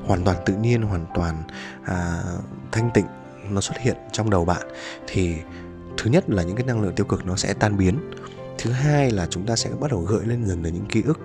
hoàn 0.06 0.24
toàn 0.24 0.38
tự 0.46 0.56
nhiên 0.56 0.82
hoàn 0.82 1.06
toàn 1.14 1.44
à, 1.86 2.24
thanh 2.72 2.92
tịnh 2.94 3.06
nó 3.52 3.62
xuất 3.62 3.78
hiện 3.78 3.96
trong 4.12 4.30
đầu 4.30 4.46
bạn, 4.46 4.68
thì 5.08 5.36
thứ 5.98 6.12
nhất 6.12 6.30
là 6.30 6.44
những 6.44 6.56
cái 6.56 6.66
năng 6.66 6.82
lượng 6.82 6.96
tiêu 6.96 7.06
cực 7.06 7.26
nó 7.26 7.36
sẽ 7.36 7.54
tan 7.54 7.78
biến. 7.78 8.00
Thứ 8.58 8.72
hai 8.72 9.12
là 9.12 9.28
chúng 9.30 9.46
ta 9.46 9.56
sẽ 9.56 9.70
bắt 9.80 9.92
đầu 9.92 10.00
gợi 10.00 10.26
lên 10.26 10.46
dần 10.46 10.64
dần 10.64 10.74
những 10.74 10.86
ký 10.86 11.02
ức, 11.06 11.20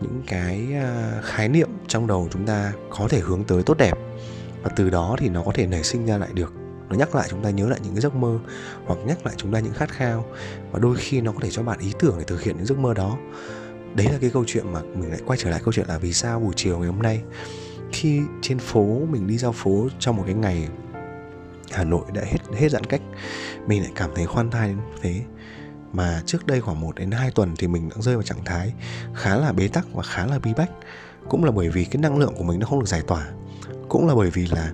những 0.00 0.22
cái 0.26 0.68
à, 0.74 1.20
khái 1.24 1.48
niệm 1.48 1.68
trong 1.88 2.06
đầu 2.06 2.28
chúng 2.30 2.46
ta 2.46 2.72
có 2.90 3.08
thể 3.08 3.20
hướng 3.20 3.44
tới 3.44 3.62
tốt 3.62 3.78
đẹp. 3.78 3.98
Và 4.62 4.70
từ 4.76 4.90
đó 4.90 5.16
thì 5.18 5.28
nó 5.28 5.42
có 5.42 5.52
thể 5.54 5.66
nảy 5.66 5.84
sinh 5.84 6.06
ra 6.06 6.18
lại 6.18 6.28
được, 6.34 6.52
nó 6.88 6.96
nhắc 6.96 7.14
lại 7.14 7.28
chúng 7.30 7.44
ta 7.44 7.50
nhớ 7.50 7.68
lại 7.68 7.80
những 7.82 7.94
cái 7.94 8.00
giấc 8.00 8.14
mơ 8.14 8.38
hoặc 8.86 8.98
nhắc 9.06 9.26
lại 9.26 9.34
chúng 9.38 9.52
ta 9.52 9.60
những 9.60 9.74
khát 9.74 9.90
khao. 9.90 10.26
Và 10.72 10.78
đôi 10.78 10.96
khi 10.96 11.20
nó 11.20 11.32
có 11.32 11.38
thể 11.42 11.50
cho 11.50 11.62
bạn 11.62 11.78
ý 11.78 11.92
tưởng 11.98 12.14
để 12.18 12.24
thực 12.24 12.42
hiện 12.42 12.56
những 12.56 12.66
giấc 12.66 12.78
mơ 12.78 12.94
đó. 12.94 13.18
Đấy 13.94 14.06
là 14.12 14.18
cái 14.20 14.30
câu 14.30 14.44
chuyện 14.46 14.72
mà 14.72 14.80
mình 14.94 15.10
lại 15.10 15.20
quay 15.26 15.38
trở 15.42 15.50
lại 15.50 15.60
câu 15.64 15.72
chuyện 15.72 15.88
là 15.88 15.98
vì 15.98 16.12
sao 16.12 16.40
buổi 16.40 16.52
chiều 16.56 16.78
ngày 16.78 16.88
hôm 16.88 17.02
nay, 17.02 17.22
khi 17.92 18.20
trên 18.42 18.58
phố, 18.58 19.00
mình 19.10 19.26
đi 19.26 19.38
giao 19.38 19.52
phố 19.52 19.88
trong 19.98 20.16
một 20.16 20.22
cái 20.26 20.34
ngày 20.34 20.68
Hà 21.72 21.84
Nội 21.84 22.04
đã 22.12 22.22
hết 22.24 22.38
hết 22.56 22.68
giãn 22.68 22.84
cách. 22.84 23.00
Mình 23.66 23.82
lại 23.82 23.92
cảm 23.94 24.10
thấy 24.14 24.26
khoan 24.26 24.50
thai 24.50 24.68
đến 24.68 24.78
thế. 25.02 25.22
Mà 25.92 26.22
trước 26.26 26.46
đây 26.46 26.60
khoảng 26.60 26.80
1 26.80 26.94
đến 26.94 27.10
2 27.10 27.30
tuần 27.30 27.54
thì 27.58 27.66
mình 27.66 27.88
đã 27.88 27.96
rơi 27.98 28.14
vào 28.14 28.22
trạng 28.22 28.44
thái 28.44 28.72
khá 29.14 29.36
là 29.36 29.52
bế 29.52 29.68
tắc 29.68 29.86
và 29.92 30.02
khá 30.02 30.26
là 30.26 30.38
bi 30.38 30.54
bách. 30.56 30.70
Cũng 31.28 31.44
là 31.44 31.50
bởi 31.50 31.68
vì 31.68 31.84
cái 31.84 32.02
năng 32.02 32.18
lượng 32.18 32.34
của 32.38 32.44
mình 32.44 32.58
nó 32.60 32.66
không 32.66 32.80
được 32.80 32.88
giải 32.88 33.02
tỏa. 33.06 33.28
Cũng 33.88 34.08
là 34.08 34.14
bởi 34.14 34.30
vì 34.30 34.46
là 34.46 34.72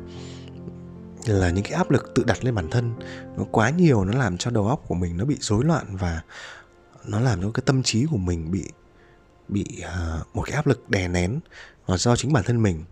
là 1.26 1.50
những 1.50 1.64
cái 1.64 1.72
áp 1.72 1.90
lực 1.90 2.12
tự 2.14 2.24
đặt 2.24 2.44
lên 2.44 2.54
bản 2.54 2.70
thân 2.70 2.94
nó 3.37 3.44
quá 3.50 3.70
nhiều 3.70 4.04
nó 4.04 4.18
làm 4.18 4.38
cho 4.38 4.50
đầu 4.50 4.68
óc 4.68 4.85
của 4.88 4.94
mình 4.94 5.16
nó 5.16 5.24
bị 5.24 5.37
rối 5.40 5.64
loạn 5.64 5.96
và 5.96 6.22
nó 7.04 7.20
làm 7.20 7.42
cho 7.42 7.50
cái 7.50 7.62
tâm 7.66 7.83
trí 7.83 8.07
của 8.11 8.16
mình 8.16 8.50
bị 8.50 8.64
bị 9.48 9.83
uh, 9.85 10.37
một 10.37 10.42
cái 10.42 10.54
áp 10.54 10.66
lực 10.66 10.90
đè 10.90 11.09
nén 11.09 11.40
và 11.87 11.96
do 11.96 12.16
chính 12.16 12.33
bản 12.33 12.44
thân 12.44 12.62
mình 12.62 12.85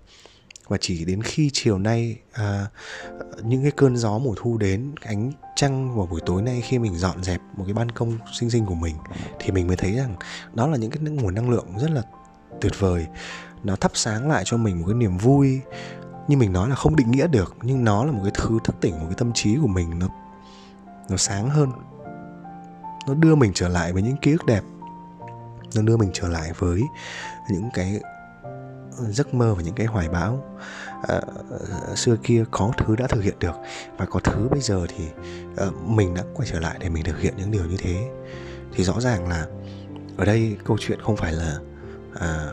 và 0.73 0.79
chỉ 0.81 1.05
đến 1.05 1.23
khi 1.23 1.51
chiều 1.53 1.79
nay 1.79 2.19
à, 2.33 2.67
những 3.43 3.63
cái 3.63 3.71
cơn 3.71 3.97
gió 3.97 4.19
mùa 4.19 4.35
thu 4.37 4.59
đến 4.59 4.93
ánh 5.03 5.33
trăng 5.57 5.97
vào 5.97 6.07
buổi 6.07 6.21
tối 6.27 6.43
nay 6.43 6.61
khi 6.61 6.79
mình 6.79 6.95
dọn 6.95 7.25
dẹp 7.25 7.41
một 7.57 7.65
cái 7.65 7.75
ban 7.75 7.91
công 7.91 8.19
xinh 8.33 8.51
xinh 8.51 8.67
của 8.67 8.75
mình 8.75 8.97
thì 9.41 9.51
mình 9.51 9.67
mới 9.67 9.77
thấy 9.77 9.93
rằng 9.93 10.17
đó 10.55 10.67
là 10.67 10.77
những 10.77 10.91
cái 10.91 11.03
nguồn 11.03 11.35
năng 11.35 11.51
lượng 11.51 11.79
rất 11.79 11.91
là 11.91 12.03
tuyệt 12.61 12.73
vời. 12.79 13.07
Nó 13.65 13.77
thắp 13.77 13.91
sáng 13.95 14.29
lại 14.29 14.43
cho 14.47 14.57
mình 14.57 14.81
một 14.81 14.85
cái 14.87 14.95
niềm 14.95 15.19
vui 15.19 15.61
như 16.29 16.37
mình 16.37 16.53
nói 16.53 16.69
là 16.69 16.75
không 16.75 16.97
định 16.97 17.11
nghĩa 17.11 17.27
được 17.27 17.57
nhưng 17.63 17.85
nó 17.85 18.05
là 18.05 18.13
một 18.13 18.21
cái 18.23 18.33
thứ 18.35 18.59
thức 18.65 18.77
tỉnh 18.81 18.93
một 18.93 19.07
cái 19.09 19.17
tâm 19.19 19.33
trí 19.33 19.57
của 19.57 19.67
mình. 19.69 19.99
Nó 19.99 20.09
nó 21.09 21.17
sáng 21.17 21.51
hơn. 21.51 21.73
Nó 23.07 23.15
đưa 23.15 23.35
mình 23.35 23.53
trở 23.55 23.69
lại 23.69 23.93
với 23.93 24.03
những 24.03 24.17
ký 24.17 24.33
ức 24.33 24.47
đẹp. 24.47 24.63
Nó 25.75 25.83
đưa 25.83 25.97
mình 25.97 26.11
trở 26.13 26.29
lại 26.29 26.53
với 26.59 26.83
những 27.51 27.71
cái 27.75 28.01
giấc 28.99 29.35
mơ 29.35 29.55
và 29.55 29.63
những 29.63 29.75
cái 29.75 29.87
hoài 29.87 30.09
bão 30.09 30.59
à, 31.09 31.21
xưa 31.97 32.17
kia 32.23 32.45
có 32.51 32.73
thứ 32.79 32.97
đã 32.97 33.07
thực 33.07 33.25
hiện 33.25 33.35
được 33.41 33.55
và 33.99 34.07
có 34.07 34.21
thứ 34.21 34.49
bây 34.51 34.61
giờ 34.61 34.87
thì 34.89 35.05
à, 35.57 35.67
mình 35.87 36.15
đã 36.15 36.23
quay 36.35 36.49
trở 36.53 36.61
lại 36.61 36.77
để 36.81 36.89
mình 36.89 37.05
thực 37.05 37.21
hiện 37.21 37.35
những 37.37 37.51
điều 37.51 37.65
như 37.65 37.77
thế. 37.79 38.11
Thì 38.73 38.85
rõ 38.85 39.01
ràng 39.01 39.29
là 39.29 39.47
ở 40.17 40.25
đây 40.25 40.57
câu 40.65 40.77
chuyện 40.81 41.01
không 41.03 41.17
phải 41.17 41.33
là 41.33 41.59
à, 42.21 42.51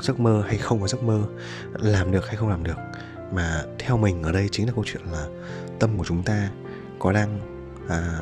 giấc 0.00 0.20
mơ 0.20 0.42
hay 0.46 0.58
không 0.58 0.80
có 0.80 0.88
giấc 0.88 1.02
mơ 1.02 1.22
làm 1.72 2.12
được 2.12 2.26
hay 2.26 2.36
không 2.36 2.48
làm 2.48 2.64
được 2.64 2.78
mà 3.32 3.62
theo 3.78 3.96
mình 3.96 4.22
ở 4.22 4.32
đây 4.32 4.48
chính 4.52 4.66
là 4.66 4.72
câu 4.74 4.84
chuyện 4.86 5.02
là 5.12 5.26
tâm 5.78 5.98
của 5.98 6.04
chúng 6.04 6.22
ta 6.22 6.50
có 6.98 7.12
đang 7.12 7.40
à, 7.88 8.20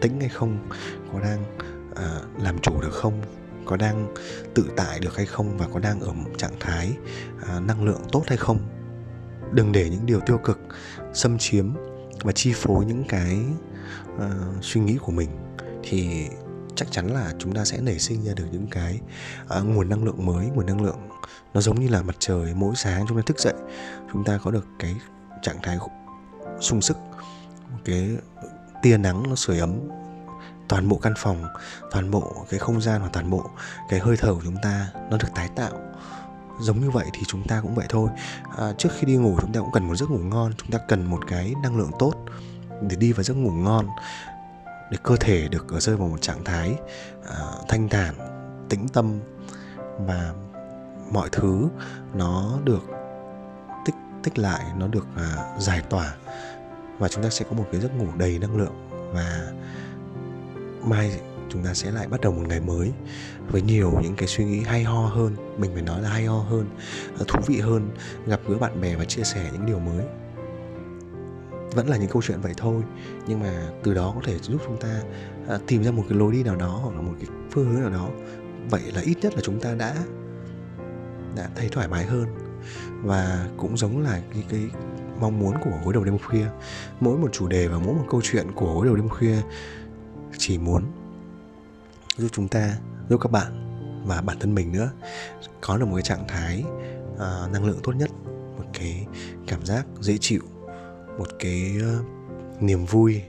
tĩnh 0.00 0.20
hay 0.20 0.28
không 0.28 0.58
có 1.12 1.20
đang 1.20 1.44
à, 1.94 2.20
làm 2.38 2.58
chủ 2.58 2.80
được 2.80 2.92
không? 2.92 3.22
Có 3.66 3.76
đang 3.76 4.14
tự 4.54 4.66
tại 4.76 5.00
được 5.00 5.16
hay 5.16 5.26
không 5.26 5.58
và 5.58 5.66
có 5.74 5.80
đang 5.80 6.00
ở 6.00 6.12
một 6.12 6.30
trạng 6.38 6.54
thái 6.60 6.92
à, 7.48 7.60
năng 7.60 7.84
lượng 7.84 8.00
tốt 8.12 8.22
hay 8.26 8.36
không. 8.36 8.58
Đừng 9.52 9.72
để 9.72 9.90
những 9.90 10.06
điều 10.06 10.20
tiêu 10.20 10.38
cực 10.38 10.58
xâm 11.14 11.38
chiếm 11.38 11.72
và 12.22 12.32
chi 12.32 12.52
phối 12.54 12.84
những 12.84 13.04
cái 13.08 13.38
uh, 14.16 14.22
suy 14.62 14.80
nghĩ 14.80 14.96
của 15.00 15.12
mình 15.12 15.28
thì 15.82 16.26
chắc 16.74 16.92
chắn 16.92 17.14
là 17.14 17.32
chúng 17.38 17.54
ta 17.54 17.64
sẽ 17.64 17.80
nảy 17.80 17.98
sinh 17.98 18.24
ra 18.24 18.32
được 18.36 18.46
những 18.52 18.66
cái 18.70 19.00
uh, 19.58 19.64
nguồn 19.64 19.88
năng 19.88 20.04
lượng 20.04 20.26
mới 20.26 20.46
nguồn 20.46 20.66
năng 20.66 20.82
lượng 20.82 21.08
nó 21.54 21.60
giống 21.60 21.80
như 21.80 21.88
là 21.88 22.02
mặt 22.02 22.16
trời 22.18 22.54
mỗi 22.54 22.76
sáng 22.76 23.04
chúng 23.08 23.16
ta 23.16 23.22
thức 23.26 23.38
dậy 23.38 23.54
chúng 24.12 24.24
ta 24.24 24.38
có 24.44 24.50
được 24.50 24.66
cái 24.78 24.94
trạng 25.42 25.56
thái 25.62 25.78
sung 26.60 26.82
sức 26.82 26.96
cái 27.84 28.16
tia 28.82 28.98
nắng 28.98 29.22
nó 29.28 29.34
sưởi 29.34 29.58
ấm 29.58 29.88
toàn 30.68 30.88
bộ 30.88 30.98
căn 31.02 31.14
phòng 31.16 31.44
toàn 31.90 32.10
bộ 32.10 32.46
cái 32.50 32.60
không 32.60 32.80
gian 32.80 33.02
và 33.02 33.08
toàn 33.12 33.30
bộ 33.30 33.50
cái 33.88 34.00
hơi 34.00 34.16
thở 34.16 34.34
của 34.34 34.40
chúng 34.44 34.56
ta 34.62 34.88
nó 35.10 35.16
được 35.16 35.28
tái 35.34 35.48
tạo. 35.56 35.72
Giống 36.60 36.80
như 36.80 36.90
vậy 36.90 37.06
thì 37.12 37.22
chúng 37.26 37.46
ta 37.48 37.60
cũng 37.60 37.74
vậy 37.74 37.86
thôi. 37.88 38.08
À, 38.58 38.72
trước 38.78 38.88
khi 38.98 39.06
đi 39.06 39.16
ngủ 39.16 39.36
chúng 39.40 39.52
ta 39.52 39.60
cũng 39.60 39.72
cần 39.72 39.88
một 39.88 39.96
giấc 39.96 40.10
ngủ 40.10 40.18
ngon 40.18 40.52
chúng 40.58 40.70
ta 40.70 40.78
cần 40.88 41.06
một 41.06 41.20
cái 41.26 41.54
năng 41.62 41.76
lượng 41.76 41.90
tốt 41.98 42.14
để 42.82 42.96
đi 42.96 43.12
vào 43.12 43.22
giấc 43.22 43.34
ngủ 43.34 43.50
ngon 43.50 43.88
để 44.90 44.98
cơ 45.02 45.16
thể 45.20 45.48
được 45.48 45.72
ở 45.72 45.80
rơi 45.80 45.96
vào 45.96 46.08
một 46.08 46.22
trạng 46.22 46.44
thái 46.44 46.74
à, 47.28 47.36
thanh 47.68 47.88
thản 47.88 48.14
tĩnh 48.68 48.88
tâm 48.88 49.20
và 49.98 50.32
mọi 51.12 51.28
thứ 51.32 51.68
nó 52.14 52.58
được 52.64 52.82
tích 53.84 53.94
tích 54.22 54.38
lại 54.38 54.64
nó 54.76 54.86
được 54.86 55.06
à, 55.16 55.56
giải 55.58 55.82
tỏa. 55.90 56.14
Và 56.98 57.08
chúng 57.08 57.22
ta 57.22 57.30
sẽ 57.30 57.44
có 57.50 57.56
một 57.56 57.66
cái 57.72 57.80
giấc 57.80 57.94
ngủ 57.94 58.06
đầy 58.16 58.38
năng 58.38 58.56
lượng 58.56 58.88
và 59.12 59.52
mai 60.86 61.20
chúng 61.48 61.64
ta 61.64 61.74
sẽ 61.74 61.90
lại 61.90 62.08
bắt 62.08 62.20
đầu 62.20 62.32
một 62.32 62.42
ngày 62.48 62.60
mới 62.60 62.92
với 63.50 63.62
nhiều 63.62 63.92
những 64.02 64.14
cái 64.16 64.28
suy 64.28 64.44
nghĩ 64.44 64.60
hay 64.60 64.84
ho 64.84 65.06
hơn. 65.06 65.36
Mình 65.58 65.70
phải 65.74 65.82
nói 65.82 66.02
là 66.02 66.08
hay 66.08 66.24
ho 66.24 66.38
hơn 66.38 66.66
ờ, 67.18 67.24
thú 67.28 67.40
vị 67.46 67.60
hơn 67.60 67.90
gặp 68.26 68.40
gỡ 68.48 68.58
bạn 68.58 68.80
bè 68.80 68.96
và 68.96 69.04
chia 69.04 69.22
sẻ 69.22 69.50
những 69.52 69.66
điều 69.66 69.78
mới. 69.78 70.04
Vẫn 71.72 71.88
là 71.88 71.96
những 71.96 72.08
câu 72.08 72.22
chuyện 72.22 72.40
vậy 72.40 72.52
thôi 72.56 72.82
nhưng 73.26 73.40
mà 73.40 73.70
từ 73.82 73.94
đó 73.94 74.12
có 74.14 74.20
thể 74.24 74.38
giúp 74.38 74.60
chúng 74.66 74.76
ta 74.80 75.02
ờ, 75.46 75.60
tìm 75.66 75.84
ra 75.84 75.90
một 75.90 76.04
cái 76.08 76.18
lối 76.18 76.32
đi 76.32 76.42
nào 76.42 76.56
đó 76.56 76.80
hoặc 76.82 76.94
là 76.94 77.00
một 77.00 77.12
cái 77.18 77.28
phương 77.50 77.72
hướng 77.72 77.80
nào 77.80 77.90
đó. 77.90 78.08
Vậy 78.70 78.82
là 78.94 79.00
ít 79.00 79.14
nhất 79.22 79.34
là 79.34 79.40
chúng 79.44 79.60
ta 79.60 79.74
đã 79.74 79.94
đã 81.36 81.50
thấy 81.54 81.68
thoải 81.68 81.88
mái 81.88 82.04
hơn. 82.04 82.26
Và 83.02 83.48
cũng 83.56 83.76
giống 83.76 84.02
là 84.02 84.20
cái, 84.34 84.44
cái 84.48 84.60
mong 85.20 85.38
muốn 85.38 85.54
của 85.64 85.70
gối 85.84 85.94
đầu 85.94 86.04
đêm 86.04 86.18
khuya. 86.18 86.46
Mỗi 87.00 87.18
một 87.18 87.28
chủ 87.32 87.48
đề 87.48 87.68
và 87.68 87.78
mỗi 87.78 87.94
một 87.94 88.04
câu 88.10 88.20
chuyện 88.24 88.52
của 88.52 88.74
gối 88.74 88.86
đầu 88.86 88.96
đêm 88.96 89.08
khuya 89.08 89.36
chỉ 90.38 90.58
muốn 90.58 90.82
giúp 92.16 92.28
chúng 92.32 92.48
ta 92.48 92.78
giúp 93.08 93.20
các 93.20 93.32
bạn 93.32 93.62
và 94.06 94.20
bản 94.20 94.38
thân 94.38 94.54
mình 94.54 94.72
nữa 94.72 94.90
có 95.60 95.76
được 95.76 95.86
một 95.86 95.94
cái 95.94 96.02
trạng 96.02 96.28
thái 96.28 96.64
uh, 97.14 97.52
năng 97.52 97.64
lượng 97.64 97.80
tốt 97.82 97.92
nhất 97.92 98.10
một 98.58 98.64
cái 98.72 99.06
cảm 99.46 99.66
giác 99.66 99.86
dễ 100.00 100.18
chịu 100.20 100.42
một 101.18 101.28
cái 101.38 101.72
uh, 102.00 102.06
niềm 102.62 102.84
vui. 102.86 103.22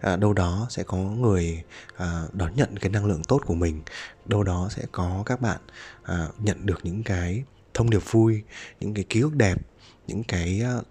À, 0.00 0.16
đâu 0.16 0.32
đó 0.32 0.66
sẽ 0.70 0.82
có 0.82 0.96
người 0.96 1.62
à, 1.96 2.22
đón 2.32 2.54
nhận 2.54 2.76
cái 2.78 2.90
năng 2.90 3.06
lượng 3.06 3.22
tốt 3.28 3.42
của 3.46 3.54
mình 3.54 3.82
đâu 4.24 4.42
đó 4.42 4.68
sẽ 4.70 4.82
có 4.92 5.22
các 5.26 5.40
bạn 5.40 5.60
à, 6.02 6.28
nhận 6.38 6.66
được 6.66 6.80
những 6.82 7.02
cái 7.02 7.44
thông 7.74 7.90
điệp 7.90 8.02
vui 8.10 8.42
những 8.80 8.94
cái 8.94 9.04
ký 9.08 9.20
ức 9.20 9.34
đẹp 9.34 9.58
những 10.06 10.24
cái 10.24 10.60
ờ, 10.60 10.82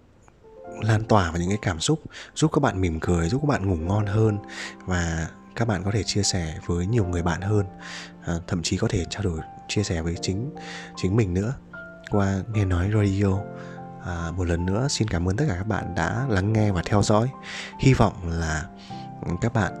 lan 0.82 1.04
tỏa 1.04 1.30
và 1.30 1.38
những 1.38 1.48
cái 1.48 1.58
cảm 1.62 1.80
xúc 1.80 2.02
giúp 2.34 2.50
các 2.52 2.60
bạn 2.60 2.80
mỉm 2.80 3.00
cười 3.00 3.28
giúp 3.28 3.40
các 3.42 3.48
bạn 3.48 3.68
ngủ 3.68 3.76
ngon 3.76 4.06
hơn 4.06 4.38
và 4.86 5.28
các 5.56 5.68
bạn 5.68 5.82
có 5.84 5.90
thể 5.90 6.02
chia 6.02 6.22
sẻ 6.22 6.54
với 6.66 6.86
nhiều 6.86 7.04
người 7.04 7.22
bạn 7.22 7.40
hơn 7.40 7.66
à, 8.26 8.34
thậm 8.46 8.62
chí 8.62 8.76
có 8.76 8.88
thể 8.90 9.04
trao 9.10 9.22
đổi 9.22 9.40
chia 9.68 9.82
sẻ 9.82 10.02
với 10.02 10.16
chính 10.22 10.54
chính 10.96 11.16
mình 11.16 11.34
nữa 11.34 11.54
qua 12.10 12.42
nghe 12.52 12.64
nói 12.64 12.90
radio. 12.94 13.38
À, 14.04 14.30
một 14.36 14.44
lần 14.44 14.66
nữa 14.66 14.86
xin 14.90 15.08
cảm 15.08 15.28
ơn 15.28 15.36
tất 15.36 15.44
cả 15.48 15.54
các 15.54 15.66
bạn 15.66 15.94
đã 15.94 16.26
lắng 16.28 16.52
nghe 16.52 16.72
và 16.72 16.82
theo 16.86 17.02
dõi. 17.02 17.30
Hy 17.78 17.94
vọng 17.94 18.12
là 18.24 18.66
các 19.40 19.52
bạn 19.52 19.72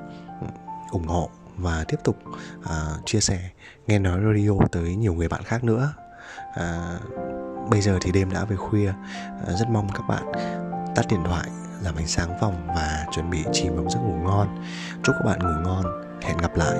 ủng 0.90 1.06
hộ 1.06 1.30
và 1.56 1.84
tiếp 1.88 1.96
tục 2.04 2.16
à, 2.64 2.76
chia 3.06 3.20
sẻ 3.20 3.50
nghe 3.86 3.98
nói 3.98 4.20
radio 4.24 4.66
tới 4.72 4.96
nhiều 4.96 5.14
người 5.14 5.28
bạn 5.28 5.42
khác 5.44 5.64
nữa. 5.64 5.94
À, 6.54 6.98
bây 7.70 7.80
giờ 7.80 7.98
thì 8.00 8.12
đêm 8.12 8.30
đã 8.32 8.44
về 8.44 8.56
khuya. 8.56 8.92
À, 9.46 9.52
rất 9.58 9.68
mong 9.68 9.88
các 9.92 10.02
bạn 10.08 10.32
tắt 10.94 11.06
điện 11.08 11.20
thoại 11.24 11.48
làm 11.84 11.96
ánh 11.96 12.06
sáng 12.06 12.34
phòng 12.40 12.66
và 12.66 13.06
chuẩn 13.14 13.30
bị 13.30 13.38
chìm 13.52 13.76
vào 13.76 13.88
giấc 13.88 14.00
ngủ 14.00 14.14
ngon. 14.24 14.64
Chúc 15.02 15.14
các 15.18 15.24
bạn 15.26 15.38
ngủ 15.38 15.60
ngon. 15.64 15.84
Hẹn 16.22 16.36
gặp 16.36 16.56
lại. 16.56 16.76